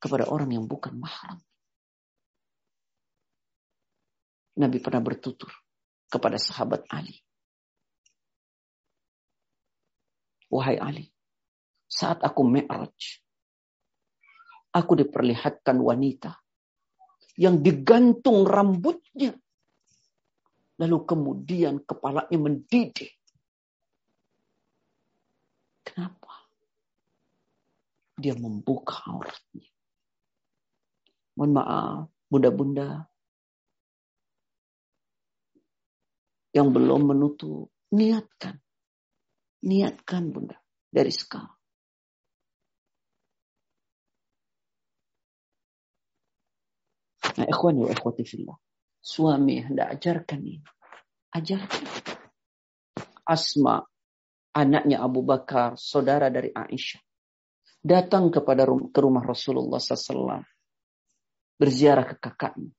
kepada 0.00 0.24
orang 0.30 0.56
yang 0.56 0.64
bukan 0.64 0.96
mahram. 0.96 1.42
Nabi 4.58 4.78
pernah 4.82 5.02
bertutur 5.04 5.50
kepada 6.10 6.40
sahabat 6.40 6.88
Ali. 6.90 7.27
Wahai 10.48 10.80
Ali, 10.80 11.06
saat 11.84 12.24
aku 12.24 12.40
mi'raj, 12.44 13.20
aku 14.72 14.92
diperlihatkan 14.96 15.76
wanita 15.76 16.40
yang 17.36 17.60
digantung 17.60 18.48
rambutnya. 18.48 19.36
Lalu 20.78 20.98
kemudian 21.04 21.82
kepalanya 21.82 22.38
mendidih. 22.38 23.10
Kenapa? 25.82 26.48
Dia 28.14 28.34
membuka 28.38 29.02
auratnya. 29.10 29.68
Mohon 31.34 31.52
maaf, 31.54 31.98
bunda-bunda 32.30 33.06
yang 36.54 36.74
belum 36.74 37.14
menutup, 37.14 37.70
niatkan. 37.94 38.58
Niatkan 39.66 40.30
bunda 40.30 40.58
dari 40.88 41.10
sekarang. 41.10 41.58
Nah, 47.38 47.46
ikhwani 47.46 47.86
wa 47.86 47.90
ikhwati 47.94 48.22
fillah. 48.26 48.58
Suami 48.98 49.62
hendak 49.62 49.94
ajarkan 49.94 50.40
ini. 50.42 50.62
Ajarkan. 51.34 51.86
Asma, 53.28 53.78
anaknya 54.56 55.04
Abu 55.04 55.22
Bakar, 55.22 55.78
saudara 55.78 56.32
dari 56.34 56.50
Aisyah. 56.50 57.02
Datang 57.78 58.34
kepada 58.34 58.66
ke 58.66 58.98
rumah 58.98 59.22
Rasulullah 59.22 59.78
SAW 59.78 60.42
berziarah 61.58 62.06
ke 62.06 62.16
kakaknya. 62.18 62.70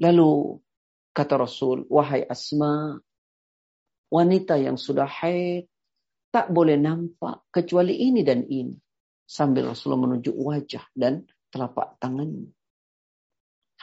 Lalu 0.00 0.60
kata 1.12 1.34
Rasul, 1.36 1.84
wahai 1.92 2.24
Asma, 2.24 2.96
wanita 4.10 4.58
yang 4.58 4.74
sudah 4.74 5.06
haid 5.06 5.70
tak 6.30 6.50
boleh 6.50 6.78
nampak 6.78 7.46
kecuali 7.50 8.06
ini 8.06 8.22
dan 8.22 8.46
ini. 8.46 8.74
Sambil 9.26 9.70
Rasulullah 9.70 10.10
menunjuk 10.10 10.34
wajah 10.34 10.82
dan 10.94 11.26
telapak 11.54 11.98
tangannya. 12.02 12.50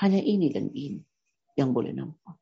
Hanya 0.04 0.20
ini 0.20 0.52
dan 0.52 0.68
ini 0.76 1.00
yang 1.56 1.72
boleh 1.72 1.96
nampak. 1.96 2.36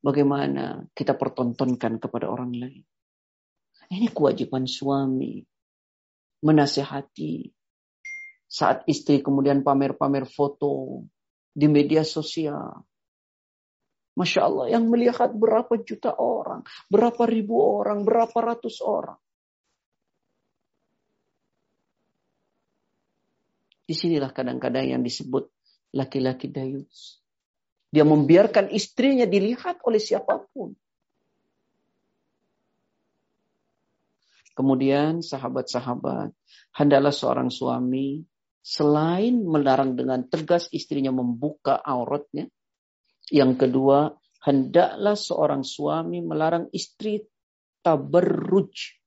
Bagaimana 0.00 0.86
kita 0.94 1.18
pertontonkan 1.18 2.00
kepada 2.00 2.30
orang 2.30 2.54
lain. 2.54 2.84
Ini 3.90 4.06
kewajiban 4.14 4.64
suami 4.70 5.42
menasehati. 6.46 7.52
Saat 8.50 8.86
istri 8.90 9.20
kemudian 9.20 9.62
pamer-pamer 9.62 10.26
foto 10.26 11.04
di 11.50 11.66
media 11.66 12.06
sosial. 12.06 12.86
Masya 14.18 14.40
Allah, 14.42 14.66
yang 14.74 14.90
melihat 14.90 15.30
berapa 15.32 15.70
juta 15.86 16.12
orang, 16.18 16.66
berapa 16.90 17.22
ribu 17.24 17.62
orang, 17.62 18.02
berapa 18.02 18.34
ratus 18.34 18.82
orang. 18.82 19.16
Di 23.86 23.94
sinilah 23.98 24.30
kadang-kadang 24.30 24.86
yang 24.98 25.02
disebut 25.02 25.50
laki-laki 25.94 26.46
dayus. 26.46 27.18
Dia 27.90 28.06
membiarkan 28.06 28.70
istrinya 28.70 29.26
dilihat 29.26 29.82
oleh 29.82 29.98
siapa 29.98 30.46
pun. 30.54 30.70
Kemudian 34.54 35.26
sahabat-sahabat, 35.26 36.30
hendaklah 36.78 37.10
seorang 37.10 37.50
suami 37.50 38.22
selain 38.60 39.40
melarang 39.42 39.96
dengan 39.96 40.22
tegas 40.28 40.68
istrinya 40.70 41.10
membuka 41.10 41.80
auratnya. 41.80 42.46
Yang 43.30 43.52
kedua, 43.62 44.10
hendaklah 44.42 45.14
seorang 45.14 45.62
suami 45.62 46.18
melarang 46.18 46.66
istri 46.74 47.22
tabarruj. 47.78 48.98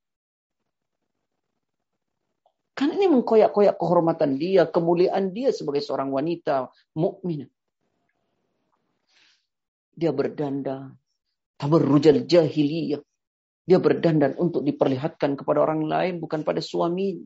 Kan 2.74 2.90
ini 2.96 3.06
mengkoyak-koyak 3.06 3.78
kehormatan 3.78 4.40
dia, 4.40 4.66
kemuliaan 4.66 5.30
dia 5.30 5.54
sebagai 5.54 5.84
seorang 5.84 6.10
wanita 6.10 6.74
mukmin. 6.98 7.46
Dia 9.94 10.10
berdanda 10.10 10.90
tabarrujal 11.60 12.26
jahiliyah. 12.26 13.04
Dia 13.64 13.80
berdandan 13.80 14.36
untuk 14.42 14.66
diperlihatkan 14.66 15.40
kepada 15.40 15.64
orang 15.64 15.86
lain, 15.86 16.20
bukan 16.20 16.44
pada 16.44 16.60
suami. 16.60 17.24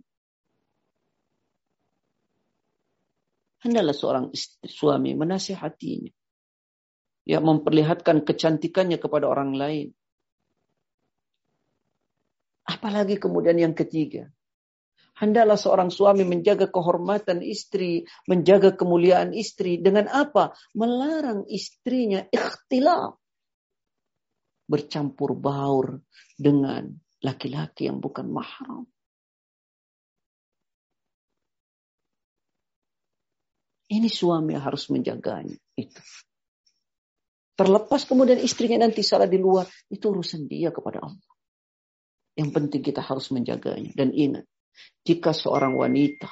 Hendaklah 3.64 3.95
seorang 3.95 4.26
istri, 4.36 4.70
suami 4.70 5.18
menasihatinya. 5.18 6.16
Ya, 7.28 7.43
memperlihatkan 7.43 8.23
kecantikannya 8.23 8.95
kepada 9.03 9.28
orang 9.28 9.51
lain. 9.51 9.91
Apalagi 12.63 13.19
kemudian 13.19 13.59
yang 13.59 13.75
ketiga. 13.75 14.32
Hendaklah 15.17 15.57
seorang 15.57 15.89
suami 15.89 16.23
menjaga 16.23 16.69
kehormatan 16.69 17.43
istri, 17.43 18.05
menjaga 18.30 18.78
kemuliaan 18.78 19.34
istri. 19.36 19.82
Dengan 19.82 20.07
apa? 20.07 20.53
Melarang 20.78 21.43
istrinya 21.51 22.23
ikhtilaf 22.32 23.17
bercampur 24.67 25.34
baur 25.34 26.03
dengan 26.36 26.91
laki-laki 27.23 27.88
yang 27.88 27.97
bukan 27.97 28.30
mahram. 28.30 28.86
Ini 33.88 34.11
suami 34.11 34.53
harus 34.59 34.91
menjaganya. 34.91 35.55
Itu. 35.80 36.03
Terlepas 37.58 38.05
kemudian 38.05 38.38
istrinya 38.38 38.86
nanti 38.86 39.01
salah 39.01 39.26
di 39.26 39.41
luar, 39.41 39.66
itu 39.89 40.14
urusan 40.14 40.45
dia 40.45 40.70
kepada 40.70 41.01
Allah. 41.01 41.34
Yang 42.38 42.49
penting 42.53 42.82
kita 42.86 43.01
harus 43.01 43.34
menjaganya. 43.34 43.97
Dan 43.97 44.14
ingat, 44.14 44.45
jika 45.01 45.34
seorang 45.34 45.74
wanita 45.74 46.30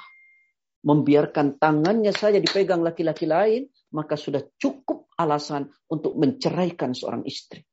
membiarkan 0.85 1.57
tangannya 1.57 2.13
saja 2.13 2.37
dipegang 2.37 2.85
laki-laki 2.85 3.25
lain, 3.25 3.65
maka 3.89 4.13
sudah 4.13 4.45
cukup 4.61 5.09
alasan 5.17 5.65
untuk 5.89 6.13
menceraikan 6.13 6.93
seorang 6.93 7.25
istri. 7.25 7.65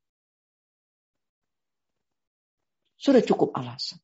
Sudah 2.97 3.21
cukup 3.21 3.53
alasan. 3.53 4.01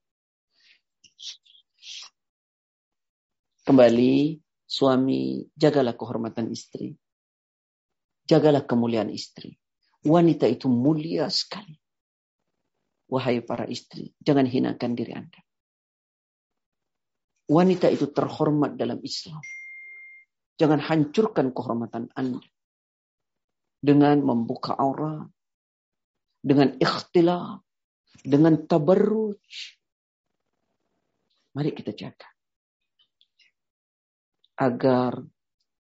Kembali, 3.64 4.36
suami, 4.68 5.48
jagalah 5.56 5.96
kehormatan 5.96 6.52
istri. 6.52 6.92
Jagalah 8.28 8.68
kemuliaan 8.68 9.08
istri. 9.08 9.56
Wanita 10.04 10.44
itu 10.44 10.68
mulia 10.68 11.32
sekali. 11.32 11.74
Wahai 13.08 13.40
para 13.40 13.64
istri, 13.64 14.12
jangan 14.20 14.44
hinakan 14.44 14.92
diri 14.92 15.16
Anda. 15.16 15.40
Wanita 17.48 17.88
itu 17.88 18.12
terhormat 18.12 18.76
dalam 18.76 19.00
Islam. 19.00 19.40
Jangan 20.60 20.84
hancurkan 20.84 21.56
kehormatan 21.56 22.12
Anda. 22.12 22.44
Dengan 23.80 24.20
membuka 24.20 24.76
aurat. 24.76 25.32
Dengan 26.44 26.76
ikhtilaf 26.76 27.64
dengan 28.24 28.66
tabarruj. 28.66 29.40
Mari 31.54 31.70
kita 31.74 31.92
jaga. 31.94 32.28
Agar 34.58 35.22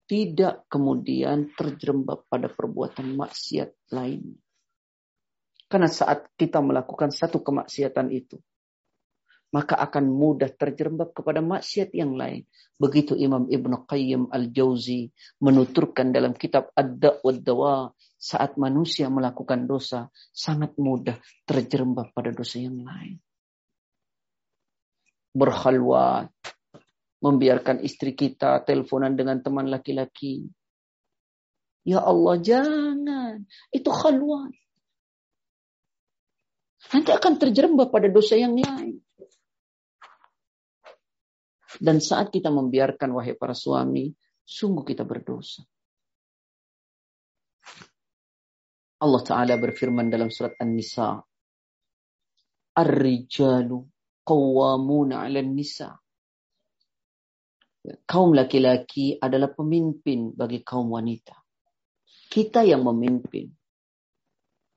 tidak 0.08 0.64
kemudian 0.72 1.52
terjerembab 1.52 2.24
pada 2.32 2.48
perbuatan 2.48 3.12
maksiat 3.12 3.92
lain. 3.92 4.40
Karena 5.68 5.92
saat 5.92 6.32
kita 6.32 6.64
melakukan 6.64 7.12
satu 7.12 7.44
kemaksiatan 7.44 8.08
itu, 8.08 8.40
maka 9.52 9.76
akan 9.76 10.08
mudah 10.08 10.48
terjerembab 10.48 11.12
kepada 11.12 11.44
maksiat 11.44 11.92
yang 11.92 12.16
lain. 12.16 12.48
Begitu 12.80 13.12
Imam 13.20 13.44
Ibn 13.48 13.84
Qayyim 13.84 14.32
al-Jauzi 14.32 15.12
menuturkan 15.44 16.08
dalam 16.08 16.32
kitab 16.32 16.72
Ad-Da' 16.72 17.20
Dawa 17.44 17.92
saat 18.16 18.56
manusia 18.56 19.12
melakukan 19.12 19.68
dosa, 19.68 20.08
sangat 20.32 20.74
mudah 20.80 21.20
terjerembab 21.44 22.16
pada 22.16 22.32
dosa 22.32 22.58
yang 22.64 22.80
lain. 22.80 23.20
Berkhalwat, 25.36 26.32
membiarkan 27.18 27.82
istri 27.82 28.14
kita 28.14 28.62
teleponan 28.62 29.18
dengan 29.18 29.42
teman 29.42 29.66
laki-laki. 29.66 30.46
Ya 31.82 32.04
Allah, 32.04 32.38
jangan. 32.38 33.42
Itu 33.74 33.90
khalwat. 33.90 34.54
Nanti 36.94 37.10
akan 37.10 37.32
terjerembab 37.36 37.90
pada 37.90 38.06
dosa 38.06 38.38
yang 38.38 38.54
lain. 38.54 39.02
Dan 41.78 42.00
saat 42.00 42.32
kita 42.32 42.48
membiarkan 42.48 43.12
wahai 43.12 43.36
para 43.36 43.52
suami, 43.52 44.08
sungguh 44.46 44.84
kita 44.86 45.04
berdosa. 45.04 45.62
Allah 48.98 49.22
Ta'ala 49.22 49.54
berfirman 49.60 50.10
dalam 50.10 50.32
surat 50.32 50.58
An-Nisa. 50.58 51.22
Ar-rijalu 52.78 53.78
qawwamuna 54.22 55.26
'ala 55.26 55.42
nisa 55.42 55.98
Kaum 58.04 58.34
laki-laki 58.34 59.16
adalah 59.16 59.54
pemimpin 59.54 60.34
bagi 60.34 60.60
kaum 60.66 60.90
wanita. 60.92 61.36
Kita 62.28 62.66
yang 62.66 62.84
memimpin. 62.84 63.48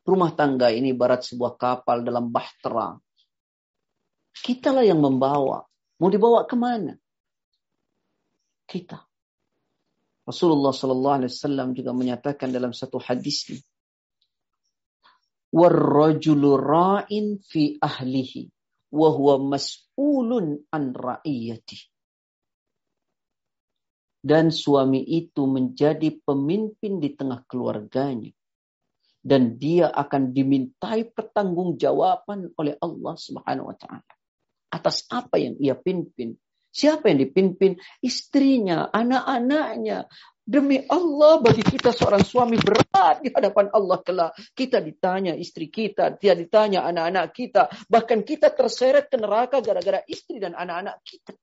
Rumah 0.02 0.32
tangga 0.34 0.72
ini 0.72 0.96
barat 0.96 1.26
sebuah 1.26 1.60
kapal 1.60 2.02
dalam 2.02 2.32
bahtera. 2.32 2.96
Kitalah 4.32 4.88
yang 4.88 5.04
membawa. 5.04 5.62
Mau 6.02 6.10
dibawa 6.10 6.48
ke 6.48 6.56
mana? 6.58 6.96
Kita. 8.66 8.98
Rasulullah 10.26 10.72
Sallallahu 10.72 11.18
Alaihi 11.22 11.34
Wasallam 11.34 11.76
juga 11.76 11.92
menyatakan 11.92 12.56
dalam 12.56 12.72
satu 12.72 13.04
hadisnya, 13.04 13.60
warrajulu 15.52 16.56
ra'in 16.56 17.44
fi 17.44 17.76
ahlihi 17.76 18.48
wa 18.96 19.10
huwa 19.12 19.60
mas'ulun 19.60 20.64
an 20.72 20.96
ra'iyati. 20.96 21.91
Dan 24.22 24.54
suami 24.54 25.02
itu 25.02 25.50
menjadi 25.50 26.14
pemimpin 26.22 27.02
di 27.02 27.10
tengah 27.18 27.42
keluarganya. 27.50 28.30
Dan 29.22 29.58
dia 29.58 29.90
akan 29.90 30.34
dimintai 30.34 31.10
pertanggungjawaban 31.10 32.54
oleh 32.58 32.78
Allah 32.82 33.16
Subhanahu 33.18 33.70
wa 33.70 33.78
taala 33.78 34.12
atas 34.72 35.06
apa 35.12 35.38
yang 35.38 35.60
ia 35.60 35.76
pimpin. 35.76 36.34
Siapa 36.72 37.12
yang 37.12 37.20
dipimpin? 37.28 37.76
Istrinya, 38.00 38.88
anak-anaknya, 38.88 40.08
Demi 40.42 40.82
Allah 40.90 41.38
bagi 41.38 41.62
kita 41.62 41.94
seorang 41.94 42.26
suami 42.26 42.58
berat 42.58 43.22
di 43.22 43.30
hadapan 43.30 43.70
Allah 43.72 44.02
kelak. 44.02 44.34
Kita 44.58 44.82
ditanya 44.82 45.38
istri 45.38 45.70
kita, 45.70 46.18
dia 46.18 46.34
ditanya 46.34 46.82
anak-anak 46.90 47.30
kita. 47.32 47.70
Bahkan 47.88 48.26
kita 48.26 48.50
terseret 48.50 49.06
ke 49.08 49.22
neraka 49.22 49.62
gara-gara 49.62 50.02
istri 50.10 50.42
dan 50.42 50.58
anak-anak 50.58 50.98
kita. 51.06 51.38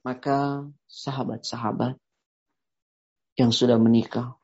Maka 0.00 0.64
sahabat-sahabat 0.88 2.00
yang 3.36 3.52
sudah 3.52 3.76
menikah, 3.76 4.36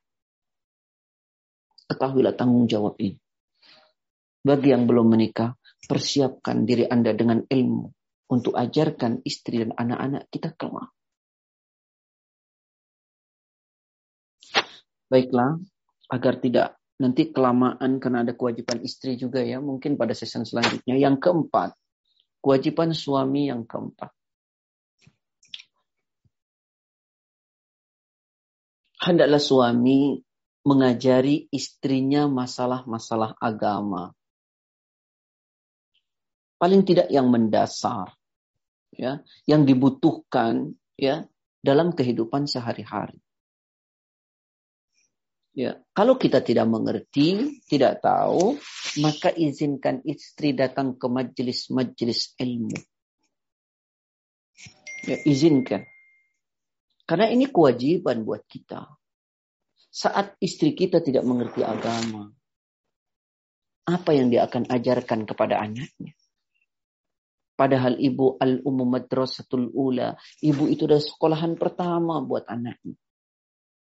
ketahuilah 1.89 2.37
tanggung 2.37 2.69
jawab 2.69 2.97
ini. 3.01 3.17
Bagi 4.45 4.71
yang 4.71 4.85
belum 4.87 5.11
menikah, 5.11 5.57
persiapkan 5.87 6.67
diri 6.69 6.87
Anda 6.87 7.17
dengan 7.17 7.43
ilmu 7.43 7.89
untuk 8.31 8.55
ajarkan 8.59 9.23
istri 9.23 9.63
dan 9.63 9.75
anak-anak 9.75 10.29
kita 10.31 10.55
kelak. 10.55 10.91
Baiklah, 15.07 15.63
agar 16.11 16.35
tidak 16.43 16.69
nanti 16.99 17.31
kelamaan 17.31 18.03
karena 18.03 18.27
ada 18.27 18.35
kewajiban 18.35 18.83
istri 18.83 19.15
juga 19.15 19.45
ya, 19.45 19.63
mungkin 19.63 19.95
pada 19.95 20.17
season 20.17 20.43
selanjutnya. 20.43 20.99
Yang 20.99 21.23
keempat, 21.23 21.79
kewajiban 22.43 22.91
suami 22.91 23.53
yang 23.53 23.63
keempat. 23.69 24.16
Hendaklah 28.97 29.43
suami 29.43 30.21
mengajari 30.67 31.47
istrinya 31.53 32.27
masalah-masalah 32.27 33.39
agama 33.39 34.17
paling 36.57 36.83
tidak 36.89 37.13
yang 37.13 37.29
mendasar 37.29 38.17
ya 38.93 39.21
yang 39.45 39.69
dibutuhkan 39.69 40.73
ya 40.97 41.29
dalam 41.61 41.93
kehidupan 41.93 42.49
sehari-hari. 42.49 43.21
Ya, 45.57 45.81
kalau 45.97 46.21
kita 46.21 46.45
tidak 46.45 46.69
mengerti, 46.69 47.57
tidak 47.65 48.05
tahu, 48.05 48.61
maka 49.01 49.33
izinkan 49.33 50.05
istri 50.05 50.53
datang 50.53 51.01
ke 51.01 51.09
majelis-majelis 51.09 52.37
ilmu. 52.37 52.77
Ya, 55.09 55.17
izinkan. 55.25 55.89
Karena 57.07 57.31
ini 57.31 57.47
kewajiban 57.47 58.27
buat 58.27 58.43
kita. 58.51 58.83
Saat 59.89 60.37
istri 60.43 60.75
kita 60.75 61.01
tidak 61.01 61.23
mengerti 61.23 61.63
agama, 61.63 62.29
apa 63.87 64.11
yang 64.11 64.29
dia 64.29 64.45
akan 64.45 64.67
ajarkan 64.67 65.23
kepada 65.25 65.63
anaknya? 65.63 66.13
Padahal 67.57 67.97
ibu 67.97 68.37
al-umum 68.37 68.91
madrasatul 68.91 69.73
ula. 69.73 70.13
Ibu 70.45 70.69
itu 70.69 70.85
adalah 70.85 71.01
sekolahan 71.01 71.57
pertama 71.57 72.21
buat 72.21 72.45
anaknya. 72.45 72.99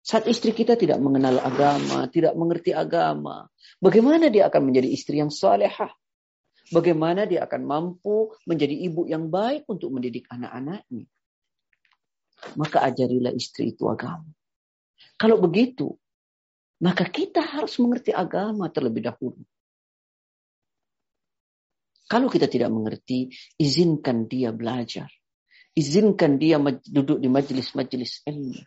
Saat 0.05 0.29
istri 0.29 0.53
kita 0.53 0.77
tidak 0.77 1.01
mengenal 1.01 1.41
agama, 1.41 2.05
tidak 2.13 2.37
mengerti 2.37 2.77
agama, 2.77 3.49
bagaimana 3.81 4.29
dia 4.29 4.53
akan 4.53 4.69
menjadi 4.69 4.93
istri 4.93 5.17
yang 5.25 5.33
salehah? 5.33 5.89
Bagaimana 6.69 7.25
dia 7.25 7.49
akan 7.49 7.63
mampu 7.65 8.37
menjadi 8.45 8.77
ibu 8.85 9.09
yang 9.09 9.33
baik 9.33 9.65
untuk 9.65 9.97
mendidik 9.97 10.29
anak-anaknya? 10.29 11.09
Maka 12.55 12.85
ajarilah 12.85 13.33
istri 13.33 13.73
itu 13.73 13.89
agama. 13.89 14.29
Kalau 15.17 15.41
begitu, 15.41 15.95
maka 16.85 17.09
kita 17.09 17.41
harus 17.41 17.81
mengerti 17.81 18.13
agama 18.13 18.69
terlebih 18.69 19.09
dahulu. 19.09 19.41
Kalau 22.05 22.29
kita 22.29 22.45
tidak 22.47 22.69
mengerti, 22.69 23.33
izinkan 23.57 24.29
dia 24.29 24.53
belajar. 24.53 25.09
Izinkan 25.75 26.37
dia 26.39 26.61
duduk 26.85 27.19
di 27.19 27.27
majelis-majelis 27.27 28.23
ilmu. 28.29 28.61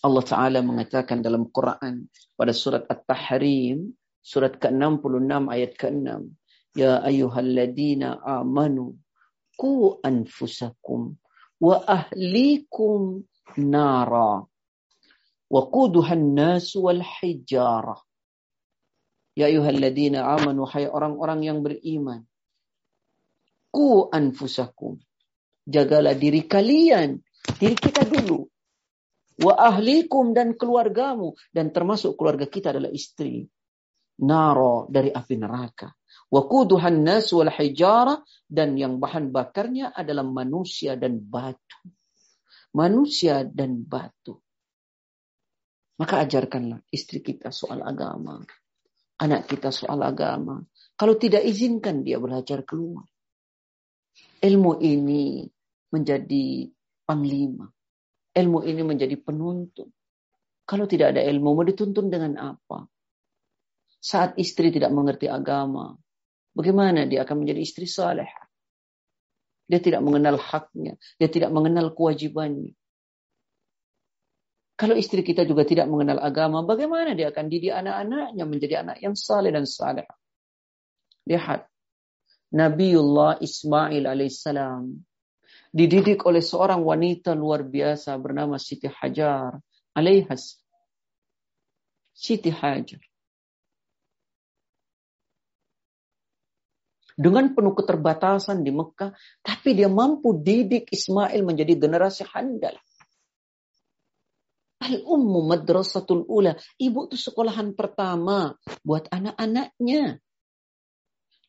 Allah 0.00 0.24
Ta'ala 0.24 0.58
mengatakan 0.64 1.20
dalam 1.20 1.52
Quran 1.52 2.08
pada 2.32 2.56
surat 2.56 2.88
At-Tahrim, 2.88 3.92
surat 4.24 4.56
ke-66 4.56 5.32
ayat 5.52 5.72
ke-6. 5.76 6.08
Ya 6.72 7.04
ayuhalladina 7.04 8.16
amanu, 8.24 8.96
ku 9.60 10.00
anfusakum 10.00 11.20
wa 11.60 11.76
ahlikum 11.84 13.20
nara. 13.60 14.40
Wa 15.50 15.62
kuduhan 15.68 16.32
nasu 16.32 16.88
wal 16.88 17.04
hijarah. 17.04 18.00
Ya 19.36 19.52
ayuhalladzina 19.52 20.24
amanu 20.24 20.64
hai 20.64 20.88
orang-orang 20.88 21.44
yang 21.44 21.58
beriman. 21.60 22.24
Ku 23.68 24.08
anfusakum. 24.08 24.96
Jagalah 25.68 26.16
diri 26.16 26.48
kalian, 26.48 27.20
diri 27.60 27.76
kita 27.76 28.08
dulu. 28.08 28.48
Wa 29.40 29.54
ahlikum 29.60 30.32
dan 30.32 30.56
keluargamu 30.56 31.36
dan 31.52 31.68
termasuk 31.74 32.16
keluarga 32.16 32.48
kita 32.48 32.72
adalah 32.72 32.90
istri. 32.90 33.44
Naro 34.24 34.88
dari 34.88 35.12
api 35.12 35.34
neraka. 35.36 35.88
Wa 36.30 36.46
kuduhan 36.46 37.02
nas 37.02 37.34
wal 37.34 37.50
hijara 37.50 38.22
dan 38.46 38.78
yang 38.78 39.02
bahan 39.02 39.34
bakarnya 39.34 39.90
adalah 39.90 40.22
manusia 40.22 40.94
dan 40.94 41.18
batu. 41.18 41.90
Manusia 42.70 43.42
dan 43.42 43.82
batu. 43.82 44.38
Maka 45.98 46.22
ajarkanlah 46.22 46.80
istri 46.94 47.20
kita 47.20 47.50
soal 47.50 47.82
agama 47.82 48.40
anak 49.20 49.46
kita 49.46 49.68
soal 49.68 50.00
agama. 50.00 50.64
Kalau 50.96 51.20
tidak 51.20 51.44
izinkan 51.44 52.00
dia 52.00 52.16
belajar 52.16 52.64
keluar. 52.64 53.04
Ilmu 54.40 54.80
ini 54.80 55.44
menjadi 55.92 56.68
panglima. 57.04 57.68
Ilmu 58.32 58.58
ini 58.64 58.82
menjadi 58.84 59.16
penuntun. 59.20 59.88
Kalau 60.64 60.86
tidak 60.88 61.16
ada 61.16 61.22
ilmu, 61.26 61.52
mau 61.52 61.66
dituntun 61.66 62.08
dengan 62.08 62.56
apa? 62.56 62.88
Saat 64.00 64.38
istri 64.40 64.72
tidak 64.72 64.94
mengerti 64.94 65.28
agama, 65.28 65.92
bagaimana 66.54 67.06
dia 67.06 67.22
akan 67.26 67.44
menjadi 67.44 67.60
istri 67.62 67.86
saleh? 67.86 68.28
Dia 69.70 69.78
tidak 69.78 70.02
mengenal 70.02 70.36
haknya, 70.38 70.98
dia 71.16 71.30
tidak 71.30 71.54
mengenal 71.54 71.94
kewajibannya. 71.94 72.74
Kalau 74.74 74.96
istri 74.96 75.20
kita 75.20 75.44
juga 75.44 75.68
tidak 75.68 75.92
mengenal 75.92 76.18
agama, 76.24 76.64
bagaimana 76.64 77.12
dia 77.12 77.28
akan 77.28 77.52
didik 77.52 77.70
anak-anaknya 77.76 78.44
menjadi 78.48 78.74
anak 78.80 78.96
yang 79.04 79.12
saleh 79.12 79.52
dan 79.52 79.68
saleh? 79.68 80.08
Lihat, 81.28 81.68
Nabiullah 82.50 83.38
Ismail 83.38 84.08
alaihissalam 84.08 84.90
dididik 85.70 86.26
oleh 86.26 86.42
seorang 86.42 86.82
wanita 86.82 87.36
luar 87.38 87.62
biasa 87.62 88.18
bernama 88.18 88.58
Siti 88.58 88.90
Hajar 88.90 89.54
alaihas. 89.94 90.58
Siti 92.10 92.50
Hajar. 92.50 93.09
Dengan 97.20 97.52
penuh 97.52 97.76
keterbatasan 97.76 98.64
di 98.64 98.72
Mekah, 98.72 99.12
tapi 99.44 99.76
dia 99.76 99.92
mampu 99.92 100.40
didik 100.40 100.88
Ismail 100.88 101.44
menjadi 101.44 101.76
generasi 101.76 102.24
handal. 102.24 102.80
Al-ummu 104.80 105.44
madrasatul 105.44 106.24
ula. 106.24 106.56
Ibu 106.80 107.12
itu 107.12 107.20
sekolahan 107.20 107.76
pertama 107.76 108.56
buat 108.80 109.04
anak-anaknya. 109.12 110.16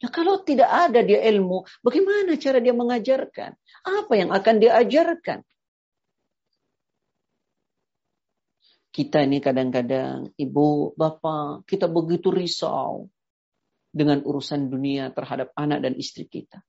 Nah 0.01 0.11
kalau 0.11 0.43
tidak 0.43 0.67
ada 0.67 1.07
dia 1.07 1.23
ilmu, 1.31 1.63
bagaimana 1.79 2.35
cara 2.35 2.59
dia 2.59 2.75
mengajarkan? 2.75 3.55
Apa 3.87 4.13
yang 4.19 4.35
akan 4.35 4.55
dia 4.59 4.75
ajarkan? 4.75 5.39
Kita 8.91 9.23
ini 9.23 9.39
kadang-kadang, 9.39 10.35
ibu, 10.35 10.91
bapak, 10.99 11.63
kita 11.63 11.87
begitu 11.87 12.27
risau 12.27 13.07
dengan 13.91 14.23
urusan 14.23 14.71
dunia 14.71 15.11
terhadap 15.11 15.51
anak 15.59 15.83
dan 15.83 15.93
istri 15.99 16.25
kita. 16.31 16.63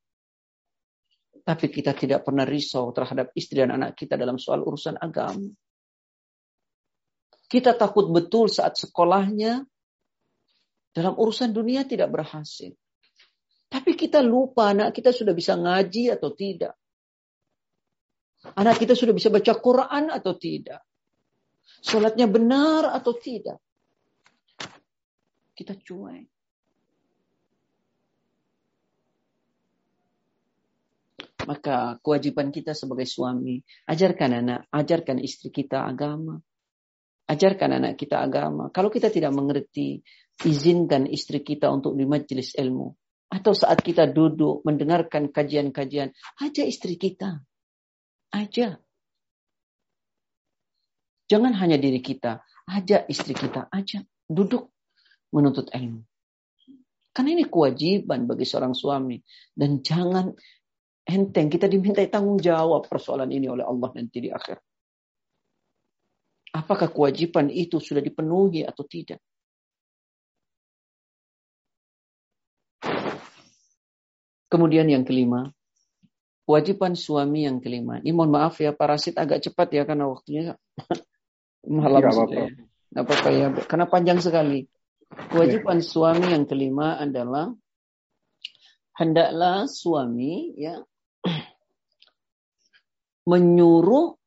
Tapi 1.42 1.66
kita 1.70 1.94
tidak 1.94 2.26
pernah 2.26 2.46
risau 2.46 2.90
terhadap 2.90 3.30
istri 3.34 3.62
dan 3.62 3.74
anak 3.74 3.98
kita 3.98 4.18
dalam 4.18 4.38
soal 4.38 4.62
urusan 4.62 4.98
agama. 4.98 5.50
Kita 7.46 7.74
takut 7.74 8.10
betul 8.10 8.50
saat 8.50 8.78
sekolahnya 8.78 9.62
dalam 10.94 11.14
urusan 11.18 11.50
dunia 11.50 11.86
tidak 11.86 12.10
berhasil. 12.14 12.70
Tapi 13.72 13.96
kita 13.96 14.20
lupa 14.20 14.70
anak 14.70 14.92
kita 14.92 15.10
sudah 15.10 15.32
bisa 15.32 15.56
ngaji 15.56 16.12
atau 16.12 16.30
tidak. 16.36 16.74
Anak 18.58 18.80
kita 18.82 18.92
sudah 18.98 19.14
bisa 19.14 19.30
baca 19.30 19.52
Quran 19.54 20.10
atau 20.10 20.34
tidak. 20.34 20.82
Sholatnya 21.82 22.26
benar 22.26 22.90
atau 22.90 23.14
tidak. 23.14 23.58
Kita 25.52 25.78
cuek. 25.78 26.31
Maka 31.42 31.98
kewajiban 31.98 32.54
kita 32.54 32.70
sebagai 32.72 33.08
suami, 33.08 33.58
ajarkan 33.90 34.30
anak, 34.42 34.60
ajarkan 34.70 35.18
istri 35.18 35.50
kita 35.50 35.82
agama. 35.82 36.38
Ajarkan 37.26 37.82
anak 37.82 37.98
kita 37.98 38.22
agama. 38.22 38.70
Kalau 38.70 38.90
kita 38.90 39.10
tidak 39.10 39.32
mengerti, 39.34 40.02
izinkan 40.46 41.06
istri 41.06 41.42
kita 41.42 41.70
untuk 41.70 41.94
di 41.98 42.04
majelis 42.06 42.54
ilmu. 42.54 42.94
Atau 43.32 43.56
saat 43.56 43.80
kita 43.80 44.10
duduk 44.10 44.60
mendengarkan 44.66 45.32
kajian-kajian, 45.32 46.12
aja 46.38 46.62
istri 46.62 47.00
kita. 47.00 47.40
Aja. 48.32 48.76
Jangan 51.32 51.56
hanya 51.56 51.80
diri 51.80 52.04
kita, 52.04 52.44
aja 52.68 53.08
istri 53.08 53.32
kita, 53.32 53.72
aja 53.72 54.04
duduk 54.28 54.68
menuntut 55.32 55.72
ilmu. 55.72 56.04
Karena 57.12 57.30
ini 57.36 57.44
kewajiban 57.44 58.24
bagi 58.24 58.48
seorang 58.48 58.72
suami. 58.72 59.20
Dan 59.52 59.84
jangan 59.84 60.32
enteng, 61.06 61.50
kita 61.50 61.66
dimintai 61.66 62.06
tanggung 62.06 62.38
jawab 62.38 62.86
persoalan 62.86 63.30
ini 63.30 63.50
oleh 63.50 63.66
Allah 63.66 63.90
nanti 63.94 64.18
di 64.22 64.30
akhir. 64.30 64.58
Apakah 66.52 66.92
kewajiban 66.92 67.48
itu 67.48 67.80
sudah 67.80 68.04
dipenuhi 68.04 68.62
atau 68.62 68.84
tidak? 68.84 69.18
Kemudian 74.52 74.84
yang 74.84 75.08
kelima, 75.08 75.48
kewajiban 76.44 76.92
suami 76.92 77.48
yang 77.48 77.64
kelima. 77.64 78.04
Ini 78.04 78.12
mohon 78.12 78.36
maaf 78.36 78.60
ya, 78.60 78.76
parasit 78.76 79.16
agak 79.16 79.40
cepat 79.40 79.72
ya 79.72 79.88
karena 79.88 80.12
waktunya 80.12 80.60
malam 81.64 82.04
ya, 82.04 82.12
sudah. 82.12 82.46
Ya. 82.92 83.00
apa-apa 83.00 83.28
ya, 83.32 83.46
karena 83.64 83.86
panjang 83.88 84.20
sekali. 84.20 84.68
Kewajiban 85.32 85.80
ya. 85.80 85.84
suami 85.88 86.36
yang 86.36 86.44
kelima 86.44 87.00
adalah 87.00 87.48
hendaklah 89.00 89.64
suami 89.64 90.52
ya 90.60 90.84
menyuruh 93.28 94.18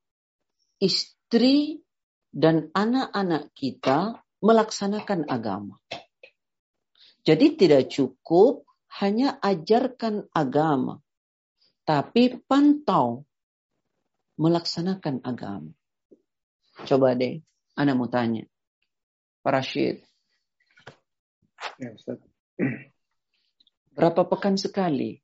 istri 0.80 1.84
dan 2.32 2.72
anak-anak 2.76 3.52
kita 3.56 4.20
melaksanakan 4.44 5.28
agama. 5.32 5.80
Jadi 7.26 7.58
tidak 7.58 7.90
cukup 7.90 8.70
hanya 9.02 9.42
ajarkan 9.42 10.30
agama, 10.30 11.02
tapi 11.88 12.38
pantau 12.46 13.26
melaksanakan 14.38 15.26
agama. 15.26 15.72
Coba 16.86 17.16
deh, 17.16 17.42
Anda 17.74 17.96
mau 17.98 18.12
tanya. 18.12 18.46
Pak 19.42 19.52
Rashid. 19.52 20.04
Ya, 21.82 21.90
Ustaz. 21.96 22.20
Berapa 23.96 24.28
pekan 24.28 24.60
sekali 24.60 25.18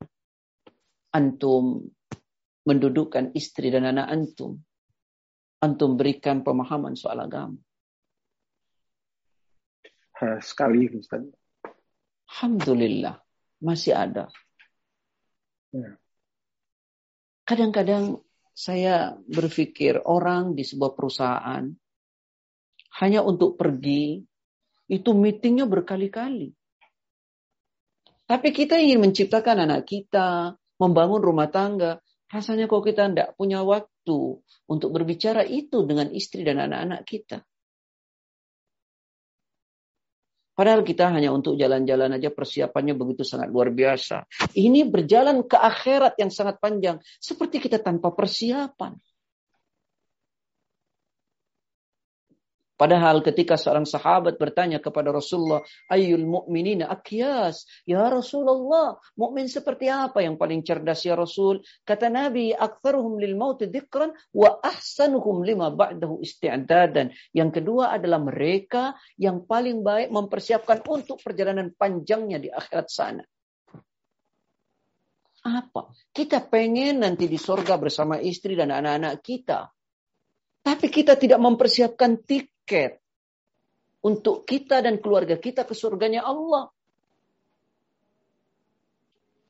antum 1.12 1.92
mendudukkan 2.66 3.34
istri 3.34 3.70
dan 3.70 3.88
anak 3.88 4.06
antum? 4.10 4.62
Antum 5.62 5.94
berikan 5.94 6.42
pemahaman 6.42 6.98
soal 6.98 7.22
agama. 7.22 7.58
Sekali, 10.42 10.86
Ustaz. 10.94 11.26
Alhamdulillah 12.30 13.18
masih 13.62 13.94
ada. 13.94 14.30
Ya. 15.74 15.98
Kadang-kadang 17.42 18.22
saya 18.52 19.16
berpikir 19.26 19.98
orang 20.02 20.54
di 20.54 20.62
sebuah 20.62 20.92
perusahaan 20.92 21.64
hanya 23.00 23.20
untuk 23.24 23.56
pergi 23.56 24.20
itu 24.92 25.10
meetingnya 25.16 25.64
berkali-kali. 25.64 26.52
Tapi 28.28 28.48
kita 28.52 28.76
ingin 28.76 29.00
menciptakan 29.00 29.64
anak 29.64 29.88
kita, 29.88 30.54
membangun 30.76 31.20
rumah 31.24 31.48
tangga. 31.48 32.01
Rasanya 32.32 32.64
kok 32.64 32.80
kita 32.80 33.12
tidak 33.12 33.36
punya 33.36 33.60
waktu 33.60 34.40
untuk 34.64 34.88
berbicara 34.88 35.44
itu 35.44 35.84
dengan 35.84 36.08
istri 36.16 36.40
dan 36.40 36.64
anak-anak 36.64 37.04
kita. 37.04 37.44
Padahal 40.52 40.84
kita 40.84 41.08
hanya 41.12 41.32
untuk 41.32 41.56
jalan-jalan 41.56 42.16
aja 42.16 42.28
persiapannya 42.28 42.92
begitu 42.92 43.24
sangat 43.24 43.48
luar 43.48 43.72
biasa. 43.72 44.28
Ini 44.52 44.84
berjalan 44.84 45.48
ke 45.48 45.56
akhirat 45.56 46.20
yang 46.20 46.28
sangat 46.28 46.60
panjang. 46.60 47.00
Seperti 47.20 47.56
kita 47.56 47.80
tanpa 47.80 48.12
persiapan. 48.12 48.92
Padahal 52.72 53.20
ketika 53.22 53.54
seorang 53.54 53.84
sahabat 53.86 54.40
bertanya 54.40 54.82
kepada 54.82 55.12
Rasulullah, 55.12 55.62
"Ayyul 55.92 56.24
mu'minina 56.24 56.88
akyas?" 56.88 57.68
Ya 57.84 58.08
Rasulullah, 58.08 58.98
mukmin 59.14 59.46
seperti 59.46 59.92
apa 59.92 60.24
yang 60.24 60.40
paling 60.40 60.64
cerdas 60.66 61.04
ya 61.04 61.14
Rasul? 61.14 61.62
Kata 61.84 62.08
Nabi, 62.08 62.50
"Aktsaruhum 62.50 63.20
lil 63.20 63.38
maut 63.38 63.60
dzikran 63.60 64.10
wa 64.34 64.58
ahsanuhum 64.64 65.44
lima 65.44 65.70
ba'dahu 65.70 66.24
isti'dadan." 66.24 67.12
Yang 67.36 67.50
kedua 67.62 67.94
adalah 67.94 68.18
mereka 68.18 68.96
yang 69.20 69.44
paling 69.44 69.84
baik 69.84 70.08
mempersiapkan 70.10 70.80
untuk 70.88 71.20
perjalanan 71.20 71.70
panjangnya 71.76 72.40
di 72.40 72.48
akhirat 72.50 72.88
sana. 72.88 73.24
Apa? 75.42 75.90
Kita 76.14 76.38
pengen 76.46 77.02
nanti 77.02 77.26
di 77.26 77.34
sorga 77.34 77.74
bersama 77.74 78.22
istri 78.22 78.54
dan 78.54 78.70
anak-anak 78.70 79.18
kita. 79.22 79.66
Tapi 80.62 80.86
kita 80.86 81.18
tidak 81.18 81.42
mempersiapkan 81.42 82.22
tik 82.22 82.51
tiket 82.62 83.02
untuk 84.06 84.46
kita 84.46 84.78
dan 84.82 85.02
keluarga 85.02 85.34
kita 85.34 85.66
ke 85.66 85.74
surganya 85.74 86.22
Allah. 86.22 86.70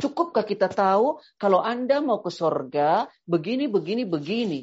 Cukupkah 0.01 0.43
kita 0.43 0.67
tahu 0.67 1.23
kalau 1.39 1.63
Anda 1.63 2.03
mau 2.03 2.19
ke 2.19 2.33
surga, 2.33 3.07
begini, 3.23 3.71
begini, 3.71 4.03
begini. 4.03 4.61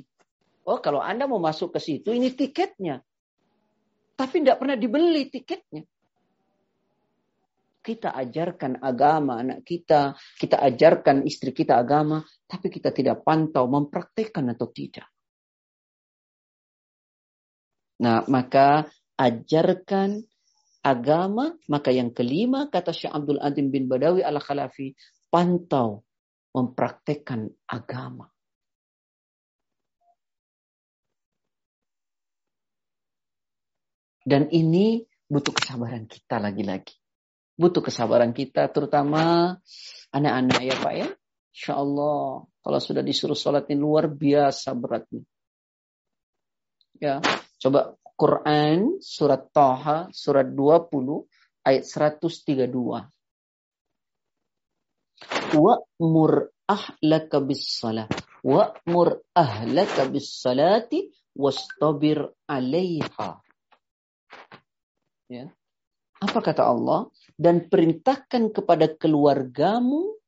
Oh, 0.68 0.84
kalau 0.84 1.00
Anda 1.00 1.32
mau 1.32 1.40
masuk 1.40 1.78
ke 1.78 1.80
situ, 1.80 2.12
ini 2.12 2.36
tiketnya. 2.36 3.00
Tapi 4.20 4.44
tidak 4.44 4.60
pernah 4.60 4.76
dibeli 4.76 5.32
tiketnya. 5.32 5.88
Kita 7.80 8.12
ajarkan 8.12 8.84
agama 8.84 9.40
anak 9.40 9.64
kita, 9.64 10.12
kita 10.36 10.60
ajarkan 10.60 11.24
istri 11.24 11.56
kita 11.56 11.80
agama, 11.80 12.20
tapi 12.44 12.68
kita 12.68 12.92
tidak 12.92 13.24
pantau 13.24 13.72
mempraktekkan 13.72 14.44
atau 14.52 14.68
tidak. 14.68 15.08
Nah, 18.00 18.24
maka 18.32 18.88
ajarkan 19.20 20.24
agama. 20.80 21.56
Maka 21.68 21.92
yang 21.92 22.16
kelima, 22.16 22.72
kata 22.72 22.96
Syekh 22.96 23.12
Abdul 23.12 23.44
Adim 23.44 23.70
bin 23.70 23.92
Badawi 23.92 24.24
ala 24.24 24.40
Khalafi, 24.40 24.96
pantau 25.28 26.08
mempraktekkan 26.56 27.52
agama. 27.68 28.32
Dan 34.30 34.52
ini 34.54 35.04
butuh 35.26 35.56
kesabaran 35.56 36.06
kita 36.06 36.38
lagi-lagi. 36.38 36.96
Butuh 37.60 37.84
kesabaran 37.84 38.32
kita, 38.32 38.72
terutama 38.72 39.56
anak-anak 40.16 40.62
ya 40.64 40.76
Pak 40.80 40.94
ya. 40.96 41.08
Insya 41.50 41.74
Allah 41.76 42.46
Kalau 42.46 42.80
sudah 42.80 43.02
disuruh 43.02 43.34
sholat 43.34 43.66
ini 43.72 43.82
luar 43.82 44.12
biasa 44.12 44.76
beratnya. 44.78 45.26
Ya, 47.00 47.24
coba 47.60 47.94
Quran 48.20 49.00
surat 49.00 49.48
Taha 49.52 50.12
surat 50.12 50.48
20 50.52 51.24
ayat 51.64 51.84
132. 51.88 53.08
Wa'mur 55.56 56.32
ahlaka 56.68 57.38
bis 57.40 57.64
salah. 57.80 58.08
Wa'mur 58.44 59.24
ahlaka 59.32 60.08
bis 60.12 60.36
salati 60.36 61.08
wastabir 61.36 62.28
'alaiha. 62.48 63.40
Ya. 65.32 65.46
Apa 66.20 66.40
kata 66.44 66.68
Allah? 66.68 67.08
Dan 67.40 67.72
perintahkan 67.72 68.52
kepada 68.52 68.92
keluargamu, 68.92 70.20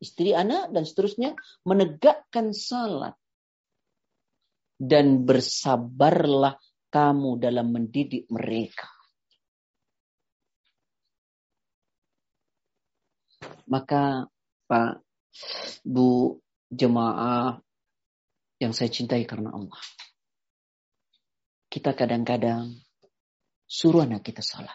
istri 0.00 0.32
anak 0.32 0.72
dan 0.72 0.88
seterusnya 0.88 1.36
menegakkan 1.68 2.56
salat. 2.56 3.12
Dan 4.78 5.26
bersabarlah 5.26 6.54
kamu 6.88 7.42
dalam 7.42 7.74
mendidik 7.74 8.30
mereka. 8.30 8.86
Maka 13.68 14.24
Pak, 14.64 14.92
Bu, 15.84 16.40
jemaah 16.72 17.58
yang 18.58 18.72
saya 18.72 18.88
cintai 18.88 19.28
karena 19.28 19.52
Allah. 19.52 19.82
Kita 21.68 21.92
kadang-kadang 21.92 22.72
suruh 23.68 24.08
anak 24.08 24.24
kita 24.24 24.40
salah. 24.40 24.74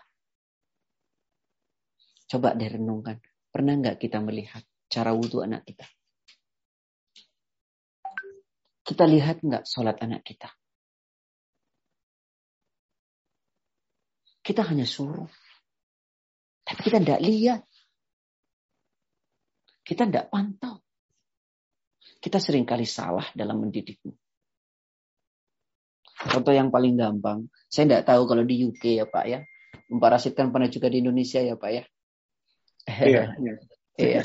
Coba 2.30 2.54
direnungkan. 2.54 3.18
Pernah 3.50 3.74
nggak 3.78 3.98
kita 4.02 4.22
melihat 4.22 4.62
cara 4.90 5.14
wudhu 5.14 5.42
anak 5.42 5.66
kita? 5.66 5.86
Kita 8.84 9.08
lihat 9.08 9.40
nggak 9.40 9.64
sholat 9.64 9.96
anak 10.04 10.28
kita? 10.28 10.52
Kita 14.44 14.60
hanya 14.68 14.84
suruh. 14.84 15.32
Tapi 16.68 16.80
kita 16.84 17.00
tidak 17.00 17.24
lihat. 17.24 17.64
Kita 19.84 20.04
tidak 20.04 20.28
pantau. 20.28 20.84
Kita 22.20 22.40
sering 22.40 22.68
kali 22.68 22.84
salah 22.84 23.28
dalam 23.32 23.64
mendidikmu. 23.64 24.12
Contoh 26.24 26.56
yang 26.56 26.72
paling 26.72 26.96
gampang. 26.96 27.48
Saya 27.68 27.88
tidak 27.88 28.04
tahu 28.08 28.24
kalau 28.28 28.44
di 28.48 28.64
UK 28.64 29.00
ya 29.00 29.06
Pak 29.08 29.26
ya. 29.28 29.40
Memparasitkan 29.92 30.52
pernah 30.52 30.72
juga 30.72 30.88
di 30.88 31.04
Indonesia 31.04 31.40
ya 31.44 31.56
Pak 31.60 31.72
ya. 31.72 31.84
Iya. 32.88 33.24
iya. 33.44 33.54
iya. 34.00 34.22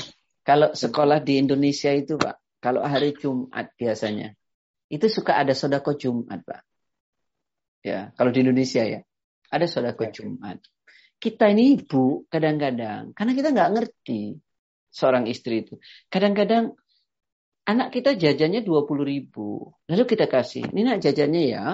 Kalau 0.46 0.74
sekolah 0.74 1.22
di 1.22 1.42
Indonesia 1.42 1.90
itu 1.90 2.14
Pak. 2.18 2.62
Kalau 2.62 2.82
hari 2.86 3.14
Jumat 3.14 3.74
biasanya. 3.74 4.34
Itu 4.88 5.06
suka 5.12 5.36
ada 5.36 5.52
sodako 5.52 5.94
Jumat 5.94 6.40
Pak. 6.44 6.62
Ya, 7.84 8.10
kalau 8.16 8.32
di 8.32 8.40
Indonesia 8.42 8.82
ya. 8.84 9.00
Ada 9.48 9.68
sodako 9.68 10.08
ya. 10.08 10.12
Jumat. 10.12 10.58
Kita 11.18 11.50
ini 11.50 11.76
ibu 11.76 12.24
kadang-kadang, 12.30 13.12
karena 13.12 13.32
kita 13.34 13.48
nggak 13.50 13.70
ngerti 13.74 14.38
seorang 14.88 15.26
istri 15.28 15.66
itu. 15.66 15.76
Kadang-kadang 16.08 16.72
anak 17.68 17.92
kita 17.92 18.16
jajannya 18.16 18.64
20 18.64 19.04
ribu. 19.04 19.74
Lalu 19.90 20.04
kita 20.08 20.30
kasih, 20.30 20.70
ini 20.72 20.86
nak 20.88 21.04
jajannya 21.04 21.42
ya. 21.44 21.64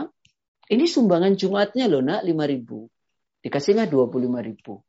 Ini 0.64 0.84
sumbangan 0.88 1.36
Jumatnya 1.36 1.86
loh 1.92 2.00
nak 2.00 2.24
5 2.24 2.34
ribu. 2.48 2.88
Dikasih 3.44 3.76
nggak 3.76 3.90
25 3.92 4.40
ribu. 4.40 4.80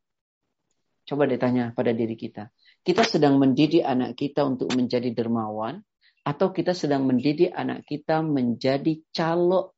Coba 1.05 1.30
ditanya 1.30 1.69
pada 1.76 1.93
diri 1.93 2.17
kita. 2.17 2.49
Kita 2.82 3.05
sedang 3.05 3.38
mendidik 3.38 3.86
anak 3.86 4.17
kita 4.17 4.41
untuk 4.47 4.73
menjadi 4.73 5.13
dermawan 5.13 5.84
atau 6.26 6.49
kita 6.49 6.73
sedang 6.73 7.05
mendidik 7.05 7.53
anak 7.53 7.86
kita 7.86 8.26
menjadi 8.26 8.97
calo 9.13 9.78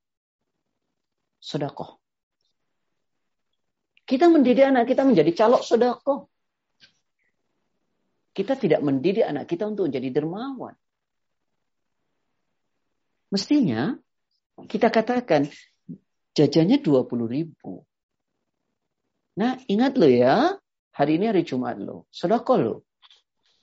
sodakoh. 1.44 2.00
Kita 4.08 4.32
mendidik 4.32 4.64
anak 4.64 4.88
kita 4.88 5.04
menjadi 5.04 5.32
calok 5.36 5.68
sodako. 5.68 6.32
Kita 8.32 8.56
tidak 8.56 8.80
mendidik 8.80 9.28
anak 9.28 9.52
kita 9.52 9.68
untuk 9.68 9.92
menjadi 9.92 10.24
dermawan. 10.24 10.72
Mestinya 13.28 14.00
kita 14.72 14.88
katakan 14.88 15.52
jajannya 16.32 16.80
20 16.80 17.28
ribu. 17.28 17.84
Nah 19.36 19.60
ingat 19.68 20.00
lo 20.00 20.08
ya, 20.08 20.56
hari 20.96 21.20
ini 21.20 21.28
hari 21.28 21.44
Jumat 21.44 21.76
lo, 21.76 22.08
sodako 22.08 22.56
lo. 22.56 22.76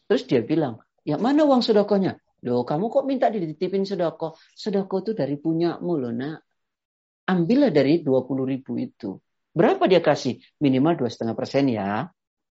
Terus 0.05 0.29
dia 0.29 0.45
bilang, 0.45 0.77
ya 1.09 1.17
mana 1.17 1.49
uang 1.49 1.65
sodakonya? 1.65 2.21
Loh 2.45 2.63
kamu 2.63 2.93
kok 2.93 3.05
minta 3.09 3.33
dititipin 3.33 3.89
sodako? 3.89 4.37
Sodako 4.53 5.01
itu 5.01 5.13
dari 5.17 5.41
punyamu 5.41 5.93
loh 5.97 6.13
nak. 6.13 6.39
Ambillah 7.25 7.73
dari 7.73 8.05
20 8.05 8.45
ribu 8.45 8.77
itu. 8.77 9.17
Berapa 9.55 9.89
dia 9.89 10.05
kasih? 10.05 10.37
Minimal 10.61 11.01
dua 11.01 11.09
setengah 11.09 11.33
persen 11.33 11.73
ya. 11.73 12.05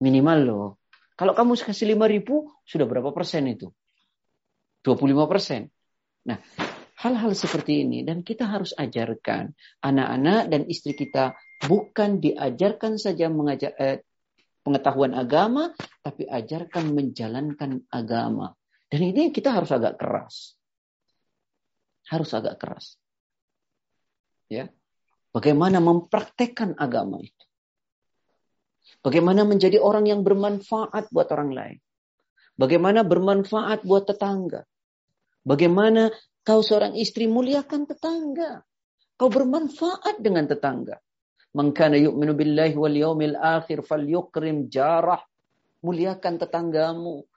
Minimal 0.02 0.40
loh. 0.42 0.68
Kalau 1.16 1.38
kamu 1.38 1.56
kasih 1.56 1.96
lima 1.96 2.10
ribu, 2.10 2.50
sudah 2.66 2.84
berapa 2.90 3.14
persen 3.14 3.48
itu? 3.48 3.72
25 4.84 5.32
persen. 5.32 5.70
Nah, 6.28 6.42
hal-hal 7.00 7.32
seperti 7.38 7.86
ini 7.86 8.02
dan 8.02 8.26
kita 8.26 8.50
harus 8.50 8.74
ajarkan 8.76 9.54
anak-anak 9.86 10.50
dan 10.50 10.62
istri 10.68 10.98
kita 10.98 11.38
bukan 11.64 12.20
diajarkan 12.20 12.98
saja 13.00 13.30
mengajar 13.30 13.72
eh, 13.80 14.04
pengetahuan 14.66 15.14
agama, 15.14 15.72
tapi 16.02 16.26
ajarkan 16.26 16.92
menjalankan 16.92 17.86
agama. 17.94 18.58
Dan 18.90 19.02
ini 19.02 19.34
kita 19.34 19.52
harus 19.52 19.74
agak 19.74 19.98
keras. 19.98 20.54
Harus 22.10 22.32
agak 22.38 22.62
keras. 22.62 23.02
Ya, 24.46 24.70
Bagaimana 25.36 25.84
mempraktekkan 25.84 26.80
agama 26.80 27.20
itu. 27.20 27.46
Bagaimana 29.04 29.44
menjadi 29.44 29.84
orang 29.84 30.08
yang 30.08 30.24
bermanfaat 30.24 31.12
buat 31.12 31.28
orang 31.36 31.52
lain. 31.52 31.78
Bagaimana 32.56 33.04
bermanfaat 33.04 33.84
buat 33.84 34.08
tetangga. 34.08 34.64
Bagaimana 35.44 36.08
kau 36.40 36.64
seorang 36.64 36.96
istri 36.96 37.28
muliakan 37.28 37.84
tetangga. 37.84 38.64
Kau 39.20 39.28
bermanfaat 39.28 40.24
dengan 40.24 40.48
tetangga. 40.48 41.04
Mengkana 41.52 42.00
yu'minu 42.00 42.32
billahi 42.32 42.80
wal 42.80 42.96
yaumil 42.96 43.36
akhir 43.36 43.84
fal 43.84 44.08
yukrim 44.08 44.72
jarah. 44.72 45.20
Muliakan 45.84 46.40
tetanggamu. 46.40 47.28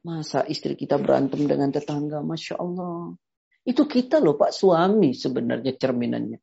Masa 0.00 0.48
istri 0.48 0.72
kita 0.76 0.96
berantem 0.96 1.44
dengan 1.44 1.68
tetangga? 1.68 2.24
Masya 2.24 2.56
Allah. 2.56 3.12
Itu 3.60 3.84
kita 3.84 4.16
loh 4.16 4.40
Pak 4.40 4.56
suami 4.56 5.12
sebenarnya 5.12 5.76
cerminannya. 5.76 6.40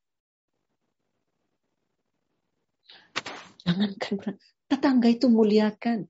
Jangankan 3.66 4.38
tetangga 4.70 5.08
itu 5.10 5.28
muliakan. 5.28 6.06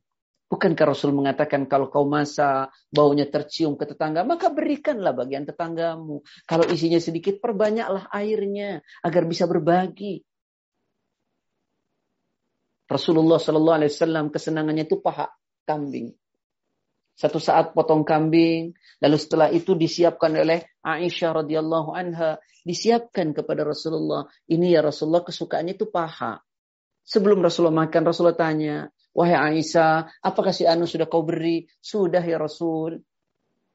Bukankah 0.47 0.95
Rasul 0.95 1.11
mengatakan 1.11 1.67
kalau 1.67 1.91
kau 1.91 2.07
masa 2.07 2.71
baunya 2.87 3.27
tercium 3.27 3.75
ke 3.75 3.83
tetangga, 3.83 4.23
maka 4.23 4.47
berikanlah 4.47 5.11
bagian 5.11 5.43
tetanggamu. 5.43 6.23
Kalau 6.47 6.65
isinya 6.71 7.03
sedikit, 7.03 7.43
perbanyaklah 7.43 8.07
airnya 8.15 8.79
agar 9.03 9.27
bisa 9.27 9.43
berbagi. 9.43 10.23
Rasulullah 12.87 13.35
Shallallahu 13.35 13.77
Alaihi 13.83 13.91
Wasallam 13.91 14.25
kesenangannya 14.31 14.87
itu 14.87 15.03
paha 15.03 15.27
kambing. 15.67 16.15
Satu 17.18 17.41
saat 17.41 17.74
potong 17.74 18.05
kambing, 18.05 18.78
lalu 19.01 19.18
setelah 19.18 19.49
itu 19.49 19.74
disiapkan 19.74 20.38
oleh 20.38 20.70
Aisyah 20.86 21.41
radhiyallahu 21.41 21.89
anha, 21.97 22.38
disiapkan 22.61 23.34
kepada 23.34 23.65
Rasulullah. 23.65 24.30
Ini 24.45 24.78
ya 24.78 24.86
Rasulullah 24.86 25.26
kesukaannya 25.26 25.74
itu 25.74 25.89
paha. 25.89 26.38
Sebelum 27.01 27.41
Rasulullah 27.41 27.89
makan, 27.89 28.05
Rasulullah 28.05 28.38
tanya, 28.38 28.86
Wahai 29.18 29.34
Aisyah, 29.34 30.22
apakah 30.22 30.53
si 30.53 30.70
Anu 30.70 30.86
sudah 30.86 31.09
kau 31.09 31.26
beri? 31.26 31.65
Sudah 31.82 32.22
ya 32.22 32.38
Rasul. 32.38 33.01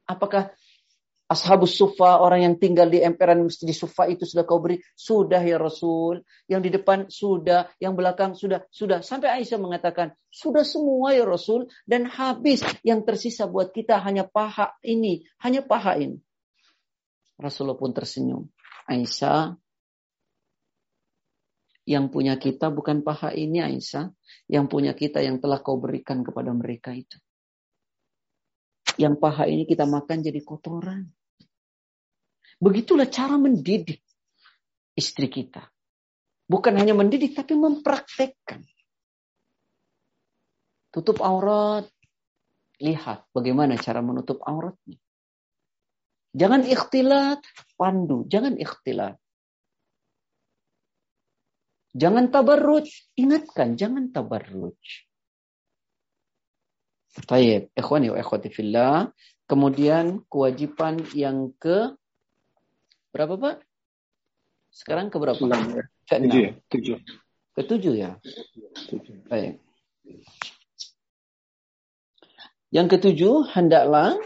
Apakah 0.06 0.54
Ashabus 1.32 1.80
Sufa, 1.80 2.20
orang 2.20 2.44
yang 2.44 2.54
tinggal 2.60 2.92
di 2.92 3.00
emperan 3.00 3.40
masjid 3.48 3.72
Sufa 3.72 4.04
itu 4.04 4.28
sudah 4.28 4.44
kau 4.44 4.60
beri? 4.60 4.84
Sudah 4.92 5.40
ya 5.40 5.56
Rasul. 5.56 6.20
Yang 6.44 6.60
di 6.68 6.70
depan 6.76 6.98
sudah, 7.08 7.72
yang 7.80 7.96
belakang 7.96 8.36
sudah, 8.36 8.68
sudah. 8.68 9.00
Sampai 9.00 9.32
Aisyah 9.40 9.56
mengatakan, 9.56 10.12
sudah 10.28 10.60
semua 10.60 11.16
ya 11.16 11.24
Rasul. 11.24 11.72
Dan 11.88 12.04
habis 12.04 12.60
yang 12.84 13.00
tersisa 13.08 13.48
buat 13.48 13.72
kita 13.72 13.96
hanya 14.04 14.28
paha 14.28 14.76
ini, 14.84 15.24
hanya 15.40 15.64
paha 15.64 15.96
ini. 15.96 16.20
Rasulullah 17.40 17.80
pun 17.80 17.96
tersenyum. 17.96 18.52
Aisyah, 18.92 19.56
yang 21.88 22.12
punya 22.12 22.36
kita 22.36 22.68
bukan 22.68 23.00
paha 23.00 23.32
ini 23.32 23.64
Aisyah. 23.64 24.12
Yang 24.52 24.64
punya 24.68 24.92
kita 24.92 25.24
yang 25.24 25.40
telah 25.40 25.64
kau 25.64 25.80
berikan 25.80 26.20
kepada 26.20 26.52
mereka 26.52 26.92
itu. 26.92 27.16
Yang 29.00 29.16
paha 29.16 29.48
ini 29.48 29.64
kita 29.64 29.88
makan 29.88 30.20
jadi 30.20 30.44
kotoran. 30.44 31.21
Begitulah 32.62 33.10
cara 33.10 33.34
mendidik 33.34 33.98
istri 34.94 35.26
kita. 35.26 35.66
Bukan 36.46 36.78
hanya 36.78 36.94
mendidik 36.94 37.34
tapi 37.34 37.58
mempraktekkan. 37.58 38.62
Tutup 40.94 41.18
aurat. 41.18 41.90
Lihat 42.78 43.26
bagaimana 43.34 43.74
cara 43.82 43.98
menutup 43.98 44.38
auratnya. 44.46 44.98
Jangan 46.32 46.62
ikhtilat, 46.62 47.42
pandu. 47.74 48.30
Jangan 48.30 48.54
ikhtilat. 48.54 49.18
Jangan 51.92 52.30
tabarruj. 52.30 52.88
Ingatkan, 53.18 53.74
jangan 53.74 54.14
tabarruj. 54.14 54.78
Tayyib. 57.26 57.74
Ikhwani 57.76 58.14
wa 58.14 58.18
ikhwati 58.22 58.48
fillah. 58.48 59.12
Kemudian 59.44 60.24
kewajiban 60.32 61.04
yang 61.12 61.52
ke 61.60 61.92
berapa 63.12 63.36
Pak? 63.36 63.56
Sekarang 64.72 65.12
ke 65.12 65.20
berapa? 65.20 65.38
Ya. 65.38 65.84
Ke 66.08 66.14
enam. 66.16 66.32
Ya? 66.32 66.50
Tujuh. 66.72 66.96
Ketujuh 67.52 67.94
ya. 67.94 68.10
Baik. 69.28 69.60
Yang 72.72 72.86
ketujuh, 72.96 73.52
hendaklah 73.52 74.16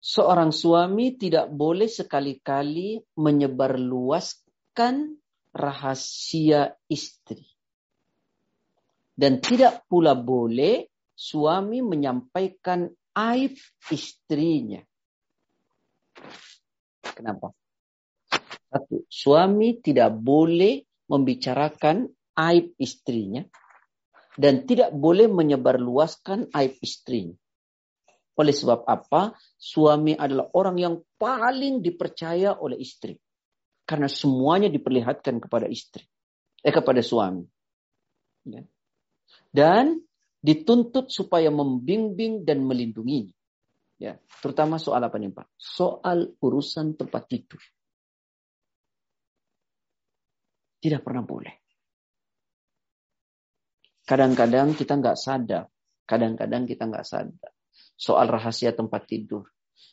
seorang 0.00 0.48
suami 0.48 1.20
tidak 1.20 1.52
boleh 1.52 1.92
sekali-kali 1.92 3.04
menyebarluaskan 3.20 5.20
rahasia 5.52 6.72
istri. 6.88 7.44
Dan 9.12 9.44
tidak 9.44 9.84
pula 9.84 10.16
boleh 10.16 10.88
suami 11.12 11.84
menyampaikan 11.84 12.88
aib 13.12 13.60
istrinya. 13.92 14.80
Kenapa? 17.12 17.52
Satu, 18.72 19.04
suami 19.08 19.84
tidak 19.84 20.16
boleh 20.16 20.80
membicarakan 21.12 22.08
aib 22.40 22.72
istrinya 22.80 23.44
dan 24.40 24.64
tidak 24.64 24.96
boleh 24.96 25.28
menyebarluaskan 25.28 26.48
aib 26.56 26.80
istrinya. 26.80 27.36
Oleh 28.32 28.54
sebab 28.56 28.88
apa? 28.88 29.36
Suami 29.60 30.16
adalah 30.16 30.48
orang 30.56 30.76
yang 30.80 30.94
paling 31.20 31.84
dipercaya 31.84 32.56
oleh 32.56 32.80
istri. 32.80 33.12
Karena 33.84 34.08
semuanya 34.08 34.72
diperlihatkan 34.72 35.36
kepada 35.36 35.68
istri. 35.68 36.08
Eh 36.64 36.72
kepada 36.72 37.04
suami. 37.04 37.44
Ya. 38.48 38.64
Dan 39.52 40.00
dituntut 40.40 41.12
supaya 41.12 41.52
membimbing 41.52 42.48
dan 42.48 42.64
melindunginya. 42.64 43.36
Ya, 44.02 44.18
terutama 44.42 44.82
soal 44.82 44.98
apa 45.06 45.14
nih 45.14 45.30
Pak? 45.30 45.54
Soal 45.54 46.34
urusan 46.42 46.98
tempat 46.98 47.22
tidur. 47.30 47.62
Tidak 50.82 50.98
pernah 51.06 51.22
boleh. 51.22 51.54
Kadang-kadang 54.02 54.74
kita 54.74 54.98
nggak 54.98 55.14
sadar. 55.14 55.70
Kadang-kadang 56.02 56.66
kita 56.66 56.90
nggak 56.90 57.06
sadar. 57.06 57.54
Soal 57.94 58.26
rahasia 58.26 58.74
tempat 58.74 59.06
tidur. 59.06 59.46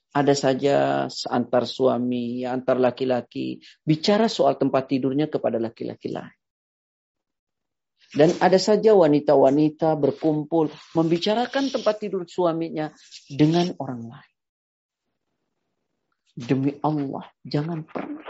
Ada 0.09 0.33
saja 0.33 0.75
seantar 1.05 1.69
suami, 1.69 2.41
antar 2.41 2.81
laki-laki, 2.81 3.61
bicara 3.85 4.25
soal 4.25 4.57
tempat 4.57 4.89
tidurnya 4.89 5.29
kepada 5.29 5.61
laki-laki 5.61 6.09
lain. 6.09 6.38
Dan 8.09 8.33
ada 8.41 8.57
saja 8.57 8.97
wanita-wanita 8.97 9.93
berkumpul 9.93 10.73
membicarakan 10.97 11.69
tempat 11.69 11.95
tidur 12.01 12.25
suaminya 12.25 12.89
dengan 13.29 13.69
orang 13.77 14.01
lain. 14.09 14.33
Demi 16.33 16.73
Allah, 16.81 17.29
jangan 17.45 17.85
pernah. 17.85 18.25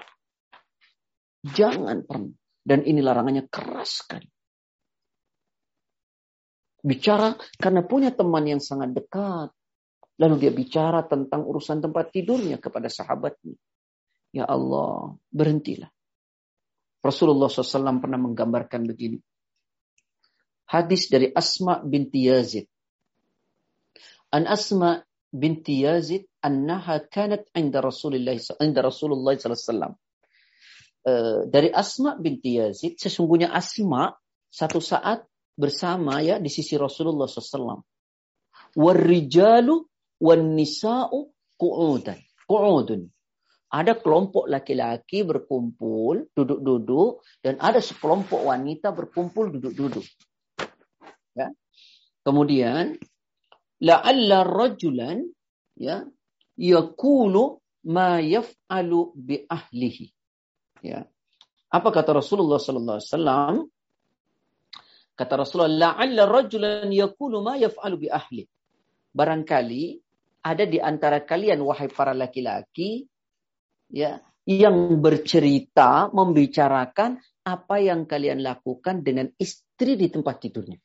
Jangan 1.47 2.03
pernah. 2.03 2.35
Dan 2.59 2.83
ini 2.83 2.99
larangannya 2.99 3.47
keras 3.47 4.03
sekali. 4.03 4.27
Bicara 6.79 7.35
karena 7.55 7.83
punya 7.87 8.11
teman 8.11 8.43
yang 8.47 8.59
sangat 8.59 8.91
dekat. 8.91 9.55
Lalu 10.19 10.35
dia 10.43 10.51
bicara 10.51 11.07
tentang 11.07 11.47
urusan 11.47 11.79
tempat 11.79 12.11
tidurnya 12.11 12.59
kepada 12.59 12.91
sahabatnya. 12.91 13.55
Ya 14.35 14.43
Allah, 14.43 15.15
berhentilah. 15.31 15.87
Rasulullah 16.99 17.47
SAW 17.47 18.03
pernah 18.03 18.19
menggambarkan 18.19 18.83
begini. 18.83 19.23
Hadis 20.69 21.09
dari 21.09 21.33
Asma 21.33 21.81
binti 21.81 22.29
Yazid. 22.29 22.69
An 24.29 24.45
Asma 24.45 25.01
binti 25.33 25.81
Yazid 25.81 26.29
annaha 26.45 27.01
kanat 27.09 27.49
inda 27.57 27.81
Rasulullah 27.81 28.37
inda 28.61 28.85
Rasulullah 28.85 29.33
sallallahu 29.33 29.97
uh, 31.09 31.39
dari 31.49 31.73
Asma 31.73 32.21
binti 32.21 32.61
Yazid 32.61 33.01
sesungguhnya 33.01 33.49
Asma 33.49 34.13
satu 34.49 34.77
saat 34.77 35.25
bersama 35.59 36.23
ya 36.23 36.39
di 36.39 36.47
sisi 36.47 36.79
Rasulullah 36.79 37.27
SAW. 37.27 37.83
Warrijalu 38.79 39.75
wan 40.23 40.55
nisa'u 40.55 41.33
qu'udan. 41.59 42.17
Qu'udun. 42.47 43.11
Ada 43.69 44.01
kelompok 44.01 44.49
laki-laki 44.49 45.21
berkumpul, 45.21 46.33
duduk-duduk, 46.33 47.21
dan 47.45 47.61
ada 47.61 47.77
sekelompok 47.77 48.49
wanita 48.49 48.89
berkumpul 48.89 49.53
duduk-duduk. 49.53 50.01
Ya. 51.35 51.53
Kemudian, 52.25 52.99
la'alla 53.79 54.43
rajulan 54.43 55.23
ya 55.79 56.03
yakulu 56.59 57.63
ma 57.87 58.19
yaf'alu 58.19 59.15
bi 59.15 59.47
ahlihi. 59.47 60.05
Ya. 60.83 61.07
Apa 61.69 61.89
kata 61.93 62.17
Rasulullah 62.17 62.59
sallallahu 62.59 62.97
alaihi 62.99 63.11
wasallam? 63.13 63.53
Kata 65.15 65.33
Rasulullah, 65.35 65.95
la'alla 65.95 66.23
rajulan 66.27 66.89
yakulu 66.91 67.39
ma 67.43 67.55
yaf'alu 67.55 67.95
bi 67.95 68.07
ahli. 68.11 68.43
Barangkali 69.09 69.83
ada 70.43 70.63
di 70.63 70.79
antara 70.79 71.23
kalian 71.23 71.59
wahai 71.59 71.91
para 71.91 72.15
laki-laki 72.15 73.03
ya 73.91 74.21
yang 74.47 74.97
bercerita 75.03 76.07
membicarakan 76.09 77.19
apa 77.43 77.75
yang 77.83 78.07
kalian 78.07 78.41
lakukan 78.41 79.03
dengan 79.03 79.27
istri 79.35 79.99
di 79.99 80.07
tempat 80.07 80.35
tidurnya. 80.41 80.79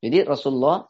Jadi 0.00 0.24
Rasulullah, 0.24 0.84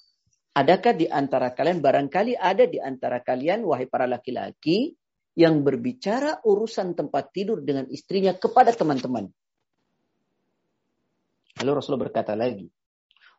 adakah 0.54 0.94
di 0.94 1.06
antara 1.10 1.50
kalian 1.50 1.82
barangkali 1.82 2.38
ada 2.38 2.64
di 2.66 2.78
antara 2.78 3.18
kalian 3.20 3.66
wahai 3.66 3.90
para 3.90 4.06
laki-laki 4.06 4.94
yang 5.34 5.62
berbicara 5.66 6.42
urusan 6.46 6.94
tempat 6.94 7.34
tidur 7.34 7.62
dengan 7.62 7.86
istrinya 7.90 8.34
kepada 8.34 8.70
teman-teman. 8.74 9.26
Lalu 11.60 11.70
Rasulullah 11.74 12.06
berkata 12.06 12.38
lagi, 12.38 12.66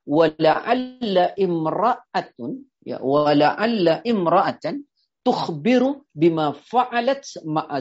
"Wala'alla 0.07 1.35
imra'atun 1.35 2.71
Ya, 2.81 2.97
wala'alla 2.97 4.01
imra'atan 4.01 4.81
tukhbiru 5.21 6.09
bima 6.09 6.49
fa'alat 6.57 7.45
ma'a. 7.45 7.77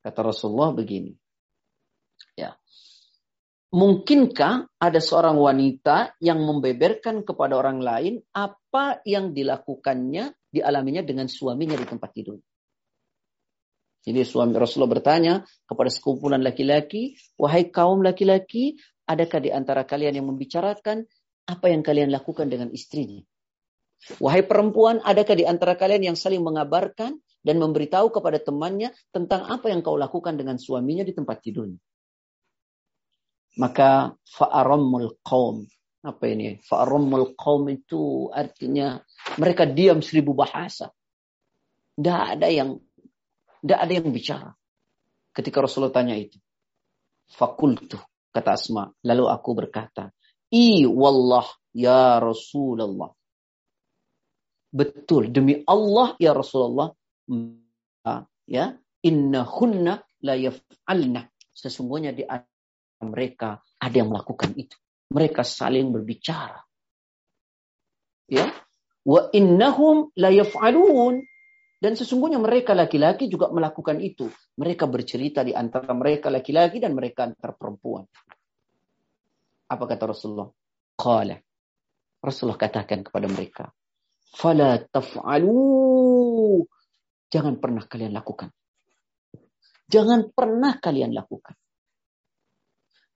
Kata 0.00 0.20
Rasulullah 0.22 0.70
begini. 0.70 1.10
Mungkinkah 3.70 4.82
ada 4.82 4.98
seorang 4.98 5.38
wanita 5.38 6.18
yang 6.18 6.42
membeberkan 6.42 7.22
kepada 7.22 7.54
orang 7.54 7.78
lain 7.78 8.18
apa 8.34 8.98
yang 9.06 9.30
dilakukannya, 9.30 10.34
dialaminya 10.50 11.06
dengan 11.06 11.30
suaminya 11.30 11.78
di 11.78 11.86
tempat 11.86 12.10
tidur? 12.10 12.42
Jadi 14.00 14.26
suami 14.26 14.58
Rasulullah 14.58 14.90
bertanya 14.98 15.34
kepada 15.70 15.86
sekumpulan 15.86 16.42
laki-laki, 16.42 17.14
wahai 17.38 17.70
kaum 17.70 18.02
laki-laki, 18.02 18.74
adakah 19.06 19.38
di 19.38 19.54
antara 19.54 19.86
kalian 19.86 20.18
yang 20.18 20.26
membicarakan 20.26 21.06
apa 21.46 21.66
yang 21.70 21.86
kalian 21.86 22.10
lakukan 22.10 22.50
dengan 22.50 22.74
istrinya? 22.74 23.22
Wahai 24.18 24.42
perempuan, 24.48 24.98
adakah 25.04 25.36
di 25.36 25.44
antara 25.46 25.76
kalian 25.76 26.10
yang 26.10 26.16
saling 26.18 26.40
mengabarkan 26.40 27.22
dan 27.44 27.56
memberitahu 27.60 28.10
kepada 28.10 28.42
temannya 28.42 28.90
tentang 29.12 29.46
apa 29.46 29.70
yang 29.70 29.84
kau 29.84 29.94
lakukan 29.94 30.34
dengan 30.34 30.56
suaminya 30.56 31.04
di 31.04 31.12
tempat 31.12 31.38
tidurnya? 31.38 31.78
Maka 33.60 34.16
fa'arammul 34.24 35.20
qaum. 35.20 35.68
Apa 36.00 36.24
ini? 36.32 36.56
Fa'arammul 36.64 37.36
qaum 37.36 37.68
itu 37.68 38.32
artinya 38.32 38.96
mereka 39.36 39.68
diam 39.68 40.00
seribu 40.00 40.32
bahasa. 40.32 40.88
Tidak 41.92 42.20
ada 42.40 42.48
yang 42.48 42.80
tidak 43.60 43.78
ada 43.84 43.92
yang 43.92 44.08
bicara. 44.08 44.50
Ketika 45.36 45.60
Rasulullah 45.60 45.92
tanya 45.92 46.16
itu. 46.16 46.40
Fakultu, 47.30 48.00
kata 48.32 48.56
Asma. 48.56 48.88
Lalu 49.04 49.24
aku 49.28 49.50
berkata, 49.52 50.10
I 50.50 50.88
wallah 50.88 51.46
ya 51.76 52.18
Rasulullah. 52.18 53.12
Betul 54.70 55.34
demi 55.34 55.60
Allah 55.66 56.16
ya 56.16 56.32
Rasulullah 56.32 56.94
ya 58.46 58.70
innahunna 59.02 60.02
la 60.22 60.34
yaf'alna 60.38 61.26
sesungguhnya 61.50 62.14
di 62.14 62.22
mereka 63.04 63.60
ada 63.80 63.96
yang 63.96 64.12
melakukan 64.12 64.52
itu. 64.56 64.76
Mereka 65.10 65.42
saling 65.42 65.90
berbicara. 65.90 66.60
Ya? 68.30 68.52
Wa 69.02 69.32
innahum 69.34 70.12
la 70.14 70.30
yaf'alun. 70.30 71.24
Dan 71.80 71.96
sesungguhnya 71.96 72.36
mereka 72.36 72.76
laki-laki 72.76 73.32
juga 73.32 73.48
melakukan 73.48 74.04
itu. 74.04 74.28
Mereka 74.60 74.84
bercerita 74.84 75.40
di 75.40 75.56
antara 75.56 75.96
mereka 75.96 76.28
laki-laki 76.28 76.76
dan 76.76 76.92
mereka 76.92 77.24
antar 77.24 77.56
perempuan. 77.56 78.04
Apa 79.70 79.84
kata 79.88 80.12
Rasulullah? 80.12 80.52
Qala. 80.92 81.40
Rasulullah 82.20 82.60
katakan 82.60 83.00
kepada 83.00 83.32
mereka 83.32 83.64
Fala 84.30 84.78
taf'alu. 84.78 86.62
Jangan 87.30 87.58
pernah 87.58 87.82
kalian 87.86 88.14
lakukan. 88.14 88.50
Jangan 89.90 90.30
pernah 90.30 90.78
kalian 90.78 91.10
lakukan. 91.10 91.54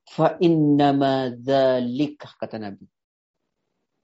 Fa 0.04 0.36
innama 0.40 1.32
dzalika 1.32 2.36
kata 2.36 2.60
Nabi. 2.60 2.84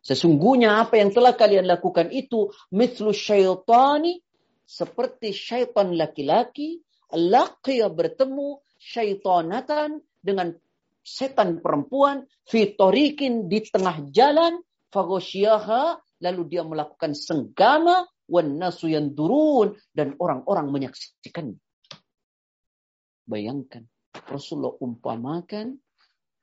Sesungguhnya 0.01 0.81
apa 0.81 0.97
yang 0.97 1.13
telah 1.13 1.37
kalian 1.37 1.69
lakukan 1.69 2.09
itu 2.09 2.49
mithlu 2.73 3.13
syaitani 3.13 4.17
seperti 4.65 5.37
syaitan 5.37 5.93
laki-laki 5.93 6.81
laqiya 7.13 7.93
bertemu 7.93 8.65
syaitanatan 8.81 10.01
dengan 10.25 10.57
setan 11.05 11.61
perempuan 11.61 12.25
fitorikin 12.49 13.51
di 13.51 13.61
tengah 13.67 14.09
jalan 14.09 14.63
fagosyaha 14.89 16.01
lalu 16.25 16.43
dia 16.49 16.63
melakukan 16.65 17.13
senggama 17.13 18.09
wan 18.31 18.57
nasu 18.57 18.89
durun 19.11 19.75
dan 19.93 20.15
orang-orang 20.17 20.71
menyaksikan. 20.71 21.57
Bayangkan 23.27 23.85
Rasulullah 24.27 24.79
umpamakan 24.79 25.79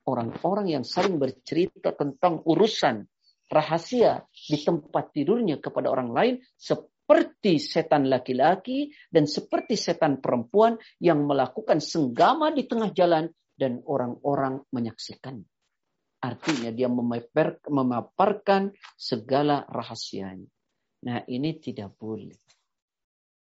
orang-orang 0.08 0.72
yang 0.72 0.84
saling 0.88 1.20
bercerita 1.20 1.91
tentang 1.91 2.41
urusan 2.47 3.03
rahasia 3.47 4.24
di 4.32 4.58
tempat 4.60 5.12
tidurnya 5.12 5.60
kepada 5.60 5.91
orang 5.91 6.12
lain 6.12 6.36
seperti 6.55 7.60
setan 7.60 8.08
laki-laki 8.08 8.91
dan 9.12 9.28
seperti 9.28 9.76
setan 9.76 10.20
perempuan 10.20 10.76
yang 10.99 11.24
melakukan 11.24 11.80
senggama 11.80 12.51
di 12.51 12.68
tengah 12.68 12.91
jalan 12.91 13.28
dan 13.55 13.84
orang-orang 13.84 14.64
menyaksikan. 14.72 15.43
Artinya 16.18 16.74
dia 16.74 16.89
memaparkan 17.70 18.74
segala 18.97 19.64
rahasianya. 19.70 20.49
Nah 21.08 21.22
ini 21.30 21.62
tidak 21.62 21.93
boleh. 21.93 22.34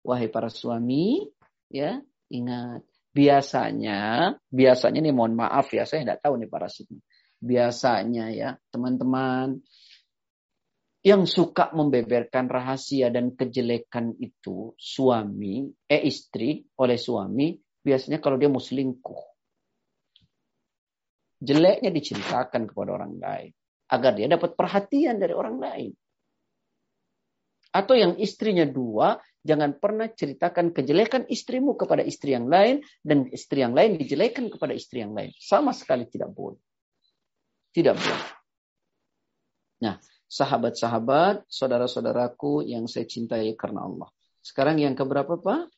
Wahai 0.05 0.29
para 0.33 0.49
suami, 0.49 1.29
ya 1.69 2.01
ingat 2.33 2.85
biasanya, 3.15 4.35
biasanya 4.51 4.99
nih 4.99 5.15
mohon 5.15 5.39
maaf 5.39 5.71
ya, 5.71 5.87
saya 5.87 6.03
tidak 6.03 6.21
tahu 6.21 6.35
nih 6.43 6.51
para 6.51 6.67
suami. 6.67 6.99
Biasanya 7.45 8.27
ya 8.35 8.51
teman-teman 8.75 9.63
yang 11.05 11.29
suka 11.29 11.69
membeberkan 11.77 12.49
rahasia 12.49 13.13
dan 13.13 13.37
kejelekan 13.37 14.17
itu 14.17 14.73
suami, 14.81 15.69
eh 15.85 16.03
istri 16.09 16.65
oleh 16.81 16.97
suami, 16.97 17.53
biasanya 17.85 18.19
kalau 18.25 18.41
dia 18.41 18.49
mau 18.49 18.59
selingkuh. 18.59 19.23
Jeleknya 21.45 21.93
diceritakan 21.93 22.65
kepada 22.65 22.91
orang 22.97 23.21
lain. 23.21 23.53
Agar 23.85 24.17
dia 24.17 24.33
dapat 24.33 24.57
perhatian 24.57 25.21
dari 25.21 25.37
orang 25.37 25.61
lain. 25.61 25.93
Atau 27.69 28.01
yang 28.01 28.17
istrinya 28.17 28.65
dua, 28.65 29.21
jangan 29.45 29.77
pernah 29.77 30.09
ceritakan 30.09 30.73
kejelekan 30.73 31.29
istrimu 31.29 31.77
kepada 31.77 32.01
istri 32.01 32.33
yang 32.33 32.49
lain, 32.49 32.81
dan 33.05 33.29
istri 33.29 33.61
yang 33.61 33.77
lain 33.77 34.01
dijelekan 34.01 34.49
kepada 34.49 34.73
istri 34.73 35.05
yang 35.05 35.13
lain. 35.13 35.31
Sama 35.37 35.77
sekali 35.77 36.09
tidak 36.09 36.33
boleh. 36.33 36.59
Tidak 37.71 37.95
boleh. 37.95 38.25
Nah, 39.85 40.01
sahabat-sahabat, 40.25 41.45
saudara-saudaraku 41.47 42.65
yang 42.65 42.89
saya 42.89 43.05
cintai 43.05 43.53
karena 43.55 43.85
Allah. 43.85 44.09
Sekarang 44.41 44.81
yang 44.81 44.97
keberapa 44.97 45.37
Pak? 45.37 45.69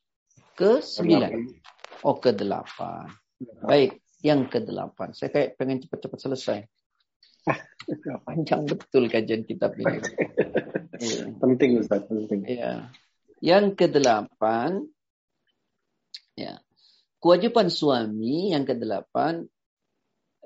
Ke 0.57 0.81
sembilan. 0.81 1.33
Oh 2.07 2.17
ke 2.23 2.33
delapan. 2.33 3.11
Baik, 3.67 4.01
yang 4.25 4.49
ke 4.49 4.62
delapan. 4.64 5.12
Saya 5.12 5.29
kayak 5.35 5.59
pengen 5.61 5.85
cepat-cepat 5.85 6.19
selesai. 6.23 6.59
Panjang 8.27 8.67
betul 8.67 9.07
kajian 9.07 9.47
kitab 9.47 9.77
ini. 9.79 10.01
Iya. 10.97 11.25
Penting 11.39 11.71
Ustaz, 11.85 12.03
penting. 12.09 12.41
Ya. 12.49 12.89
Yang 13.41 13.64
ke 13.78 13.87
delapan, 13.89 14.84
ya. 16.37 16.61
Kewajiban 17.16 17.72
suami 17.72 18.53
yang 18.55 18.62
ke 18.68 18.76
delapan, 18.76 19.45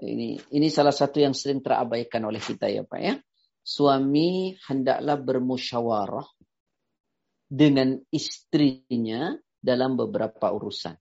ini 0.01 0.41
ini 0.55 0.69
salah 0.73 0.95
satu 0.95 1.21
yang 1.21 1.37
sering 1.37 1.61
terabaikan 1.61 2.25
oleh 2.25 2.41
kita 2.41 2.73
ya 2.73 2.87
Pak 2.89 3.01
ya 3.05 3.21
suami 3.61 4.57
hendaklah 4.67 5.21
bermusyawarah 5.21 6.27
dengan 7.51 7.99
istrinya 8.15 9.35
dalam 9.61 9.99
beberapa 9.99 10.49
urusan. 10.55 10.97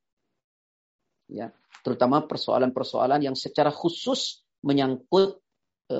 Ya, 1.30 1.54
terutama 1.86 2.26
persoalan-persoalan 2.26 3.22
yang 3.22 3.38
secara 3.38 3.70
khusus 3.70 4.42
menyangkut 4.66 5.38
e, 5.86 6.00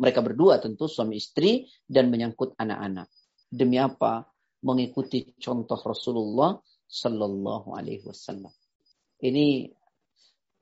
mereka 0.00 0.24
berdua 0.24 0.56
tentu 0.56 0.88
suami 0.88 1.20
istri 1.20 1.68
dan 1.84 2.08
menyangkut 2.08 2.56
anak-anak. 2.56 3.12
Demi 3.52 3.76
apa? 3.76 4.24
Mengikuti 4.62 5.34
contoh 5.38 5.78
Rasulullah 5.78 6.54
Sallallahu 6.86 7.74
Alaihi 7.74 8.06
Wasallam. 8.06 8.52
Ini 9.22 9.66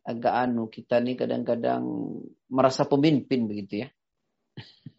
agak 0.09 0.35
anu 0.49 0.73
kita 0.73 1.01
nih 1.05 1.17
kadang-kadang 1.17 1.85
merasa 2.49 2.89
pemimpin 2.89 3.45
begitu 3.45 3.85
ya 3.85 3.89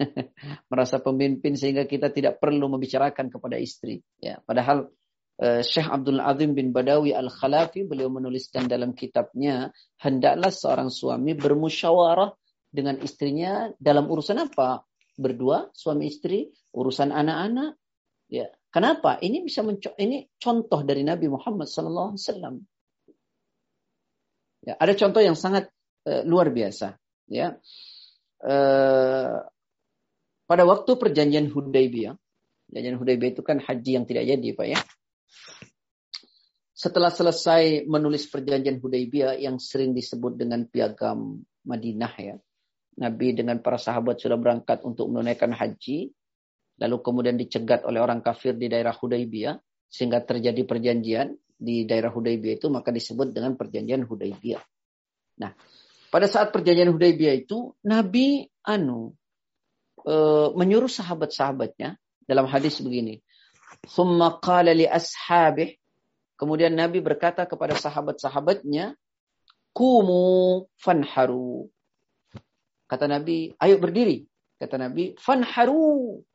merasa 0.72 1.02
pemimpin 1.02 1.54
sehingga 1.58 1.86
kita 1.86 2.10
tidak 2.10 2.42
perlu 2.42 2.70
membicarakan 2.72 3.30
kepada 3.30 3.58
istri. 3.62 4.02
Ya, 4.18 4.42
padahal 4.44 4.90
uh, 5.42 5.62
Syekh 5.62 5.88
Abdul 5.88 6.22
Azim 6.22 6.58
bin 6.58 6.74
Badawi 6.74 7.14
Al-Khalafi 7.14 7.86
beliau 7.86 8.10
menuliskan 8.10 8.66
dalam 8.66 8.98
kitabnya 8.98 9.70
hendaklah 10.02 10.50
seorang 10.50 10.90
suami 10.90 11.38
bermusyawarah 11.38 12.34
dengan 12.72 13.00
istrinya 13.04 13.70
dalam 13.78 14.08
urusan 14.08 14.42
apa? 14.42 14.86
Berdua 15.20 15.70
suami 15.76 16.10
istri, 16.10 16.50
urusan 16.74 17.12
anak-anak. 17.12 17.78
Ya, 18.32 18.48
kenapa? 18.72 19.20
Ini 19.20 19.44
bisa 19.44 19.62
ini 20.00 20.26
contoh 20.40 20.82
dari 20.82 21.04
Nabi 21.04 21.28
Muhammad 21.28 21.68
wasallam. 21.68 22.64
Ya, 24.62 24.78
ada 24.78 24.94
contoh 24.94 25.22
yang 25.22 25.36
sangat 25.36 25.70
uh, 26.06 26.22
luar 26.24 26.54
biasa, 26.54 26.94
ya. 27.28 27.58
Eh, 28.42 29.38
pada 30.50 30.64
waktu 30.66 30.92
perjanjian 30.98 31.48
Hudaybiyah, 31.54 32.18
perjanjian 32.70 32.98
Hudaybiyah 32.98 33.32
itu 33.38 33.44
kan 33.46 33.62
haji 33.62 33.92
yang 34.02 34.06
tidak 34.10 34.26
jadi, 34.26 34.48
Pak 34.58 34.68
ya. 34.68 34.80
Setelah 36.74 37.14
selesai 37.14 37.86
menulis 37.86 38.26
perjanjian 38.26 38.82
Hudaybiyah 38.82 39.38
yang 39.38 39.62
sering 39.62 39.94
disebut 39.94 40.42
dengan 40.42 40.66
piagam 40.66 41.46
Madinah 41.70 42.14
ya. 42.18 42.36
Nabi 42.98 43.38
dengan 43.38 43.62
para 43.62 43.78
sahabat 43.78 44.20
sudah 44.20 44.36
berangkat 44.36 44.82
untuk 44.84 45.08
menunaikan 45.14 45.54
haji, 45.54 46.12
lalu 46.82 46.98
kemudian 47.06 47.38
dicegat 47.38 47.86
oleh 47.86 48.02
orang 48.02 48.26
kafir 48.26 48.58
di 48.58 48.66
daerah 48.66 48.98
Hudaybiyah 48.98 49.54
sehingga 49.86 50.26
terjadi 50.26 50.66
perjanjian 50.66 51.38
di 51.62 51.86
daerah 51.86 52.10
Hudaybiyah 52.10 52.58
itu 52.58 52.68
maka 52.74 52.90
disebut 52.90 53.30
dengan 53.38 53.54
perjanjian 53.54 54.02
Hudaybiyah. 54.10 54.64
Nah, 55.46 55.54
pada 56.10 56.26
saat 56.26 56.50
perjanjian 56.50 56.90
Hudaybiyah 56.90 57.46
itu 57.46 57.78
Nabi 57.86 58.50
anu 58.66 59.14
e, 60.02 60.16
menyuruh 60.58 60.90
sahabat-sahabatnya 60.90 62.02
dalam 62.26 62.50
hadis 62.50 62.82
begini. 62.82 63.22
Thumma 63.86 64.42
qala 64.42 64.74
li 64.74 64.90
ashabih. 64.90 65.78
Kemudian 66.34 66.74
Nabi 66.74 66.98
berkata 67.06 67.46
kepada 67.46 67.78
sahabat-sahabatnya, 67.78 68.98
"Kumu 69.70 70.66
fanharu." 70.82 71.70
Kata 72.90 73.06
Nabi, 73.06 73.54
"Ayo 73.62 73.78
berdiri." 73.78 74.26
Kata 74.58 74.82
Nabi, 74.82 75.14
"Fanharu." 75.22 76.26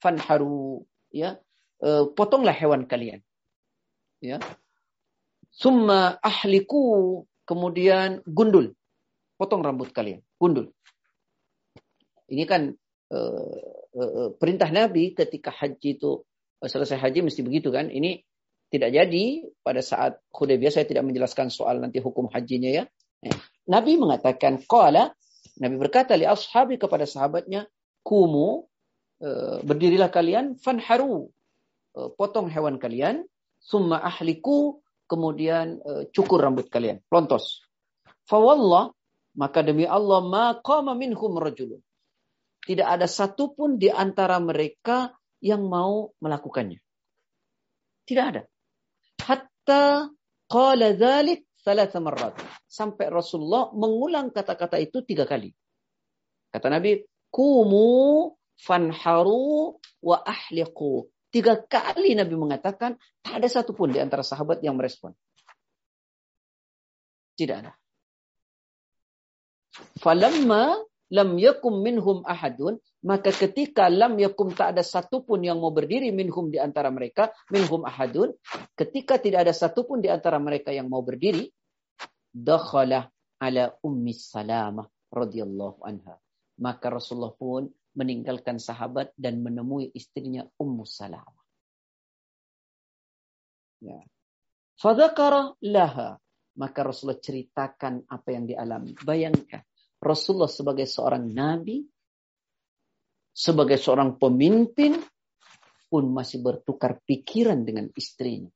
Fanharu, 0.00 0.84
ya. 1.12 1.36
E, 1.80 2.08
potonglah 2.16 2.56
hewan 2.56 2.88
kalian. 2.88 3.20
Ya. 4.20 4.40
Summa 5.52 6.16
ahliku, 6.24 7.24
kemudian 7.44 8.24
gundul 8.24 8.76
potong 9.40 9.64
rambut 9.64 9.88
kalian, 9.96 10.20
gundul. 10.36 10.68
Ini 12.28 12.44
kan 12.44 12.76
uh, 13.08 13.56
uh, 13.96 14.28
perintah 14.36 14.68
Nabi 14.68 15.16
ketika 15.16 15.48
haji 15.48 15.96
itu 15.96 16.20
selesai 16.60 17.00
haji 17.00 17.24
mesti 17.24 17.40
begitu 17.40 17.72
kan? 17.72 17.88
Ini 17.88 18.20
tidak 18.68 18.92
jadi 18.92 19.24
pada 19.64 19.80
saat 19.80 20.20
Hudaybiyah 20.30 20.70
saya 20.70 20.86
tidak 20.86 21.08
menjelaskan 21.08 21.48
soal 21.48 21.80
nanti 21.80 21.98
hukum 22.04 22.28
hajinya 22.28 22.68
ya. 22.68 22.84
Eh, 23.24 23.34
Nabi 23.66 23.96
mengatakan 23.96 24.60
qala 24.68 25.16
Nabi 25.58 25.74
berkata 25.80 26.14
li 26.14 26.28
ashabi 26.28 26.76
kepada 26.76 27.08
sahabatnya 27.08 27.66
kumu 28.06 28.69
berdirilah 29.64 30.08
kalian 30.08 30.56
fanharu 30.56 31.28
uh, 31.96 32.08
potong 32.16 32.48
hewan 32.48 32.80
kalian 32.80 33.28
summa 33.60 34.00
ahliku 34.00 34.80
kemudian 35.04 35.80
uh, 35.84 36.08
cukur 36.10 36.40
rambut 36.40 36.72
kalian 36.72 37.04
lontos 37.12 37.64
fawallah 38.24 38.96
maka 39.36 39.62
demi 39.62 39.86
Allah, 39.86 40.20
maqama 40.24 40.96
minhum 40.98 41.38
rajulun. 41.38 41.78
Tidak 42.60 42.84
ada 42.84 43.06
satupun 43.06 43.78
di 43.80 43.88
antara 43.88 44.36
mereka 44.42 45.14
yang 45.40 45.64
mau 45.64 46.12
melakukannya. 46.20 46.76
Tidak 48.04 48.24
ada. 48.26 48.42
Hatta 49.24 50.10
qala 50.50 50.88
thalatha 51.64 51.98
marrat. 52.02 52.36
Sampai 52.66 53.08
Rasulullah 53.08 53.72
mengulang 53.72 54.28
kata-kata 54.34 54.76
itu 54.76 55.00
tiga 55.06 55.24
kali. 55.24 55.50
Kata 56.50 56.66
Nabi, 56.68 57.00
kumu 57.30 58.28
fanharu 58.60 59.76
wa 60.04 60.16
ahliqu. 60.20 61.08
Tiga 61.30 61.62
kali 61.62 62.18
Nabi 62.18 62.34
mengatakan, 62.34 62.98
tak 63.22 63.38
ada 63.38 63.48
satupun 63.48 63.94
di 63.94 64.02
antara 64.02 64.26
sahabat 64.26 64.60
yang 64.66 64.74
merespon. 64.74 65.14
Tidak 67.38 67.56
ada. 67.56 67.72
Falamma 70.02 70.76
lam 71.10 71.30
yakum 71.38 71.82
minhum 71.82 72.26
ahadun, 72.26 72.78
maka 73.06 73.30
ketika 73.34 73.86
lam 73.86 74.18
yakum 74.18 74.54
tak 74.54 74.76
ada 74.76 74.82
satupun 74.82 75.42
yang 75.42 75.62
mau 75.62 75.70
berdiri 75.74 76.10
minhum 76.10 76.50
di 76.50 76.58
antara 76.58 76.90
mereka, 76.90 77.30
minhum 77.50 77.86
ahadun, 77.86 78.34
ketika 78.74 79.18
tidak 79.18 79.46
ada 79.48 79.54
satupun 79.54 80.02
di 80.02 80.10
antara 80.10 80.38
mereka 80.42 80.74
yang 80.74 80.90
mau 80.90 81.02
berdiri, 81.02 81.50
dakhala 82.30 83.10
ala 83.42 83.74
ummi 83.82 84.14
salamah 84.14 84.86
radhiyallahu 85.10 85.82
anha. 85.82 86.18
Maka 86.60 86.92
Rasulullah 86.92 87.34
pun 87.34 87.66
meninggalkan 87.94 88.62
sahabat 88.62 89.10
dan 89.18 89.42
menemui 89.42 89.90
istrinya 89.94 90.46
Ummu 90.58 90.84
Salamah. 90.86 91.44
Ya. 93.82 94.00
Fadhakara 94.78 95.56
laha. 95.64 96.20
Maka 96.60 96.80
Rasulullah 96.84 97.22
ceritakan 97.22 98.04
apa 98.10 98.28
yang 98.34 98.44
dialami. 98.44 98.92
Bayangkan. 99.00 99.64
Rasulullah 100.00 100.48
sebagai 100.48 100.88
seorang 100.88 101.28
nabi, 101.28 101.84
sebagai 103.32 103.76
seorang 103.76 104.16
pemimpin, 104.16 104.96
pun 105.90 106.06
masih 106.14 106.38
bertukar 106.38 107.02
pikiran 107.02 107.66
dengan 107.66 107.90
istrinya. 107.98 108.48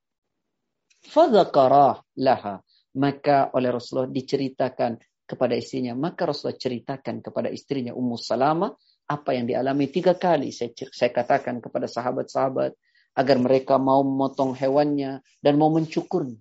Fadhakara 1.03 1.99
laha. 2.23 2.63
Maka 2.95 3.51
oleh 3.59 3.75
Rasulullah 3.75 4.09
diceritakan 4.09 5.03
kepada 5.27 5.59
istrinya. 5.59 5.99
Maka 5.99 6.31
Rasulullah 6.31 6.57
ceritakan 6.57 7.19
kepada 7.19 7.51
istrinya 7.51 7.91
Ummu 7.91 8.15
Salamah 8.15 8.71
apa 9.05 9.37
yang 9.37 9.45
dialami 9.45 9.89
tiga 9.93 10.17
kali. 10.17 10.51
Saya, 10.51 10.73
saya 10.93 11.11
katakan 11.13 11.61
kepada 11.61 11.85
sahabat-sahabat 11.85 12.73
agar 13.15 13.37
mereka 13.39 13.79
mau 13.79 14.03
memotong 14.03 14.57
hewannya 14.59 15.23
dan 15.39 15.55
mau 15.55 15.71
mencukurnya. 15.71 16.41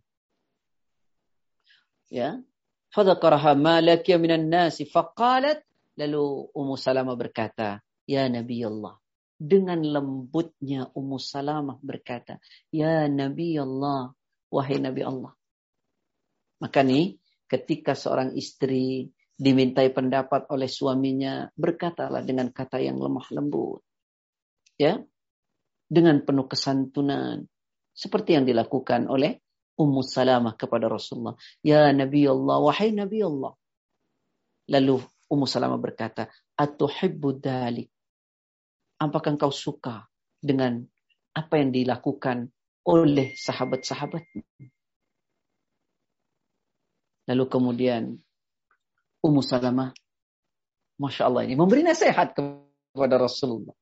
Ya. 2.09 2.41
Fadhakaraha 2.93 3.57
ma 3.57 3.81
lakiya 3.81 4.21
minan 4.21 4.49
nasi 4.49 4.85
faqalat 4.85 5.65
lalu 5.97 6.49
Ummu 6.53 6.77
Salamah 6.77 7.17
berkata, 7.17 7.81
"Ya 8.05 8.29
Nabi 8.29 8.61
Allah." 8.61 8.97
Dengan 9.33 9.81
lembutnya 9.81 10.87
Ummu 10.93 11.17
Salamah 11.17 11.81
berkata, 11.81 12.37
"Ya 12.69 13.09
Nabi 13.09 13.57
Allah, 13.57 14.13
wahai 14.53 14.77
Nabi 14.77 15.01
Allah." 15.01 15.33
Maka 16.61 16.85
nih 16.85 17.17
ketika 17.49 17.97
seorang 17.97 18.37
istri 18.37 19.09
dimintai 19.33 19.89
pendapat 19.89 20.47
oleh 20.53 20.69
suaminya, 20.69 21.49
berkatalah 21.57 22.21
dengan 22.21 22.53
kata 22.53 22.79
yang 22.79 23.01
lemah 23.01 23.27
lembut. 23.33 23.81
Ya. 24.77 25.01
Dengan 25.89 26.21
penuh 26.25 26.49
kesantunan. 26.49 27.45
Seperti 27.93 28.33
yang 28.33 28.45
dilakukan 28.49 29.05
oleh 29.05 29.37
Ummu 29.77 30.01
Salamah 30.05 30.53
kepada 30.57 30.89
Rasulullah. 30.89 31.37
Ya 31.65 31.89
Nabi 31.93 32.25
Allah, 32.29 32.57
wahai 32.61 32.93
Nabi 32.93 33.21
Allah. 33.25 33.53
Lalu 34.69 35.01
Ummu 35.29 35.45
Salamah 35.49 35.81
berkata, 35.81 36.29
Atuhibbu 36.57 37.29
dalik. 37.41 37.89
Apakah 39.01 39.33
engkau 39.35 39.49
suka 39.49 40.05
dengan 40.37 40.85
apa 41.33 41.57
yang 41.57 41.73
dilakukan 41.73 42.53
oleh 42.85 43.33
sahabat-sahabatmu? 43.33 44.41
Lalu 47.23 47.43
kemudian 47.47 48.19
Ummu 49.23 49.39
Salamah, 49.39 49.95
Masya 50.99 51.23
Allah 51.31 51.47
ini 51.47 51.55
memberi 51.55 51.81
nasihat 51.81 52.35
kepada 52.35 53.15
Rasulullah. 53.15 53.73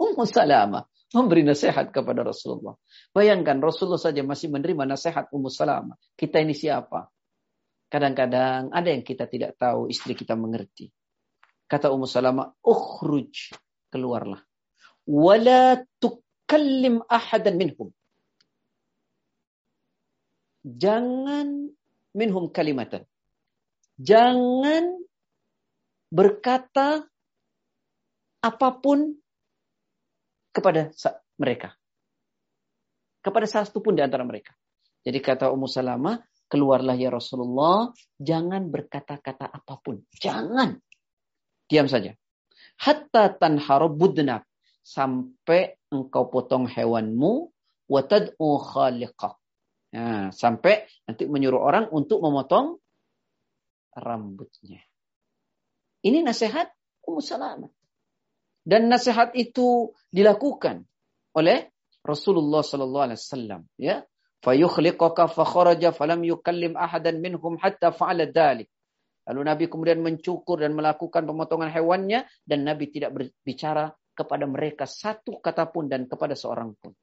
Ummu 0.00 0.24
Salamah 0.24 0.88
memberi 1.12 1.44
nasihat 1.44 1.88
kepada 1.88 2.20
Rasulullah. 2.24 2.76
Bayangkan 3.12 3.60
Rasulullah 3.60 4.00
saja 4.00 4.20
masih 4.20 4.52
menerima 4.52 4.84
nasihat 4.84 5.28
Ummu 5.32 5.48
Salamah. 5.48 5.96
Kita 6.16 6.40
ini 6.40 6.52
siapa? 6.52 7.08
Kadang-kadang 7.88 8.68
ada 8.68 8.88
yang 8.92 9.00
kita 9.00 9.24
tidak 9.24 9.56
tahu, 9.56 9.88
istri 9.88 10.12
kita 10.12 10.36
mengerti. 10.36 10.92
Kata 11.64 11.88
Ummu 11.88 12.04
Salamah, 12.04 12.52
ukhruj, 12.60 13.56
keluarlah. 13.88 14.40
Wala 15.08 15.80
tukallim 15.96 17.00
ahadan 17.08 17.56
minhum. 17.56 17.88
Jangan 20.68 21.72
minhum 22.12 22.52
kalimatan. 22.52 23.08
Jangan 23.98 25.02
berkata 26.08 27.02
apa 28.38 28.68
pun 28.78 29.18
kepada 30.54 30.94
mereka. 31.36 31.74
Kepada 33.18 33.46
salah 33.50 33.66
satu 33.66 33.82
pun 33.82 33.98
di 33.98 34.02
antara 34.02 34.22
mereka. 34.22 34.54
Jadi 35.02 35.18
kata 35.18 35.50
Ummu 35.50 35.66
Salamah, 35.66 36.22
keluarlah 36.46 36.94
ya 36.94 37.10
Rasulullah, 37.10 37.90
jangan 38.18 38.70
berkata-kata 38.70 39.50
apa 39.50 39.74
pun. 39.82 40.00
Jangan. 40.14 40.78
Diam 41.68 41.90
saja. 41.90 42.14
Hatta 42.78 43.34
tanharu 43.34 43.90
budnak. 43.90 44.46
Sampai 44.80 45.76
engkau 45.92 46.32
potong 46.32 46.64
hewanmu, 46.64 47.52
watad'u 47.92 48.48
khaliqak. 48.56 49.36
Nah, 49.92 50.32
sampai 50.32 50.88
nanti 51.04 51.28
menyuruh 51.28 51.60
orang 51.60 51.92
untuk 51.92 52.24
memotong 52.24 52.80
rambutnya. 53.96 54.82
Ini 56.04 56.22
nasihat 56.22 56.70
Ummu 57.04 57.20
Salamah. 57.22 57.72
Dan 58.68 58.92
nasihat 58.92 59.32
itu 59.32 59.96
dilakukan 60.12 60.84
oleh 61.32 61.72
Rasulullah 62.04 62.60
sallallahu 62.60 63.04
alaihi 63.08 63.20
wasallam, 63.20 63.62
ya. 63.80 64.04
Fayukhliqaka 64.38 65.26
fa 65.26 65.44
falam 65.96 66.20
yukallim 66.22 66.78
ahadan 66.78 67.18
minhum 67.18 67.58
hatta 67.58 67.90
fa'ala 67.90 68.28
dhalik. 68.30 68.70
Lalu 69.28 69.40
Nabi 69.44 69.64
kemudian 69.68 70.00
mencukur 70.00 70.62
dan 70.62 70.72
melakukan 70.72 71.26
pemotongan 71.26 71.68
hewannya 71.68 72.24
dan 72.46 72.64
Nabi 72.64 72.88
tidak 72.88 73.12
berbicara 73.12 73.92
kepada 74.16 74.48
mereka 74.48 74.88
satu 74.88 75.36
kata 75.42 75.68
pun 75.68 75.90
dan 75.90 76.08
kepada 76.08 76.32
seorang 76.32 76.72
pun. 76.80 76.96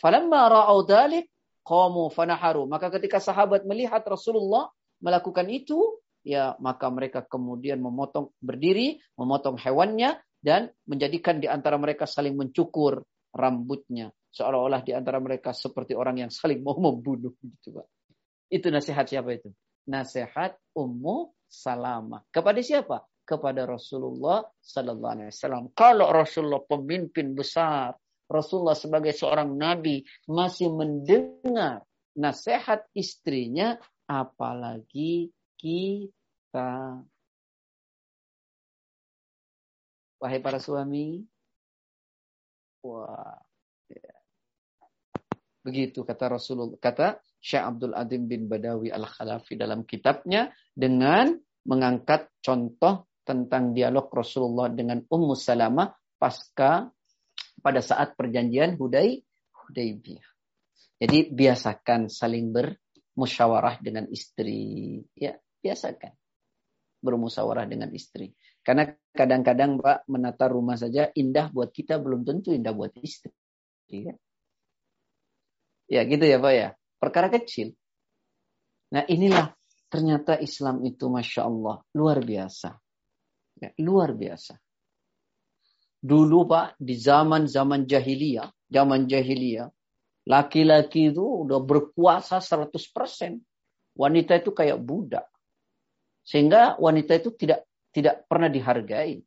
Falamma 0.00 0.48
ra'au 0.48 0.82
dalik 0.88 1.28
qamu 1.62 2.08
fanaharu. 2.08 2.64
Maka 2.66 2.88
ketika 2.88 3.20
sahabat 3.20 3.68
melihat 3.68 4.02
Rasulullah 4.02 4.72
melakukan 5.02 5.50
itu, 5.50 5.98
ya 6.22 6.54
maka 6.62 6.86
mereka 6.88 7.26
kemudian 7.26 7.82
memotong 7.82 8.30
berdiri, 8.38 9.02
memotong 9.18 9.58
hewannya 9.58 10.22
dan 10.38 10.70
menjadikan 10.86 11.42
di 11.42 11.50
antara 11.50 11.76
mereka 11.76 12.06
saling 12.06 12.38
mencukur 12.38 13.02
rambutnya. 13.34 14.14
Seolah-olah 14.32 14.80
di 14.80 14.96
antara 14.96 15.20
mereka 15.20 15.52
seperti 15.52 15.92
orang 15.92 16.24
yang 16.24 16.30
saling 16.32 16.64
mau 16.64 16.78
membunuh 16.78 17.36
gitu, 17.42 17.76
Pak. 17.76 17.86
Itu 18.48 18.72
nasihat 18.72 19.04
siapa 19.04 19.36
itu? 19.36 19.52
Nasihat 19.88 20.56
Ummu 20.72 21.36
Salamah. 21.52 22.24
Kepada 22.32 22.64
siapa? 22.64 23.04
Kepada 23.28 23.68
Rasulullah 23.68 24.40
sallallahu 24.56 25.12
alaihi 25.12 25.30
wasallam. 25.30 25.64
Kalau 25.76 26.08
Rasulullah 26.08 26.64
pemimpin 26.64 27.36
besar, 27.36 27.92
Rasulullah 28.24 28.72
sebagai 28.72 29.12
seorang 29.12 29.52
nabi 29.52 30.00
masih 30.24 30.72
mendengar 30.72 31.84
nasihat 32.16 32.88
istrinya, 32.96 33.76
apalagi 34.20 35.32
kita. 35.56 37.00
Wahai 40.22 40.38
para 40.38 40.62
suami, 40.62 41.26
wah, 42.86 43.42
begitu 45.66 46.06
kata 46.06 46.38
Rasulullah, 46.38 46.78
kata 46.78 47.18
Syekh 47.42 47.64
Abdul 47.66 47.94
Adim 47.98 48.30
bin 48.30 48.46
Badawi 48.46 48.94
Al-Khalafi 48.94 49.58
dalam 49.58 49.82
kitabnya 49.82 50.54
dengan 50.70 51.34
mengangkat 51.66 52.30
contoh 52.38 53.10
tentang 53.26 53.74
dialog 53.74 54.06
Rasulullah 54.14 54.70
dengan 54.70 55.02
Ummu 55.02 55.34
Salamah 55.34 55.90
pasca 56.18 56.86
pada 57.58 57.80
saat 57.82 58.14
perjanjian 58.14 58.78
Hudai 58.78 59.18
Hudaybiyah. 59.50 60.26
Jadi 61.02 61.34
biasakan 61.34 62.06
saling 62.06 62.54
bermusyawarah 63.12 63.78
dengan 63.84 64.08
istri. 64.08 65.00
Ya, 65.16 65.36
biasakan 65.60 66.12
bermusyawarah 67.02 67.66
dengan 67.66 67.90
istri. 67.90 68.30
Karena 68.62 68.86
kadang-kadang 69.10 69.82
Pak 69.82 70.06
menata 70.06 70.46
rumah 70.46 70.78
saja 70.78 71.10
indah 71.18 71.50
buat 71.50 71.74
kita 71.74 71.98
belum 71.98 72.22
tentu 72.22 72.54
indah 72.54 72.70
buat 72.70 72.94
istri. 73.02 73.34
Ya, 73.90 74.14
ya 75.90 76.00
gitu 76.06 76.24
ya 76.24 76.38
Pak 76.38 76.52
ya. 76.54 76.68
Perkara 77.02 77.28
kecil. 77.28 77.74
Nah 78.94 79.02
inilah 79.10 79.50
ternyata 79.90 80.38
Islam 80.38 80.86
itu 80.86 81.10
Masya 81.10 81.42
Allah 81.42 81.82
luar 81.98 82.22
biasa. 82.22 82.70
Ya, 83.58 83.74
luar 83.82 84.14
biasa. 84.14 84.56
Dulu 86.02 86.50
Pak, 86.50 86.82
di 86.82 86.98
zaman-zaman 86.98 87.86
jahiliyah, 87.86 88.50
zaman 88.66 89.06
jahiliyah, 89.06 89.70
laki-laki 90.28 91.10
itu 91.10 91.22
udah 91.46 91.58
berkuasa 91.62 92.38
100%. 92.38 92.72
Wanita 93.92 94.32
itu 94.40 94.50
kayak 94.56 94.80
budak. 94.80 95.28
Sehingga 96.24 96.80
wanita 96.80 97.18
itu 97.18 97.34
tidak 97.34 97.68
tidak 97.92 98.24
pernah 98.30 98.48
dihargai. 98.48 99.20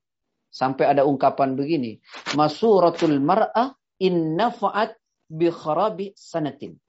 Sampai 0.49 0.87
ada 0.87 1.03
ungkapan 1.03 1.59
begini, 1.59 1.99
masuratul 2.33 3.19
mar'ah 3.19 3.75
in 3.99 4.39
nafa'at 4.39 4.95
bi 5.27 5.51
kharabi 5.51 6.15
sanatin 6.15 6.79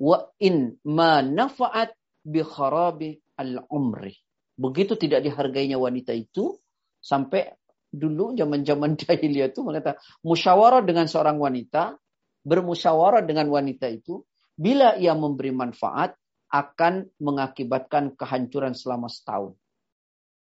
wa 0.00 0.30
in 0.40 0.80
ma 0.88 1.20
nafa'at 1.20 1.92
bi 2.24 2.40
kharabi 2.40 3.20
al-umri. 3.36 4.16
Begitu 4.56 4.96
tidak 4.96 5.24
dihargainya 5.24 5.76
wanita 5.76 6.16
itu 6.16 6.56
sampai 7.00 7.52
dulu 7.92 8.32
zaman-zaman 8.38 8.96
jahiliyah 9.00 9.52
itu 9.52 9.60
mengatakan 9.60 10.00
musyawarah 10.24 10.80
dengan 10.86 11.04
seorang 11.10 11.36
wanita, 11.36 12.00
bermusyawarah 12.46 13.24
dengan 13.24 13.48
wanita 13.52 13.88
itu 13.90 14.24
bila 14.56 14.96
ia 14.96 15.12
memberi 15.16 15.52
manfaat 15.52 16.16
akan 16.50 17.06
mengakibatkan 17.22 18.18
kehancuran 18.18 18.74
selama 18.74 19.06
setahun. 19.06 19.54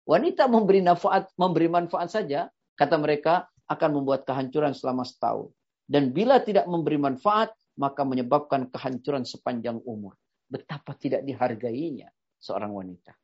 Wanita 0.08 0.48
memberi 0.48 0.80
manfaat 0.80 1.28
memberi 1.36 1.68
manfaat 1.68 2.08
saja 2.08 2.48
Kata 2.78 2.94
mereka 2.94 3.50
akan 3.66 3.90
membuat 4.00 4.22
kehancuran 4.22 4.70
selama 4.70 5.02
setahun. 5.02 5.50
Dan 5.82 6.14
bila 6.14 6.38
tidak 6.38 6.70
memberi 6.70 6.94
manfaat, 6.94 7.50
maka 7.74 8.06
menyebabkan 8.06 8.70
kehancuran 8.70 9.26
sepanjang 9.26 9.82
umur. 9.82 10.14
Betapa 10.46 10.94
tidak 10.94 11.26
dihargainya 11.26 12.06
seorang 12.38 12.70
wanita. 12.70 13.18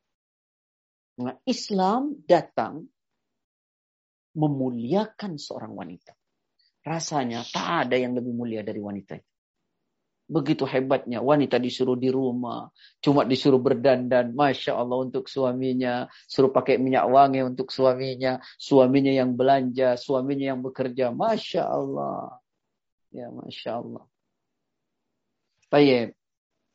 Nah, 1.22 1.38
Islam 1.46 2.18
datang 2.26 2.82
memuliakan 4.34 5.38
seorang 5.38 5.70
wanita. 5.70 6.10
Rasanya 6.84 7.40
tak 7.48 7.88
ada 7.88 7.96
yang 7.96 8.12
lebih 8.12 8.36
mulia 8.36 8.60
dari 8.60 8.78
wanita 8.78 9.16
itu. 9.16 9.32
Begitu 10.24 10.64
hebatnya 10.64 11.20
wanita 11.20 11.60
disuruh 11.60 12.00
di 12.00 12.08
rumah, 12.08 12.72
cuma 13.04 13.28
disuruh 13.28 13.60
berdandan, 13.60 14.32
masya 14.32 14.72
Allah 14.72 15.04
untuk 15.04 15.28
suaminya, 15.28 16.08
suruh 16.24 16.48
pakai 16.48 16.80
minyak 16.80 17.04
wangi 17.12 17.44
untuk 17.44 17.68
suaminya, 17.68 18.40
suaminya 18.56 19.12
yang 19.12 19.36
belanja, 19.36 20.00
suaminya 20.00 20.56
yang 20.56 20.64
bekerja, 20.64 21.12
masya 21.12 21.68
Allah, 21.68 22.40
ya 23.12 23.28
masya 23.28 23.84
Allah. 23.84 24.04
Baik, 25.68 26.16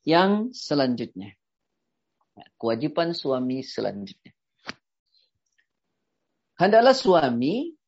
yang 0.05 0.53
selanjutnya, 0.53 1.33
kewajiban 2.61 3.17
suami 3.17 3.65
selanjutnya. 3.65 4.29
Hendaklah 6.53 6.93
suami 6.93 7.78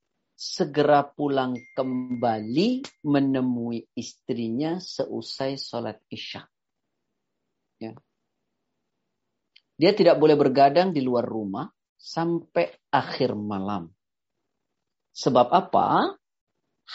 segera 0.42 1.06
pulang 1.06 1.54
kembali 1.78 2.82
menemui 3.06 3.94
istrinya 3.94 4.82
seusai 4.82 5.54
sholat 5.54 6.02
isya. 6.10 6.42
Ya. 7.78 7.94
Dia 9.78 9.94
tidak 9.94 10.18
boleh 10.18 10.34
bergadang 10.34 10.98
di 10.98 11.06
luar 11.06 11.30
rumah 11.30 11.70
sampai 11.94 12.74
akhir 12.90 13.38
malam. 13.38 13.94
Sebab 15.14 15.54
apa? 15.54 16.18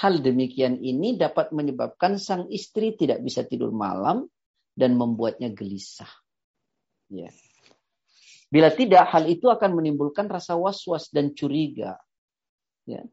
Hal 0.03 0.19
demikian 0.19 0.83
ini 0.83 1.15
dapat 1.15 1.55
menyebabkan 1.55 2.19
sang 2.19 2.51
istri 2.51 2.99
tidak 2.99 3.23
bisa 3.23 3.47
tidur 3.47 3.71
malam 3.71 4.27
dan 4.75 4.99
membuatnya 4.99 5.55
gelisah. 5.55 6.11
Ya. 7.15 7.31
Bila 8.51 8.75
tidak, 8.75 9.07
hal 9.15 9.31
itu 9.31 9.47
akan 9.47 9.71
menimbulkan 9.79 10.27
rasa 10.27 10.59
was-was 10.59 11.15
dan 11.15 11.31
curiga. 11.31 11.95
Ya 12.83 13.07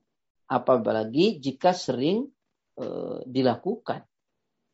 apalagi 0.53 1.41
jika 1.41 1.73
sering 1.73 2.29
e, 2.77 2.85
dilakukan. 3.25 4.05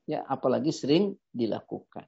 Ya 0.04 0.26
apalagi 0.28 0.76
sering 0.76 1.16
dilakukan. 1.32 2.04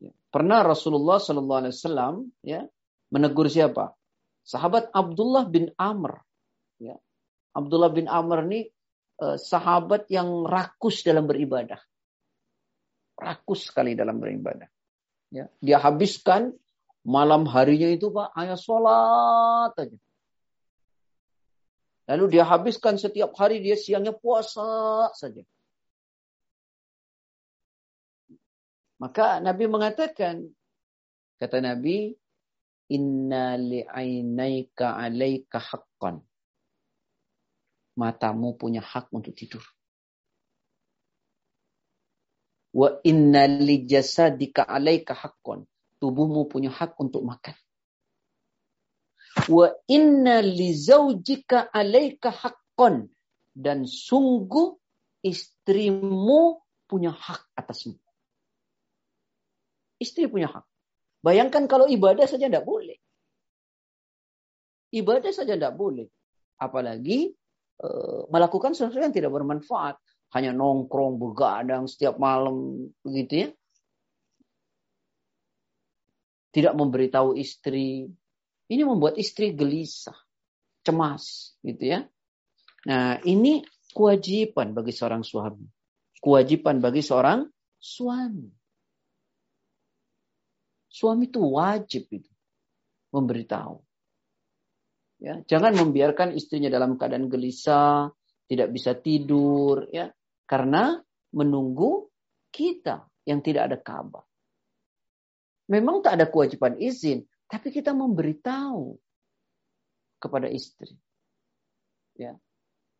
Ya. 0.00 0.12
pernah 0.32 0.64
Rasulullah 0.64 1.20
Shallallahu 1.20 1.60
Alaihi 1.66 1.76
Wasallam 1.76 2.14
ya 2.40 2.64
menegur 3.12 3.52
siapa? 3.52 3.92
Sahabat 4.44 4.88
Abdullah 4.94 5.44
bin 5.44 5.68
Amr. 5.76 6.24
Ya 6.80 6.96
Abdullah 7.52 7.92
bin 7.92 8.08
Amr 8.08 8.48
ini 8.48 8.60
e, 9.20 9.26
sahabat 9.36 10.08
yang 10.08 10.48
rakus 10.48 11.04
dalam 11.04 11.28
beribadah. 11.28 11.80
Rakus 13.14 13.68
sekali 13.68 13.92
dalam 13.92 14.16
beribadah. 14.16 14.66
Ya 15.34 15.50
dia 15.60 15.82
habiskan 15.82 16.54
malam 17.04 17.44
harinya 17.44 17.90
itu 17.92 18.08
pak 18.08 18.32
hanya 18.32 18.56
sholat 18.56 19.76
aja 19.76 19.98
Lalu 22.04 22.36
dia 22.36 22.44
habiskan 22.44 23.00
setiap 23.00 23.32
hari 23.36 23.64
dia 23.64 23.80
siangnya 23.80 24.12
puasa 24.12 25.08
saja. 25.16 25.40
Maka 29.00 29.40
Nabi 29.40 29.64
mengatakan, 29.68 30.44
kata 31.40 31.64
Nabi, 31.64 32.12
Inna 32.92 33.56
li'ainaika 33.56 35.00
alaika 35.00 35.56
haqqan. 35.56 36.20
Matamu 37.96 38.52
punya 38.60 38.84
hak 38.84 39.08
untuk 39.08 39.32
tidur. 39.32 39.64
Wa 42.74 43.00
inna 43.06 43.48
li 43.48 43.88
jasadika 43.88 44.68
alaika 44.68 45.16
haqqan. 45.16 45.64
Tubuhmu 46.02 46.44
punya 46.50 46.68
hak 46.68 46.98
untuk 47.00 47.24
makan. 47.24 47.56
Wa 49.34 49.66
inna 49.90 50.40
li 50.40 50.72
zaujika 50.72 51.70
alaika 51.74 52.30
haqqan. 52.30 53.08
Dan 53.54 53.86
sungguh 53.86 54.74
istrimu 55.22 56.58
punya 56.90 57.14
hak 57.14 57.54
atasmu. 57.54 57.94
Istri 60.02 60.26
punya 60.26 60.50
hak. 60.50 60.64
Bayangkan 61.24 61.64
kalau 61.64 61.88
ibadah 61.88 62.28
saja 62.28 62.50
tidak 62.50 62.66
boleh. 62.68 62.98
Ibadah 64.92 65.32
saja 65.32 65.56
tidak 65.56 65.72
boleh. 65.78 66.04
Apalagi 66.60 67.32
e, 67.80 67.88
melakukan 68.28 68.76
sesuatu 68.76 69.00
yang 69.00 69.14
tidak 69.14 69.32
bermanfaat. 69.32 69.96
Hanya 70.36 70.50
nongkrong, 70.50 71.16
begadang 71.16 71.86
setiap 71.88 72.18
malam. 72.20 72.90
Begitu 73.00 73.34
ya. 73.46 73.48
Tidak 76.54 76.74
memberitahu 76.74 77.38
istri, 77.38 78.06
ini 78.68 78.82
membuat 78.84 79.20
istri 79.20 79.52
gelisah, 79.52 80.16
cemas, 80.84 81.56
gitu 81.60 81.84
ya. 81.84 82.00
Nah, 82.88 83.20
ini 83.24 83.64
kewajiban 83.92 84.72
bagi 84.72 84.92
seorang 84.92 85.24
suami. 85.24 85.66
Kewajiban 86.20 86.80
bagi 86.80 87.04
seorang 87.04 87.44
suami. 87.76 88.48
Suami 90.88 91.24
itu 91.26 91.40
wajib 91.42 92.06
itu 92.08 92.30
memberitahu. 93.12 93.76
Ya, 95.24 95.40
jangan 95.48 95.72
membiarkan 95.78 96.36
istrinya 96.36 96.68
dalam 96.68 97.00
keadaan 97.00 97.32
gelisah, 97.32 98.12
tidak 98.44 98.68
bisa 98.72 98.92
tidur, 98.98 99.88
ya, 99.88 100.12
karena 100.44 101.00
menunggu 101.32 102.12
kita 102.52 103.08
yang 103.24 103.40
tidak 103.40 103.72
ada 103.72 103.78
kabar. 103.80 104.24
Memang 105.72 106.04
tak 106.04 106.20
ada 106.20 106.26
kewajiban 106.28 106.76
izin, 106.76 107.24
tapi 107.54 107.70
kita 107.70 107.94
memberitahu 107.94 108.98
kepada 110.18 110.50
istri. 110.50 110.90
Ya. 112.18 112.34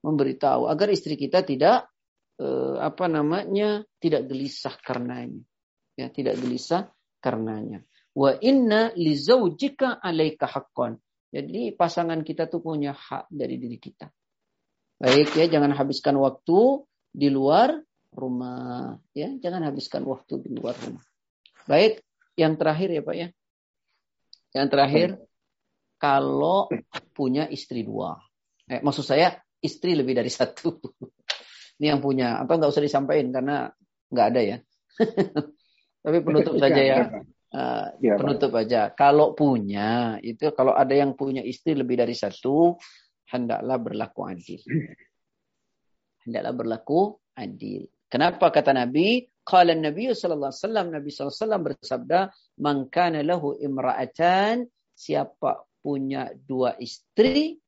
Memberitahu 0.07 0.71
agar 0.71 0.95
istri 0.95 1.19
kita 1.19 1.43
tidak 1.43 1.91
eh, 2.39 2.77
apa 2.79 3.11
namanya? 3.11 3.83
tidak 3.99 4.31
gelisah 4.31 4.79
karenanya. 4.79 5.43
Ya, 5.99 6.07
tidak 6.07 6.39
gelisah 6.39 6.95
karenanya. 7.19 7.83
Wa 8.15 8.39
inna 8.39 8.95
li 8.95 9.19
zaujika 9.19 9.99
'alaika 9.99 10.47
haqqan. 10.47 11.03
Jadi 11.35 11.75
pasangan 11.75 12.23
kita 12.23 12.47
tuh 12.47 12.63
punya 12.63 12.95
hak 12.95 13.27
dari 13.27 13.59
diri 13.59 13.83
kita. 13.83 14.07
Baik 15.03 15.35
ya, 15.35 15.51
jangan 15.51 15.75
habiskan 15.75 16.15
waktu 16.23 16.87
di 17.11 17.27
luar 17.27 17.75
rumah 18.15 18.95
ya, 19.11 19.35
jangan 19.43 19.67
habiskan 19.67 20.07
waktu 20.07 20.47
di 20.47 20.55
luar 20.55 20.79
rumah. 20.79 21.03
Baik, 21.67 22.07
yang 22.39 22.55
terakhir 22.55 22.95
ya 22.95 23.03
Pak 23.03 23.17
ya. 23.19 23.29
Yang 24.55 24.69
terakhir, 24.71 25.09
kalau 25.99 26.71
punya 27.11 27.51
istri 27.51 27.83
dua. 27.83 28.15
Eh, 28.71 28.81
maksud 28.81 29.03
saya 29.03 29.35
istri 29.59 29.99
lebih 29.99 30.15
dari 30.15 30.31
satu. 30.31 30.79
Ini 31.83 31.91
yang 31.91 32.01
punya. 32.01 32.39
Atau 32.39 32.63
nggak 32.63 32.71
usah 32.71 32.85
disampaikan 32.87 33.35
karena 33.35 33.67
nggak 34.15 34.27
ada 34.31 34.41
ya. 34.41 34.57
Tapi 36.05 36.19
penutup 36.23 36.55
saja 36.63 36.83
ya. 36.83 36.99
Uh, 37.55 37.87
ya, 38.03 38.19
penutup 38.19 38.51
Pak. 38.51 38.63
aja. 38.67 38.83
Kalau 38.95 39.35
punya 39.35 40.19
itu 40.23 40.51
kalau 40.55 40.75
ada 40.75 40.91
yang 40.91 41.15
punya 41.15 41.43
istri 41.43 41.75
lebih 41.75 41.99
dari 41.99 42.15
satu, 42.15 42.79
hendaklah 43.31 43.79
berlaku 43.79 44.21
adil. 44.27 44.63
Hendaklah 46.25 46.55
berlaku 46.57 47.01
adil. 47.37 47.91
Kenapa 48.09 48.49
kata 48.49 48.73
Nabi? 48.73 49.29
Qala 49.45 49.77
Nabi 49.77 50.09
sallallahu 50.09 50.49
alaihi 50.49 50.65
wasallam 50.65 50.87
Nabi 50.89 51.09
sallallahu 51.13 51.33
alaihi 51.37 51.45
wasallam 51.45 51.63
bersabda, 51.69 52.21
"Man 52.65 52.77
kana 52.89 53.21
lahu 53.21 53.53
imra'atan" 53.61 54.65
siapa 54.97 55.69
punya 55.85 56.33
dua 56.33 56.81
istri, 56.81 57.61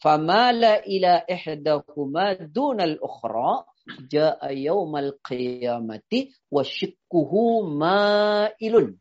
famala 0.00 0.80
ila 0.80 1.20
ihdahuma 1.28 2.40
dunal 2.48 2.96
ukhra, 3.04 3.68
jaa 4.08 4.48
yaumal 4.48 5.20
qiyamati 5.20 6.32
wa 6.48 6.64
shikkuhu 6.64 7.68
ma'ilun. 7.68 8.96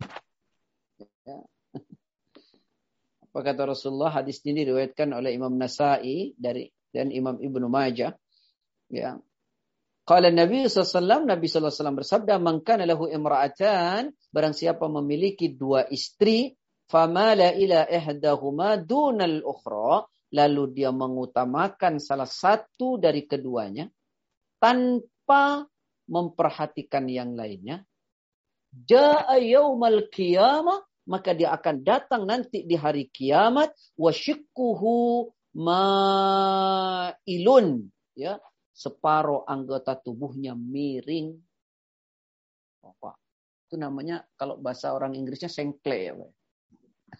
Apa 3.30 3.40
kata 3.46 3.70
Rasulullah? 3.70 4.20
Hadis 4.20 4.41
ini 4.44 4.68
diriwayatkan 4.68 5.14
oleh 5.16 5.32
Imam 5.32 5.54
Nasai 5.56 6.34
dari 6.36 6.68
dan 6.90 7.14
Imam 7.14 7.38
Ibnu 7.38 7.70
Majah. 7.70 8.12
Ya. 8.90 9.22
Qala 10.10 10.34
Nabi 10.34 10.65
SAW, 10.65 11.30
Nabi 11.30 11.45
SAW 11.45 11.94
bersabda, 12.02 12.41
Man 12.41 12.65
kana 12.65 12.90
lahu 12.90 13.06
imra'atan, 13.06 14.10
barang 14.34 14.57
siapa 14.57 14.90
memiliki 14.90 15.53
dua 15.53 15.86
istri, 15.94 16.57
famala 16.90 17.53
ila 17.53 17.86
ihdahuma 17.86 18.81
dunal 18.81 19.45
ukhra, 19.45 20.10
lalu 20.34 20.81
dia 20.81 20.90
mengutamakan 20.90 22.02
salah 22.02 22.26
satu 22.26 22.98
dari 22.98 23.30
keduanya, 23.30 23.86
tanpa 24.57 25.69
memperhatikan 26.10 27.06
yang 27.06 27.38
lainnya, 27.38 27.86
Ja'a 28.73 29.38
yaumal 29.38 30.10
qiyamah 30.10 30.90
maka 31.10 31.34
dia 31.34 31.49
akan 31.57 31.81
datang 31.81 32.30
nanti 32.30 32.61
di 32.69 32.77
hari 32.77 33.10
kiamat 33.10 33.73
wasyikuhu 33.98 35.26
ma'ilun 35.57 36.69
ya 38.14 38.38
separuh 38.80 39.44
anggota 39.44 40.00
tubuhnya 40.00 40.56
miring 40.56 41.36
apa 42.80 43.12
itu 43.68 43.76
namanya 43.76 44.24
kalau 44.40 44.56
bahasa 44.58 44.96
orang 44.96 45.14
Inggrisnya 45.14 45.52
sengkle 45.52 46.00
ya 46.00 46.14
Pak. 46.18 46.32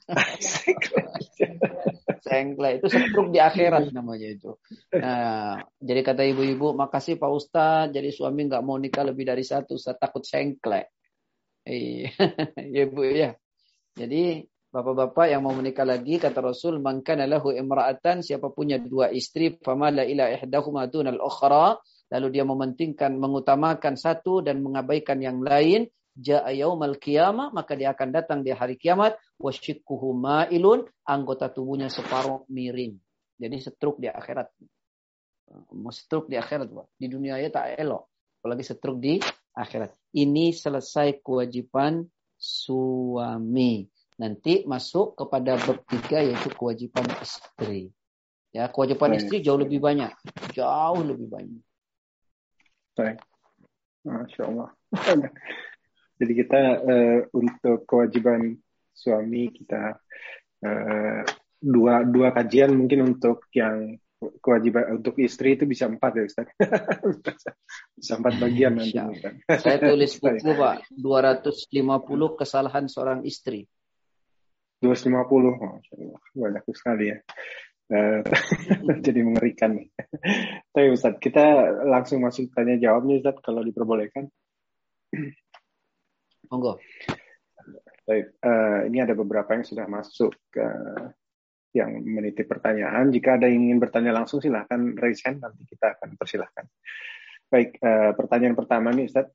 sengkle 2.26 2.82
itu 2.82 2.88
setruk 2.90 3.30
di 3.30 3.38
akhirat 3.38 3.94
namanya 3.94 4.34
itu. 4.34 4.58
Nah, 4.98 5.62
jadi 5.78 6.02
kata 6.02 6.26
ibu-ibu, 6.26 6.74
makasih 6.74 7.22
Pak 7.22 7.30
Ustadz, 7.30 7.94
jadi 7.94 8.10
suami 8.10 8.50
nggak 8.50 8.66
mau 8.66 8.82
nikah 8.82 9.06
lebih 9.06 9.30
dari 9.30 9.46
satu, 9.46 9.78
saya 9.78 9.94
takut 10.02 10.26
sengkle. 10.26 10.90
Iya, 11.70 12.10
ya 12.82 12.84
Bu 12.90 13.06
ya. 13.06 13.38
Jadi 13.94 14.42
bapak-bapak 14.70 15.34
yang 15.34 15.42
mau 15.42 15.54
menikah 15.58 15.86
lagi 15.86 16.22
kata 16.22 16.46
Rasul 16.46 16.78
man 16.78 17.02
kana 17.02 17.26
lahu 17.26 17.50
imra'atan 17.50 18.22
siapa 18.22 18.54
punya 18.54 18.78
dua 18.78 19.10
istri 19.10 19.58
famala 19.58 20.06
ila 20.06 20.30
ihdahuma 20.30 20.86
dunal 20.86 21.18
ukhra 21.18 21.82
lalu 22.14 22.28
dia 22.30 22.46
mementingkan 22.46 23.18
mengutamakan 23.18 23.98
satu 23.98 24.46
dan 24.46 24.62
mengabaikan 24.62 25.18
yang 25.22 25.42
lain 25.42 25.90
jaa 26.14 26.54
yaumal 26.54 27.02
qiyamah 27.02 27.50
maka 27.50 27.74
dia 27.74 27.96
akan 27.98 28.10
datang 28.14 28.40
di 28.46 28.54
hari 28.54 28.78
kiamat 28.78 29.18
wasyikuhu 29.40 30.14
ma'ilun 30.14 30.86
anggota 31.08 31.48
tubuhnya 31.50 31.88
separuh 31.88 32.46
miring. 32.52 33.00
Jadi 33.40 33.56
setruk 33.64 34.04
di 34.04 34.12
akhirat. 34.12 34.52
Mau 35.72 35.96
setruk 35.96 36.28
di 36.28 36.36
akhirat, 36.36 36.68
Pak. 36.68 36.88
Di 37.00 37.08
dunia 37.08 37.40
ya 37.40 37.48
tak 37.48 37.80
elok. 37.80 38.12
Apalagi 38.44 38.68
setruk 38.68 39.00
di 39.00 39.16
akhirat. 39.56 39.96
Ini 40.12 40.52
selesai 40.52 41.24
kewajiban 41.24 42.04
suami. 42.36 43.88
Nanti 44.20 44.68
masuk 44.68 45.16
kepada 45.16 45.56
bab 45.56 45.80
tiga 45.88 46.20
yaitu 46.20 46.52
kewajiban 46.52 47.08
istri. 47.24 47.96
Ya, 48.52 48.68
kewajiban 48.68 49.16
Baik. 49.16 49.20
istri 49.24 49.38
jauh 49.40 49.56
lebih 49.56 49.80
banyak. 49.80 50.12
Jauh 50.52 51.02
lebih 51.02 51.32
banyak. 51.32 51.64
Baik. 53.00 53.24
Masya 54.04 54.44
Allah. 54.44 54.70
Jadi 56.20 56.34
kita 56.36 56.62
uh, 56.84 57.20
untuk 57.32 57.88
kewajiban 57.88 58.60
suami 58.92 59.56
kita 59.56 59.96
uh, 60.68 61.22
dua 61.64 62.04
dua 62.04 62.36
kajian 62.36 62.76
mungkin 62.76 63.16
untuk 63.16 63.48
yang 63.56 63.96
kewajiban 64.44 65.00
untuk 65.00 65.16
istri 65.24 65.56
itu 65.56 65.64
bisa 65.64 65.88
empat 65.88 66.12
ya 66.20 66.24
Ustaz. 66.28 66.48
bisa 67.96 68.20
empat 68.20 68.34
bagian 68.36 68.76
nanti. 68.76 69.00
Saya 69.48 69.80
tulis 69.80 70.12
buku 70.24 70.52
Pak, 70.60 70.92
250 70.92 72.36
kesalahan 72.36 72.86
seorang 72.92 73.24
istri. 73.24 73.64
250, 74.80 75.60
oh, 75.60 75.80
banyak 76.36 76.64
sekali 76.72 77.12
ya. 77.12 77.18
Uh, 77.90 78.22
jadi 79.06 79.26
mengerikan 79.26 79.76
nih. 79.76 79.90
Tapi 80.70 80.88
Ustaz, 80.94 81.18
kita 81.18 81.74
langsung 81.90 82.22
masuk 82.22 82.54
tanya 82.54 82.78
jawab 82.78 83.04
nih 83.10 83.20
Ustaz 83.20 83.42
kalau 83.42 83.66
diperbolehkan. 83.66 84.30
Monggo. 86.50 86.78
Baik, 88.06 88.42
uh, 88.42 88.90
ini 88.90 88.98
ada 89.02 89.14
beberapa 89.14 89.54
yang 89.54 89.66
sudah 89.66 89.86
masuk 89.86 90.34
ke 90.50 90.66
yang 91.74 92.02
meniti 92.02 92.42
pertanyaan. 92.46 93.14
Jika 93.14 93.38
ada 93.38 93.46
yang 93.46 93.70
ingin 93.70 93.78
bertanya 93.78 94.10
langsung 94.10 94.42
silahkan 94.42 94.98
raise 94.98 95.22
hand, 95.26 95.46
nanti 95.46 95.66
kita 95.70 95.98
akan 95.98 96.18
persilahkan. 96.18 96.66
Baik, 97.50 97.78
uh, 97.82 98.14
pertanyaan 98.18 98.58
pertama 98.58 98.90
nih 98.94 99.10
Ustaz. 99.10 99.30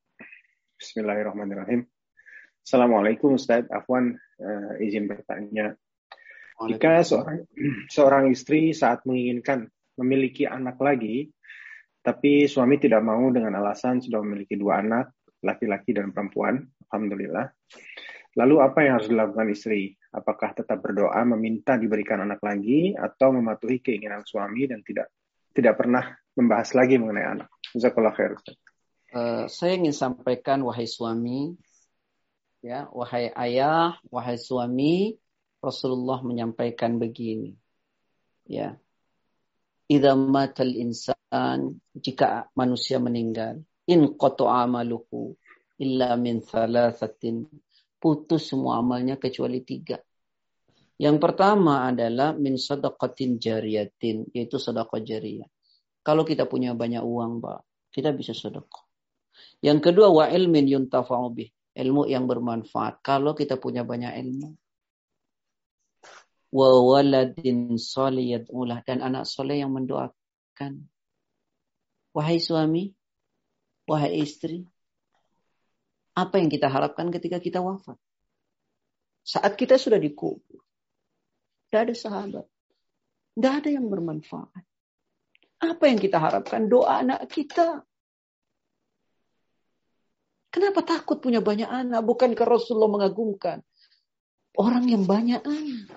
Bismillahirrahmanirrahim. 0.78 1.93
Assalamualaikum 2.64 3.36
Ustaz. 3.36 3.68
Afwan 3.68 4.16
uh, 4.40 4.72
izin 4.80 5.04
bertanya. 5.04 5.76
Jika 6.64 7.04
seorang, 7.04 7.44
seorang 7.94 8.24
istri 8.32 8.72
saat 8.72 9.04
menginginkan 9.04 9.68
memiliki 10.00 10.48
anak 10.48 10.80
lagi, 10.80 11.28
tapi 12.00 12.48
suami 12.48 12.80
tidak 12.80 13.04
mau 13.04 13.28
dengan 13.28 13.60
alasan 13.60 14.00
sudah 14.00 14.24
memiliki 14.24 14.56
dua 14.56 14.80
anak, 14.80 15.12
laki-laki 15.44 15.92
dan 15.92 16.16
perempuan, 16.16 16.64
Alhamdulillah. 16.88 17.52
Lalu 18.40 18.56
apa 18.64 18.78
yang 18.80 18.92
harus 18.96 19.12
dilakukan 19.12 19.46
istri? 19.52 19.92
Apakah 20.10 20.56
tetap 20.56 20.80
berdoa 20.80 21.20
meminta 21.28 21.76
diberikan 21.76 22.24
anak 22.24 22.40
lagi 22.40 22.96
atau 22.96 23.28
mematuhi 23.36 23.84
keinginan 23.84 24.24
suami 24.24 24.64
dan 24.66 24.80
tidak 24.80 25.12
tidak 25.52 25.76
pernah 25.76 26.16
membahas 26.32 26.72
lagi 26.72 26.96
mengenai 26.96 27.28
anak? 27.28 27.48
Jazakallah 27.76 28.16
khair. 28.16 28.40
Uh, 29.14 29.46
saya 29.52 29.78
ingin 29.78 29.94
sampaikan 29.94 30.64
wahai 30.66 30.90
suami, 30.90 31.54
ya, 32.64 32.88
wahai 32.88 33.28
ayah, 33.36 34.00
wahai 34.08 34.40
suami, 34.40 35.20
Rasulullah 35.60 36.24
menyampaikan 36.24 36.96
begini. 36.96 37.52
Ya. 38.48 38.80
Idza 39.84 40.16
matal 40.16 40.72
insan 40.72 41.76
jika 41.92 42.48
manusia 42.56 42.96
meninggal 42.96 43.60
in 43.84 44.16
qatu 44.16 44.48
amaluhu 44.48 45.36
illa 45.76 46.16
min 46.16 46.40
thalathatin 46.40 47.44
putus 48.00 48.48
semua 48.48 48.80
amalnya 48.80 49.20
kecuali 49.20 49.60
tiga. 49.60 50.00
Yang 50.96 51.20
pertama 51.20 51.84
adalah 51.84 52.32
min 52.32 52.56
sadaqatin 52.56 53.36
jariyatin, 53.36 54.32
yaitu 54.32 54.56
sedekah 54.56 55.04
jariyah. 55.04 55.48
Kalau 56.00 56.22
kita 56.24 56.48
punya 56.48 56.72
banyak 56.72 57.02
uang, 57.02 57.44
Pak, 57.44 57.90
kita 57.92 58.14
bisa 58.14 58.32
sedekah. 58.32 58.84
Yang 59.58 59.90
kedua 59.90 60.08
wa 60.12 60.24
ilmin 60.30 60.64
yuntafa'u 60.70 61.34
ilmu 61.74 62.06
yang 62.06 62.30
bermanfaat. 62.30 63.02
Kalau 63.02 63.34
kita 63.34 63.58
punya 63.58 63.82
banyak 63.82 64.14
ilmu. 64.14 64.54
Wa 66.54 66.68
waladin 66.70 67.74
dan 68.86 68.98
anak 69.02 69.26
soleh 69.26 69.58
yang 69.58 69.74
mendoakan. 69.74 70.86
Wahai 72.14 72.38
suami, 72.38 72.94
wahai 73.90 74.22
istri, 74.22 74.62
apa 76.14 76.38
yang 76.38 76.46
kita 76.46 76.70
harapkan 76.70 77.10
ketika 77.10 77.42
kita 77.42 77.58
wafat? 77.58 77.98
Saat 79.26 79.58
kita 79.58 79.74
sudah 79.74 79.98
dikubur. 79.98 80.62
Tidak 81.66 81.80
ada 81.90 81.94
sahabat. 81.94 82.46
Tidak 83.34 83.50
ada 83.50 83.68
yang 83.74 83.90
bermanfaat. 83.90 84.62
Apa 85.58 85.84
yang 85.90 85.98
kita 85.98 86.22
harapkan? 86.22 86.70
Doa 86.70 87.02
anak 87.02 87.26
kita. 87.26 87.82
Kenapa 90.54 90.86
takut 90.86 91.18
punya 91.18 91.42
banyak 91.42 91.66
anak? 91.66 92.06
Bukankah 92.06 92.46
Rasulullah 92.46 92.86
mengagumkan 92.86 93.58
orang 94.54 94.86
yang 94.86 95.02
banyak 95.02 95.42
anak? 95.42 95.90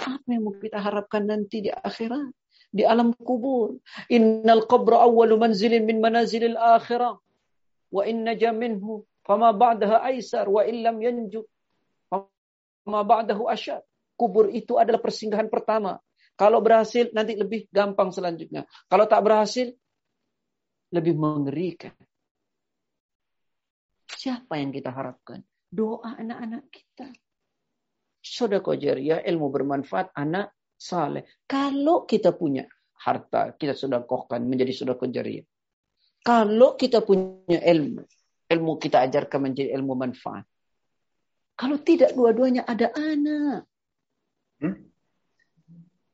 Apa 0.00 0.24
yang 0.24 0.48
mau 0.48 0.56
kita 0.56 0.80
harapkan 0.80 1.28
nanti 1.28 1.68
di 1.68 1.68
akhirat? 1.68 2.32
Di 2.72 2.88
alam 2.88 3.12
kubur. 3.12 3.76
Innal 4.08 4.64
qabra 4.64 5.04
awwalu 5.04 5.36
manzilin 5.36 5.84
min 5.84 6.00
manazilil 6.00 6.56
akhirah 6.56 7.20
wa 7.92 8.02
in 8.08 8.24
naja 8.24 8.56
minhu 8.56 9.04
fama 9.20 9.52
ba'daha 9.52 10.08
aisar 10.08 10.48
wa 10.48 10.64
illam 10.64 10.96
yanju 10.96 11.44
fama 12.08 13.00
ba'dahu 13.04 13.52
asyad. 13.52 13.84
Kubur 14.16 14.48
itu 14.48 14.80
adalah 14.80 15.04
persinggahan 15.04 15.52
pertama. 15.52 16.00
Kalau 16.40 16.64
berhasil 16.64 17.12
nanti 17.12 17.36
lebih 17.36 17.68
gampang 17.68 18.08
selanjutnya. 18.16 18.64
Kalau 18.88 19.04
tak 19.04 19.20
berhasil 19.20 19.68
lebih 20.88 21.20
mengerikan. 21.20 21.92
Siapa 24.22 24.54
yang 24.54 24.70
kita 24.70 24.94
harapkan? 24.94 25.42
Doa 25.66 26.14
anak-anak 26.14 26.70
kita. 26.70 27.10
Sodako 28.22 28.78
jariah, 28.78 29.18
ilmu 29.18 29.50
bermanfaat, 29.50 30.14
anak 30.14 30.54
saleh. 30.78 31.26
Kalau 31.42 32.06
kita 32.06 32.30
punya 32.30 32.62
harta, 33.02 33.58
kita 33.58 33.74
sudah 33.74 34.06
kohkan 34.06 34.46
menjadi 34.46 34.70
sodako 34.70 35.10
jariah. 35.10 35.42
Kalau 36.22 36.78
kita 36.78 37.02
punya 37.02 37.58
ilmu, 37.66 38.06
ilmu 38.46 38.72
kita 38.78 39.02
ajarkan 39.10 39.50
menjadi 39.50 39.74
ilmu 39.74 39.98
manfaat. 39.98 40.46
Kalau 41.58 41.82
tidak 41.82 42.14
dua-duanya 42.14 42.62
ada 42.62 42.94
anak. 42.94 43.66
Hmm? 44.62 44.86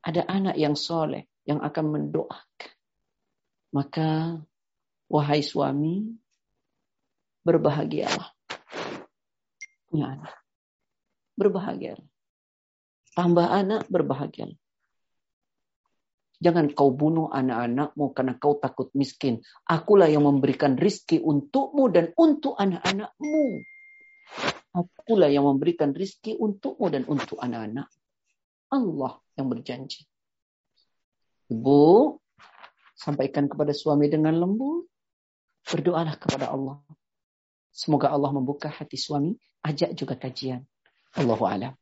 Ada 0.01 0.25
anak 0.25 0.57
yang 0.57 0.73
soleh 0.81 1.29
yang 1.45 1.61
akan 1.61 1.85
mendoakan. 1.93 2.73
Maka 3.77 4.41
wahai 5.13 5.45
suami, 5.45 6.09
berbahagialah. 7.49 8.29
Punya 9.89 10.21
anak. 10.21 10.37
Berbahagialah. 11.41 12.09
Tambah 13.17 13.47
anak, 13.49 13.89
berbahagia. 13.89 14.53
Jangan 16.39 16.71
kau 16.71 16.95
bunuh 16.95 17.27
anak-anakmu 17.35 18.15
karena 18.15 18.39
kau 18.39 18.63
takut 18.63 18.95
miskin. 18.95 19.43
Akulah 19.67 20.07
yang 20.07 20.23
memberikan 20.23 20.79
rizki 20.79 21.19
untukmu 21.19 21.91
dan 21.91 22.15
untuk 22.15 22.55
anak-anakmu. 22.55 23.67
Akulah 24.71 25.27
yang 25.27 25.51
memberikan 25.51 25.91
rizki 25.91 26.39
untukmu 26.39 26.87
dan 26.95 27.03
untuk 27.11 27.43
anak-anak. 27.43 27.91
Allah 28.71 29.19
yang 29.35 29.51
berjanji. 29.51 30.07
Ibu, 31.51 32.15
sampaikan 32.95 33.51
kepada 33.51 33.75
suami 33.75 34.07
dengan 34.07 34.39
lembut. 34.39 34.87
Berdoalah 35.67 36.15
kepada 36.23 36.55
Allah. 36.55 36.79
Semoga 37.79 38.11
Allah 38.11 38.35
membuka 38.35 38.67
hati 38.67 38.99
suami. 38.99 39.39
Ajak 39.63 39.95
juga 39.95 40.19
kajian. 40.19 40.67
Allahu 41.15 41.47
a'lam. 41.47 41.79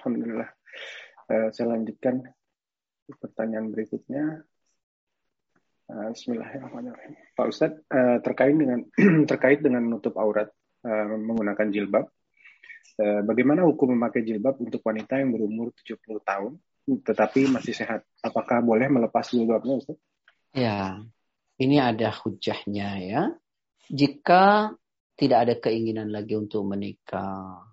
Alhamdulillah. 0.00 0.48
Uh, 1.28 1.52
saya 1.52 1.76
lanjutkan 1.76 2.24
pertanyaan 3.20 3.68
berikutnya. 3.68 4.40
Uh, 5.84 6.08
Bismillahirrahmanirrahim. 6.16 7.12
Pak 7.36 7.46
Ustadz, 7.52 7.84
uh, 7.92 8.24
terkait 8.24 8.56
dengan 8.56 8.88
terkait 9.30 9.60
dengan 9.60 9.84
menutup 9.84 10.16
aurat 10.16 10.48
uh, 10.88 11.04
menggunakan 11.20 11.68
jilbab, 11.68 12.08
uh, 13.04 13.20
bagaimana 13.28 13.68
hukum 13.68 13.92
memakai 13.92 14.24
jilbab 14.24 14.56
untuk 14.64 14.80
wanita 14.80 15.20
yang 15.20 15.36
berumur 15.36 15.76
70 15.84 16.00
tahun 16.24 16.56
tetapi 16.88 17.52
masih 17.52 17.76
sehat? 17.76 18.00
Apakah 18.24 18.64
boleh 18.64 18.88
melepas 18.88 19.28
jilbabnya, 19.28 19.76
Ustaz? 19.76 20.00
Ya, 20.56 21.04
ini 21.60 21.76
ada 21.76 22.08
hujahnya 22.16 22.88
ya. 23.04 23.22
Jika 23.88 24.72
tidak 25.18 25.38
ada 25.48 25.54
keinginan 25.56 26.12
lagi 26.12 26.36
untuk 26.36 26.62
menikah, 26.68 27.64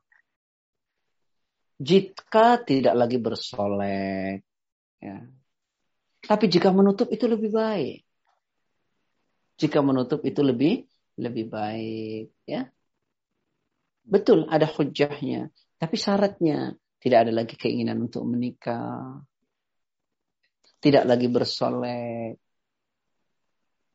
jika 1.76 2.64
tidak 2.64 2.96
lagi 2.96 3.20
bersolek, 3.20 4.40
ya. 5.04 5.18
Tapi 6.26 6.46
jika 6.48 6.72
menutup 6.72 7.12
itu 7.12 7.28
lebih 7.28 7.52
baik. 7.52 8.00
Jika 9.60 9.80
menutup 9.84 10.24
itu 10.24 10.42
lebih 10.42 10.88
lebih 11.20 11.46
baik, 11.52 12.32
ya. 12.48 12.68
Betul 14.06 14.48
ada 14.48 14.66
hujahnya, 14.66 15.52
tapi 15.78 15.96
syaratnya 16.00 16.80
tidak 17.04 17.28
ada 17.28 17.32
lagi 17.44 17.54
keinginan 17.60 18.02
untuk 18.02 18.26
menikah. 18.26 19.22
Tidak 20.80 21.04
lagi 21.06 21.28
bersolek. 21.30 22.34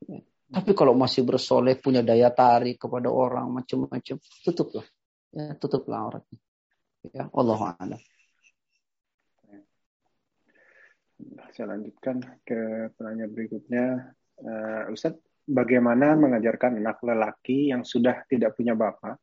Ya. 0.07 0.30
Tapi 0.51 0.75
kalau 0.75 0.99
masih 0.99 1.23
bersolek 1.23 1.79
punya 1.79 2.03
daya 2.03 2.35
tarik 2.35 2.75
kepada 2.75 3.07
orang 3.07 3.63
macam-macam, 3.63 4.19
tutuplah. 4.43 4.87
Ya, 5.31 5.55
tutuplah 5.55 5.99
auratnya. 6.11 6.39
Ya, 7.15 7.31
Allah 7.31 7.61
a'lam. 7.79 8.03
Saya 11.55 11.67
lanjutkan 11.71 12.19
ke 12.43 12.91
pertanyaan 12.99 13.31
berikutnya. 13.31 13.85
Uh, 14.41 14.91
Ustadz, 14.91 15.23
bagaimana 15.47 16.19
mengajarkan 16.19 16.83
anak 16.83 16.99
lelaki 17.07 17.71
yang 17.71 17.87
sudah 17.87 18.27
tidak 18.27 18.59
punya 18.59 18.75
bapak 18.75 19.19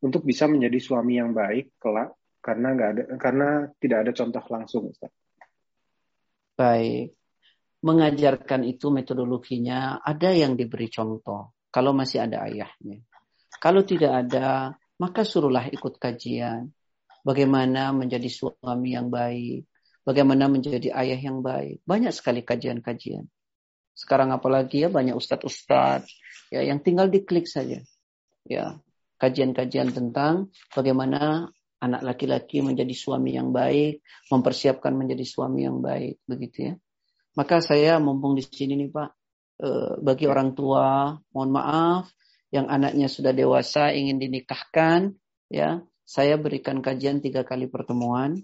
untuk 0.00 0.24
bisa 0.24 0.44
menjadi 0.44 0.78
suami 0.80 1.16
yang 1.20 1.32
baik 1.32 1.76
kelak 1.80 2.12
karena 2.44 2.76
nggak 2.76 2.90
ada 2.92 3.02
karena 3.16 3.48
tidak 3.80 3.98
ada 4.04 4.12
contoh 4.12 4.44
langsung 4.52 4.82
Ustaz. 4.92 5.12
Baik. 6.54 7.16
Mengajarkan 7.84 8.64
itu 8.64 8.88
metodologinya 8.88 10.00
ada 10.00 10.32
yang 10.32 10.56
diberi 10.56 10.88
contoh 10.88 11.52
kalau 11.68 11.92
masih 11.92 12.24
ada 12.24 12.48
ayahnya. 12.48 13.04
Kalau 13.60 13.84
tidak 13.84 14.24
ada, 14.24 14.72
maka 14.96 15.22
suruhlah 15.22 15.68
ikut 15.68 16.00
kajian. 16.00 16.72
Bagaimana 17.24 17.92
menjadi 17.92 18.28
suami 18.28 18.92
yang 18.96 19.08
baik, 19.08 19.64
bagaimana 20.04 20.48
menjadi 20.48 20.92
ayah 20.92 21.20
yang 21.20 21.40
baik. 21.40 21.80
Banyak 21.88 22.12
sekali 22.12 22.44
kajian-kajian. 22.44 23.24
Sekarang 23.96 24.34
apalagi 24.34 24.84
ya 24.84 24.88
banyak 24.92 25.16
ustadz-ustadz 25.16 26.08
ya 26.52 26.60
yang 26.60 26.84
tinggal 26.84 27.08
diklik 27.08 27.48
saja. 27.48 27.80
Ya, 28.44 28.76
kajian-kajian 29.16 29.96
tentang 29.96 30.52
bagaimana 30.76 31.48
anak 31.80 32.00
laki-laki 32.04 32.60
menjadi 32.60 32.92
suami 32.92 33.36
yang 33.36 33.52
baik, 33.56 34.04
mempersiapkan 34.28 34.92
menjadi 34.92 35.24
suami 35.24 35.64
yang 35.64 35.80
baik, 35.80 36.20
begitu 36.28 36.72
ya. 36.72 36.74
Maka 37.34 37.58
saya 37.58 37.98
mumpung 37.98 38.38
di 38.38 38.42
sini 38.46 38.78
nih 38.78 38.90
Pak, 38.90 39.10
eh, 39.62 39.92
bagi 40.02 40.26
orang 40.30 40.54
tua, 40.54 41.14
mohon 41.34 41.50
maaf, 41.50 42.10
yang 42.54 42.70
anaknya 42.70 43.10
sudah 43.10 43.34
dewasa 43.34 43.90
ingin 43.90 44.22
dinikahkan, 44.22 45.10
ya, 45.50 45.82
saya 46.06 46.38
berikan 46.38 46.78
kajian 46.78 47.18
tiga 47.18 47.42
kali 47.42 47.66
pertemuan, 47.66 48.38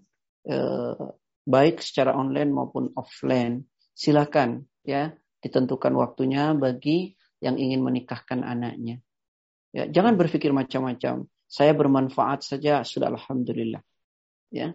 eh, 0.47 1.03
baik 1.47 1.79
secara 1.79 2.19
online 2.19 2.51
maupun 2.51 2.91
offline. 2.99 3.63
Silakan, 3.95 4.67
ya, 4.83 5.15
ditentukan 5.41 5.95
waktunya 5.95 6.53
bagi 6.59 7.15
yang 7.41 7.57
ingin 7.57 7.81
menikahkan 7.81 8.43
anaknya. 8.43 9.01
Ya, 9.71 9.87
jangan 9.87 10.19
berpikir 10.19 10.51
macam-macam. 10.51 11.31
Saya 11.47 11.73
bermanfaat 11.75 12.43
saja 12.43 12.83
sudah 12.83 13.11
alhamdulillah. 13.15 13.83
Ya. 14.51 14.75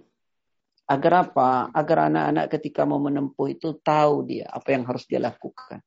Agar 0.85 1.29
apa? 1.29 1.73
Agar 1.73 2.13
anak-anak 2.13 2.45
ketika 2.53 2.85
mau 2.85 3.01
menempuh 3.01 3.49
itu 3.49 3.73
tahu 3.81 4.29
dia 4.29 4.45
apa 4.49 4.69
yang 4.69 4.85
harus 4.85 5.09
dia 5.09 5.17
lakukan. 5.17 5.81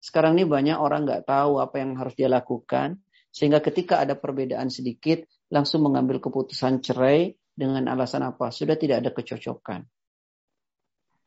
Sekarang 0.00 0.38
ini 0.38 0.48
banyak 0.48 0.78
orang 0.80 1.04
nggak 1.04 1.28
tahu 1.28 1.60
apa 1.60 1.76
yang 1.82 1.92
harus 2.00 2.16
dia 2.16 2.30
lakukan, 2.32 2.96
sehingga 3.28 3.60
ketika 3.60 4.00
ada 4.00 4.16
perbedaan 4.16 4.72
sedikit 4.72 5.26
langsung 5.52 5.84
mengambil 5.84 6.24
keputusan 6.24 6.80
cerai 6.80 7.36
dengan 7.52 7.84
alasan 7.92 8.24
apa? 8.24 8.48
Sudah 8.48 8.80
tidak 8.80 9.04
ada 9.04 9.10
kecocokan. 9.12 9.84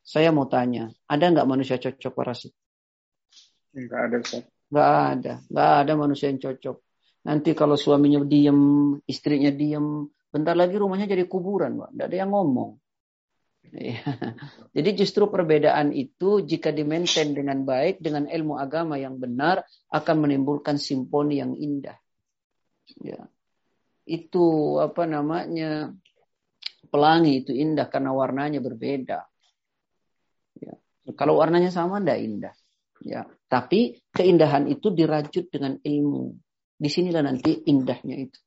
Saya 0.02 0.34
mau 0.34 0.50
tanya, 0.50 0.90
ada 1.06 1.30
nggak 1.30 1.46
manusia 1.46 1.78
cocok 1.78 2.12
Pak 2.18 2.26
Rasid? 2.26 2.54
Nggak 3.78 4.00
ada, 4.02 4.16
Ustaz. 4.18 4.44
Nggak 4.72 4.90
ada. 4.90 5.34
Nggak 5.46 5.72
ada 5.86 5.94
manusia 5.94 6.28
yang 6.34 6.42
cocok. 6.42 6.78
Nanti 7.22 7.50
kalau 7.54 7.78
suaminya 7.78 8.26
diem, 8.26 8.98
istrinya 9.06 9.54
diem, 9.54 10.10
bentar 10.32 10.56
lagi 10.56 10.80
rumahnya 10.80 11.12
jadi 11.12 11.28
kuburan, 11.28 11.78
Pak. 11.78 11.90
Nggak 11.94 12.08
ada 12.08 12.18
yang 12.18 12.32
ngomong. 12.32 12.72
Iya. 13.72 14.04
Jadi 14.76 14.90
justru 15.00 15.30
perbedaan 15.32 15.94
itu 15.96 16.44
jika 16.44 16.74
dimaintain 16.74 17.32
dengan 17.32 17.64
baik, 17.64 18.02
dengan 18.04 18.28
ilmu 18.28 18.58
agama 18.58 18.98
yang 18.98 19.22
benar, 19.22 19.64
akan 19.94 20.16
menimbulkan 20.28 20.82
simponi 20.82 21.40
yang 21.40 21.56
indah. 21.56 21.96
Ya. 23.00 23.30
Itu 24.04 24.76
apa 24.82 25.06
namanya 25.06 25.94
pelangi 26.92 27.46
itu 27.46 27.54
indah 27.54 27.88
karena 27.88 28.12
warnanya 28.12 28.60
berbeda. 28.60 29.20
Ya. 30.60 30.74
Kalau 31.16 31.40
warnanya 31.40 31.72
sama, 31.72 32.02
tidak 32.02 32.20
indah. 32.20 32.56
Ya, 33.02 33.26
tapi 33.50 33.98
keindahan 34.14 34.70
itu 34.70 34.94
dirajut 34.94 35.50
dengan 35.50 35.74
ilmu. 35.82 36.38
Di 36.78 36.90
sinilah 36.90 37.26
nanti 37.26 37.66
indahnya 37.66 38.30
itu. 38.30 38.38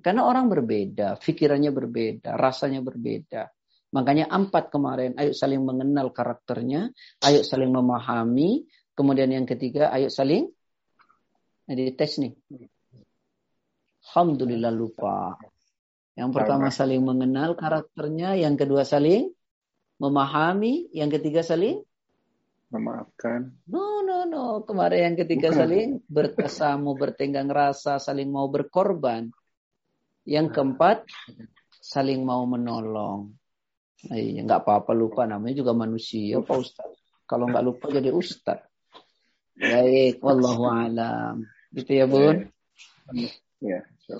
Karena 0.00 0.26
orang 0.26 0.48
berbeda, 0.48 1.20
pikirannya 1.20 1.70
berbeda, 1.70 2.34
rasanya 2.36 2.80
berbeda. 2.80 3.52
Makanya 3.90 4.30
empat 4.30 4.70
kemarin, 4.70 5.18
ayo 5.18 5.34
saling 5.34 5.62
mengenal 5.66 6.14
karakternya, 6.14 6.90
ayo 7.26 7.40
saling 7.42 7.70
memahami. 7.74 8.64
Kemudian 8.94 9.32
yang 9.32 9.46
ketiga, 9.48 9.90
ayo 9.94 10.12
saling 10.12 10.50
jadi 11.70 11.94
tes 11.94 12.18
nih. 12.18 12.34
Alhamdulillah 14.10 14.74
lupa. 14.74 15.38
Yang 16.18 16.30
pertama 16.34 16.68
saling 16.74 17.02
mengenal 17.02 17.54
karakternya, 17.54 18.34
yang 18.34 18.58
kedua 18.58 18.82
saling 18.82 19.30
memahami, 20.02 20.90
yang 20.90 21.06
ketiga 21.12 21.46
saling 21.46 21.82
memaafkan. 22.70 23.54
No, 23.66 24.02
no, 24.02 24.26
no. 24.26 24.62
Kemarin 24.62 25.14
yang 25.14 25.16
ketiga 25.18 25.50
Bukan. 25.50 25.58
saling 25.58 25.88
berkesamu, 26.06 26.94
bertenggang 26.94 27.50
rasa, 27.50 27.98
saling 27.98 28.30
mau 28.30 28.46
berkorban. 28.46 29.30
Yang 30.30 30.46
keempat, 30.54 31.10
saling 31.82 32.22
mau 32.22 32.46
menolong. 32.46 33.34
Nah, 34.06 34.16
iya, 34.16 34.46
nggak 34.46 34.62
apa-apa 34.62 34.94
lupa 34.94 35.26
namanya 35.26 35.58
juga 35.58 35.74
manusia, 35.74 36.38
Pak 36.38 36.54
Ustaz. 36.54 36.94
Kalau 37.26 37.50
nggak 37.50 37.66
lupa 37.66 37.90
jadi 37.90 38.14
Ustaz. 38.14 38.62
Baik, 39.58 40.22
wallahu 40.22 40.70
alam. 40.70 41.42
Gitu 41.74 41.98
ya, 41.98 42.06
Bun? 42.06 42.46
Ya, 43.58 43.82
so. 44.06 44.14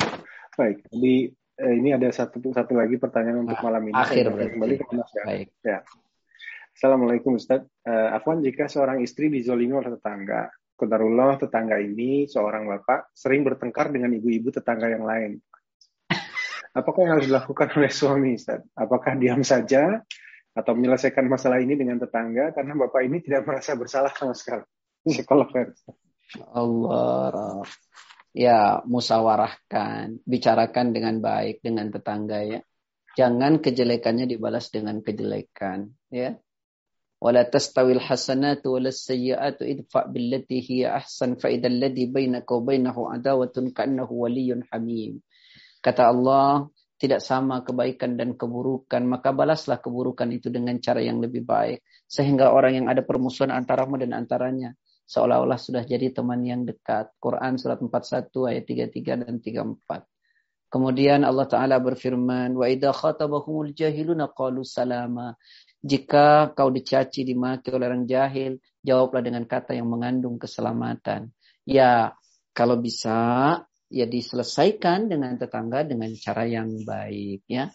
baik. 0.59 0.83
Di 0.91 1.31
eh, 1.57 1.75
ini 1.79 1.95
ada 1.95 2.11
satu 2.11 2.43
satu 2.43 2.75
lagi 2.75 2.99
pertanyaan 2.99 3.47
untuk 3.47 3.63
ah, 3.63 3.71
malam 3.71 3.89
ini. 3.89 3.95
Akhir 3.95 4.35
berarti. 4.35 4.53
Kembali 4.59 4.75
ke 4.77 4.85
Mas 4.93 5.11
ya. 5.15 5.25
Baik. 5.25 5.49
Ya. 5.63 5.79
Assalamualaikum 6.75 7.39
Ustaz. 7.39 7.65
Uh, 7.87 8.13
Afwan, 8.13 8.43
jika 8.43 8.67
seorang 8.67 9.01
istri 9.01 9.31
dizolimi 9.31 9.79
oleh 9.79 9.95
tetangga, 9.95 10.51
Kodarullah 10.75 11.37
tetangga 11.37 11.77
ini 11.77 12.25
seorang 12.25 12.65
bapak 12.65 13.13
sering 13.13 13.45
bertengkar 13.45 13.93
dengan 13.93 14.17
ibu-ibu 14.17 14.49
tetangga 14.49 14.89
yang 14.89 15.05
lain. 15.05 15.37
Apakah 16.71 17.01
yang 17.03 17.13
harus 17.19 17.27
dilakukan 17.27 17.69
oleh 17.79 17.91
suami 17.91 18.39
Ustaz? 18.39 18.63
Apakah 18.79 19.19
diam 19.19 19.43
saja 19.43 20.03
atau 20.51 20.73
menyelesaikan 20.75 21.27
masalah 21.27 21.63
ini 21.63 21.79
dengan 21.79 21.99
tetangga 21.99 22.55
karena 22.55 22.75
bapak 22.75 23.03
ini 23.07 23.19
tidak 23.23 23.47
merasa 23.47 23.75
bersalah 23.75 24.13
sama 24.15 24.35
sekali? 24.35 24.67
Psikolog 25.07 25.51
Allah. 26.55 27.67
ya 28.31 28.79
musawarahkan, 28.87 30.23
bicarakan 30.23 30.95
dengan 30.95 31.19
baik 31.19 31.59
dengan 31.67 31.91
tetangga 31.91 32.39
ya. 32.47 32.61
Jangan 33.19 33.59
kejelekannya 33.59 34.31
dibalas 34.31 34.71
dengan 34.71 35.03
kejelekan 35.03 35.91
ya. 36.15 36.39
Wala 37.21 37.45
tastawil 37.45 38.01
hasanatu 38.01 38.79
wala 38.81 38.95
sayyi'atu 38.95 39.67
idfa' 39.67 40.09
billati 40.09 40.63
hiya 40.65 40.97
ahsan 41.05 41.37
fa 41.37 41.53
idzal 41.53 41.77
ladzi 41.77 42.09
bainaka 42.09 42.49
wa 42.57 42.63
bainahu 42.65 43.13
adawatun 43.13 43.77
ka'annahu 43.77 44.25
waliyyun 44.25 44.65
hamim. 44.73 45.21
Kata 45.81 46.13
Allah, 46.13 46.69
tidak 47.01 47.25
sama 47.25 47.65
kebaikan 47.65 48.21
dan 48.21 48.37
keburukan, 48.37 49.01
maka 49.09 49.33
balaslah 49.33 49.81
keburukan 49.81 50.29
itu 50.29 50.53
dengan 50.53 50.77
cara 50.85 51.01
yang 51.01 51.17
lebih 51.17 51.49
baik. 51.49 51.81
Sehingga 52.05 52.53
orang 52.53 52.85
yang 52.85 52.87
ada 52.93 53.01
permusuhan 53.01 53.49
antaramu 53.49 53.97
dan 53.97 54.13
antaranya, 54.13 54.77
seolah-olah 55.09 55.57
sudah 55.57 55.81
jadi 55.89 56.13
teman 56.13 56.45
yang 56.45 56.69
dekat. 56.69 57.17
Quran 57.17 57.57
surat 57.57 57.81
41 57.81 58.29
ayat 58.53 58.65
33 58.69 59.25
dan 59.25 59.35
34. 59.41 60.05
Kemudian 60.71 61.25
Allah 61.25 61.49
Ta'ala 61.49 61.81
berfirman, 61.81 62.53
Wa 62.55 62.69
idha 62.69 62.93
khatabahumul 62.93 63.73
jahiluna 63.73 64.31
qalu 64.31 64.63
salama. 64.63 65.35
Jika 65.81 66.53
kau 66.53 66.69
dicaci, 66.69 67.25
dimaki 67.25 67.73
oleh 67.73 67.89
orang 67.89 68.05
jahil, 68.05 68.61
jawablah 68.85 69.25
dengan 69.25 69.49
kata 69.49 69.73
yang 69.73 69.89
mengandung 69.89 70.37
keselamatan. 70.37 71.33
Ya, 71.65 72.13
kalau 72.53 72.77
bisa, 72.77 73.57
ya 73.91 74.07
diselesaikan 74.07 75.11
dengan 75.11 75.35
tetangga 75.35 75.83
dengan 75.83 76.09
cara 76.15 76.47
yang 76.47 76.71
baik. 76.87 77.45
ya. 77.51 77.69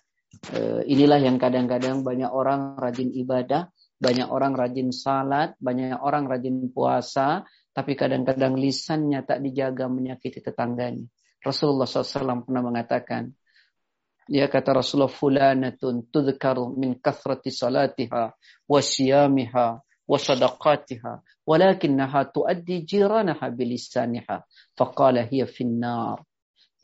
E, 0.52 0.88
inilah 0.88 1.20
yang 1.20 1.36
kadang-kadang 1.36 2.02
banyak 2.02 2.32
orang 2.32 2.80
rajin 2.80 3.12
ibadah, 3.12 3.68
banyak 4.00 4.28
orang 4.28 4.56
rajin 4.56 4.96
salat, 4.96 5.56
banyak 5.60 6.00
orang 6.00 6.28
rajin 6.28 6.72
puasa, 6.72 7.44
tapi 7.76 8.00
kadang-kadang 8.00 8.56
lisannya 8.56 9.24
tak 9.28 9.44
dijaga 9.44 9.92
menyakiti 9.92 10.40
tetangganya. 10.40 11.04
Rasulullah 11.44 11.86
SAW 11.86 12.48
pernah 12.48 12.64
mengatakan, 12.64 13.30
ya 14.32 14.50
kata 14.50 14.82
Rasulullah 14.82 15.12
fulanatun 15.12 16.10
tudhkaru 16.10 16.74
min 16.74 16.98
kathrati 16.98 17.54
salatiha 17.54 18.34
wa 18.66 18.80
siyamiha 18.82 19.68
wa 20.06 20.18
sadaqatiha 20.18 21.14
tuaddi 22.34 22.84
jiranaha 22.84 23.48
bilisaniha 23.54 24.44
faqala 24.76 25.24
hiya 25.24 25.46
finnar 25.46 26.26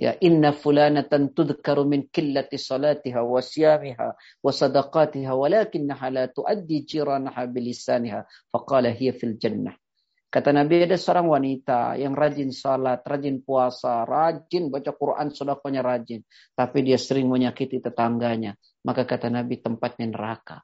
Ya 0.02 0.18
inna 0.18 0.50
fulanatan 0.50 1.30
tudhkaru 1.30 1.86
min 1.86 2.10
qillati 2.10 2.58
salatiha 2.58 3.22
wa 3.22 3.38
siyamiha 3.38 4.10
wa 4.42 4.50
sadaqatiha 4.50 5.30
walakinnaha 5.30 6.08
la 6.10 6.24
tuaddi 6.26 6.82
jiranaha 6.90 7.46
bilisaniha 7.46 8.26
faqala 8.50 8.90
hiya 8.90 9.14
fil 9.14 9.38
jannah. 9.38 9.78
Kata 10.32 10.56
Nabi 10.56 10.88
ada 10.88 10.98
seorang 10.98 11.28
wanita 11.28 12.00
yang 12.02 12.18
rajin 12.18 12.50
salat, 12.50 13.04
rajin 13.06 13.46
puasa, 13.46 14.08
rajin 14.08 14.74
baca 14.74 14.90
Quran, 14.96 15.28
sedekahnya 15.28 15.84
rajin. 15.86 16.24
Tapi 16.56 16.88
dia 16.88 16.98
sering 16.98 17.30
menyakiti 17.30 17.84
tetangganya. 17.84 18.56
Maka 18.82 19.04
kata 19.06 19.28
Nabi 19.30 19.60
tempatnya 19.62 20.08
neraka. 20.08 20.64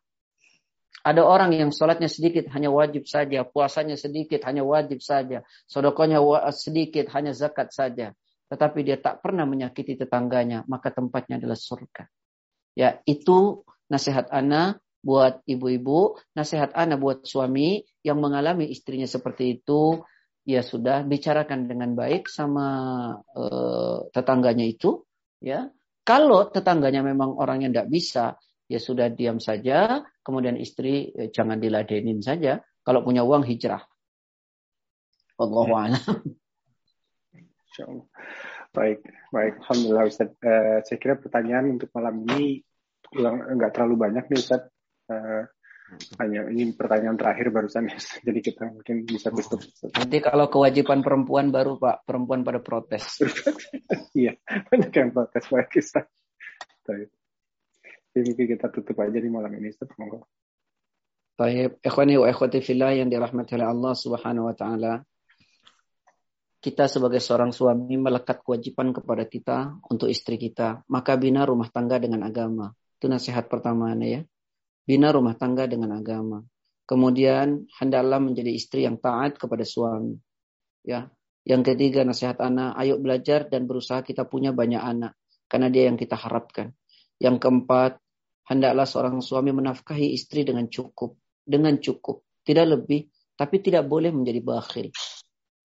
Ada 1.05 1.21
orang 1.21 1.53
yang 1.53 1.69
sholatnya 1.69 2.09
sedikit 2.09 2.49
hanya 2.53 2.73
wajib 2.73 3.05
saja, 3.05 3.45
puasanya 3.45 3.97
sedikit 3.97 4.41
hanya 4.45 4.65
wajib 4.65 5.01
saja, 5.03 5.45
sedekahnya 5.69 6.21
sedikit 6.53 7.09
hanya 7.13 7.31
zakat 7.37 7.69
saja 7.73 8.17
tetapi 8.47 8.79
dia 8.83 8.97
tak 8.99 9.19
pernah 9.19 9.43
menyakiti 9.43 9.99
tetangganya, 9.99 10.63
maka 10.71 10.91
tempatnya 10.91 11.39
adalah 11.39 11.59
surga. 11.59 12.07
Ya, 12.77 13.03
itu 13.03 13.67
nasihat 13.91 14.31
ana 14.31 14.79
buat 15.03 15.43
ibu-ibu, 15.43 16.19
nasihat 16.31 16.71
ana 16.73 16.95
buat 16.95 17.27
suami 17.27 17.83
yang 18.03 18.23
mengalami 18.23 18.71
istrinya 18.71 19.07
seperti 19.07 19.59
itu, 19.59 20.03
ya 20.47 20.63
sudah 20.63 21.03
bicarakan 21.03 21.67
dengan 21.67 21.91
baik 21.91 22.31
sama 22.31 22.67
uh, 23.19 24.07
tetangganya 24.15 24.63
itu, 24.63 25.03
ya. 25.43 25.67
Kalau 26.07 26.47
tetangganya 26.47 27.03
memang 27.03 27.35
orang 27.35 27.67
yang 27.67 27.75
tidak 27.75 27.91
bisa, 27.91 28.39
ya 28.68 28.80
sudah 28.80 29.07
diam 29.07 29.39
saja, 29.39 30.03
kemudian 30.22 30.60
istri 30.60 31.11
eh, 31.15 31.31
jangan 31.31 31.57
diladenin 31.57 32.19
saja. 32.19 32.60
Kalau 32.84 33.03
punya 33.03 33.23
uang 33.23 33.44
hijrah. 33.44 33.84
Allahu 35.38 35.73
a'lam. 35.76 36.23
Baik, 38.73 38.99
baik. 39.34 39.53
Alhamdulillah 39.64 40.06
Ustaz. 40.07 40.30
Uh, 40.39 40.80
saya 40.85 40.98
kira 41.02 41.19
pertanyaan 41.19 41.77
untuk 41.77 41.91
malam 41.94 42.23
ini 42.26 42.61
nggak 43.18 43.72
terlalu 43.73 43.95
banyak 43.98 44.26
nih 44.30 44.39
Ustaz. 44.39 44.72
Uh, 45.07 45.45
hanya 46.19 46.44
ini 46.52 46.76
pertanyaan 46.76 47.15
terakhir 47.15 47.48
barusan 47.49 47.88
ya. 47.88 47.98
Jadi 47.98 48.39
kita 48.44 48.69
mungkin 48.69 49.07
bisa 49.07 49.31
tutup. 49.31 49.64
Nanti 49.95 50.18
kalau 50.19 50.52
kewajiban 50.52 50.99
perempuan 50.99 51.49
baru 51.49 51.80
Pak, 51.80 52.03
perempuan 52.03 52.44
pada 52.44 52.60
protes. 52.60 53.23
iya, 54.19 54.35
banyak 54.45 54.91
yang 54.91 55.10
protes 55.15 55.44
Pak 55.48 55.73
Ustaz. 55.80 56.07
Baik. 56.84 57.16
Jadi 58.23 58.44
kita 58.57 58.72
tutup 58.72 58.98
aja 59.03 59.18
di 59.18 59.30
malam 59.30 59.52
ini. 59.57 59.69
Monggo. 59.99 60.26
Baik, 61.38 61.81
ikhwani 61.85 62.18
wa 62.18 62.27
ikhwati 62.30 62.65
fillah 62.65 62.98
yang 62.98 63.14
dirahmati 63.14 63.53
oleh 63.61 63.69
Allah 63.69 63.94
Subhanahu 63.94 64.49
wa 64.49 64.56
taala 64.57 65.06
kita 66.57 66.89
sebagai 66.89 67.22
seorang 67.22 67.53
suami 67.53 67.95
melekat 67.95 68.41
kewajiban 68.41 68.89
kepada 68.91 69.23
kita 69.30 69.77
untuk 69.88 70.10
istri 70.10 70.41
kita. 70.41 70.81
Maka 70.89 71.15
bina 71.15 71.45
rumah 71.45 71.69
tangga 71.69 72.02
dengan 72.02 72.26
agama. 72.26 72.73
Itu 72.98 73.07
nasihat 73.07 73.45
pertama 73.45 73.94
ya. 74.02 74.26
Bina 74.84 75.14
rumah 75.14 75.38
tangga 75.38 75.69
dengan 75.69 75.94
agama. 75.94 76.41
Kemudian 76.88 77.68
hendaklah 77.77 78.18
menjadi 78.18 78.52
istri 78.52 78.84
yang 78.84 78.98
taat 78.98 79.38
kepada 79.38 79.64
suami. 79.64 80.18
Ya. 80.81 81.07
Yang 81.48 81.76
ketiga 81.76 82.03
nasihat 82.03 82.44
anak, 82.44 82.76
ayo 82.76 82.99
belajar 82.99 83.48
dan 83.48 83.64
berusaha 83.69 84.03
kita 84.03 84.27
punya 84.27 84.52
banyak 84.52 84.81
anak. 84.81 85.15
Karena 85.48 85.72
dia 85.72 85.88
yang 85.88 85.95
kita 85.95 86.19
harapkan. 86.19 86.76
Yang 87.22 87.48
keempat, 87.48 88.03
hendaklah 88.47 88.87
seorang 88.87 89.19
suami 89.19 89.51
menafkahi 89.51 90.15
istri 90.15 90.47
dengan 90.47 90.71
cukup. 90.71 91.19
Dengan 91.43 91.79
cukup. 91.79 92.23
Tidak 92.43 92.65
lebih, 92.67 93.07
tapi 93.35 93.59
tidak 93.59 93.85
boleh 93.85 94.09
menjadi 94.11 94.39
bakhil. 94.39 94.87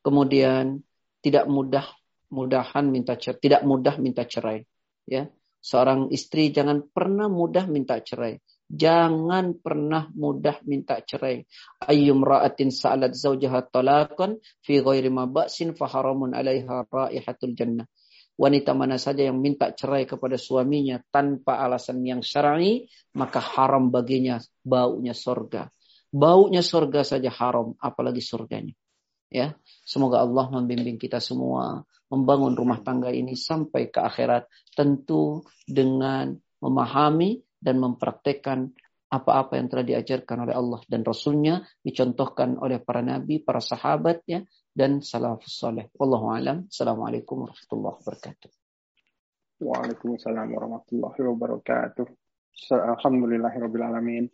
Kemudian 0.03 0.83
tidak 1.23 1.47
mudah 1.47 1.87
mudahan 2.33 2.91
minta 2.91 3.15
cerai, 3.15 3.39
tidak 3.39 3.63
mudah 3.63 3.95
minta 4.03 4.27
cerai. 4.27 4.67
Ya, 5.07 5.31
seorang 5.63 6.11
istri 6.11 6.51
jangan 6.51 6.91
pernah 6.91 7.31
mudah 7.31 7.71
minta 7.71 8.01
cerai. 8.03 8.43
Jangan 8.73 9.61
pernah 9.61 10.09
mudah 10.17 10.65
minta 10.65 10.97
cerai. 11.05 11.45
Ayyum 11.85 12.25
ra'atin 12.25 12.73
sa'alat 12.73 13.13
zawjaha 13.13 13.69
talaqan 13.69 14.41
fi 14.65 14.81
ghairi 14.81 15.13
ma 15.13 15.29
ba'sin 15.29 15.77
fa 15.77 15.93
haramun 15.93 16.33
'alaiha 16.33 16.89
raihatul 16.89 17.53
jannah. 17.53 17.85
Wanita 18.33 18.73
mana 18.73 18.97
saja 18.97 19.29
yang 19.29 19.39
minta 19.39 19.71
cerai 19.71 20.09
kepada 20.09 20.41
suaminya 20.41 20.99
tanpa 21.13 21.61
alasan 21.61 22.01
yang 22.03 22.25
syar'i, 22.25 22.89
maka 23.15 23.39
haram 23.39 23.93
baginya 23.93 24.41
baunya 24.65 25.13
sorga. 25.13 25.69
Baunya 26.13 26.65
sorga 26.65 27.05
saja 27.05 27.29
haram, 27.29 27.77
apalagi 27.77 28.25
surganya. 28.25 28.73
Ya, 29.33 29.57
semoga 29.89 30.21
Allah 30.21 30.49
membimbing 30.53 31.01
kita 31.01 31.17
semua 31.17 31.89
membangun 32.13 32.53
rumah 32.53 32.85
tangga 32.85 33.09
ini 33.09 33.33
sampai 33.33 33.89
ke 33.89 34.05
akhirat 34.05 34.45
tentu 34.77 35.49
dengan 35.65 36.37
memahami 36.61 37.41
dan 37.57 37.81
mempraktekkan 37.81 38.69
apa-apa 39.09 39.61
yang 39.61 39.69
telah 39.73 39.85
diajarkan 39.85 40.49
oleh 40.49 40.55
Allah 40.57 40.81
dan 40.89 41.05
Rasulnya, 41.05 41.65
dicontohkan 41.85 42.61
oleh 42.61 42.81
para 42.81 43.01
nabi, 43.01 43.41
para 43.41 43.61
sahabatnya, 43.61 44.45
dan 44.73 45.05
salafus 45.05 45.53
soleh. 45.53 45.93
Wallahu 46.01 46.33
alam. 46.33 46.65
Assalamualaikum 46.67 47.45
warahmatullahi 47.45 47.97
wabarakatuh. 48.01 48.51
Waalaikumsalam 49.63 50.49
warahmatullahi 50.49 51.21
wabarakatuh. 51.21 52.07
Alhamdulillahirrahmanirrahim. 52.73 54.27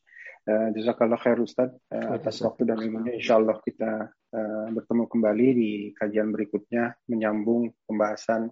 Uh, 0.49 0.73
Jazakallah 0.73 1.21
khair 1.21 1.37
Ustaz 1.45 1.77
uh, 1.93 2.17
atas 2.17 2.41
waktu 2.41 2.65
dan 2.65 2.81
ilmunya. 2.81 3.21
Insya 3.21 3.37
Allah 3.37 3.61
kita 3.61 4.09
uh, 4.09 4.67
bertemu 4.73 5.05
kembali 5.05 5.47
di 5.53 5.71
kajian 5.93 6.33
berikutnya 6.33 6.97
menyambung 7.05 7.69
pembahasan 7.85 8.49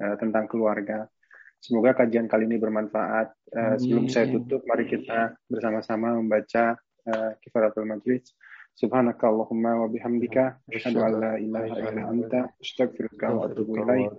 uh, 0.00 0.16
tentang 0.16 0.48
keluarga. 0.48 1.04
Semoga 1.60 1.92
kajian 2.00 2.32
kali 2.32 2.48
ini 2.48 2.56
bermanfaat. 2.56 3.28
Uh, 3.52 3.76
sebelum 3.76 4.08
saya 4.08 4.32
tutup, 4.32 4.64
mari 4.64 4.88
kita 4.88 5.36
bersama-sama 5.44 6.16
membaca 6.16 6.80
uh, 7.12 7.36
kifaratul 7.44 7.92
majlis. 7.92 8.32
Subhanakallahumma 8.74 9.86
wa 9.86 9.86
bihamdika 9.86 10.58
asyhadu 10.66 10.98
an 11.06 11.12
la 11.22 11.32
ilaha 11.38 11.78
illa 11.78 12.02
anta 12.10 12.40
astaghfiruka 12.58 13.30
wa 13.30 13.46
atubu 13.46 13.78
ilaik. 13.78 14.18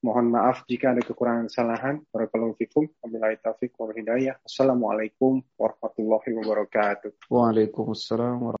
Mohon 0.00 0.26
maaf 0.32 0.62
jika 0.70 0.94
ada 0.94 1.02
kekurangan 1.02 1.50
kesalahan. 1.50 1.98
Barakallahu 2.14 2.54
fikum. 2.56 2.86
Wabillahi 3.02 3.42
hidayah. 4.00 4.38
Assalamualaikum 4.40 5.42
warahmatullahi 5.58 6.30
wabarakatuh. 6.30 7.10
Waalaikumsalam 7.26 8.38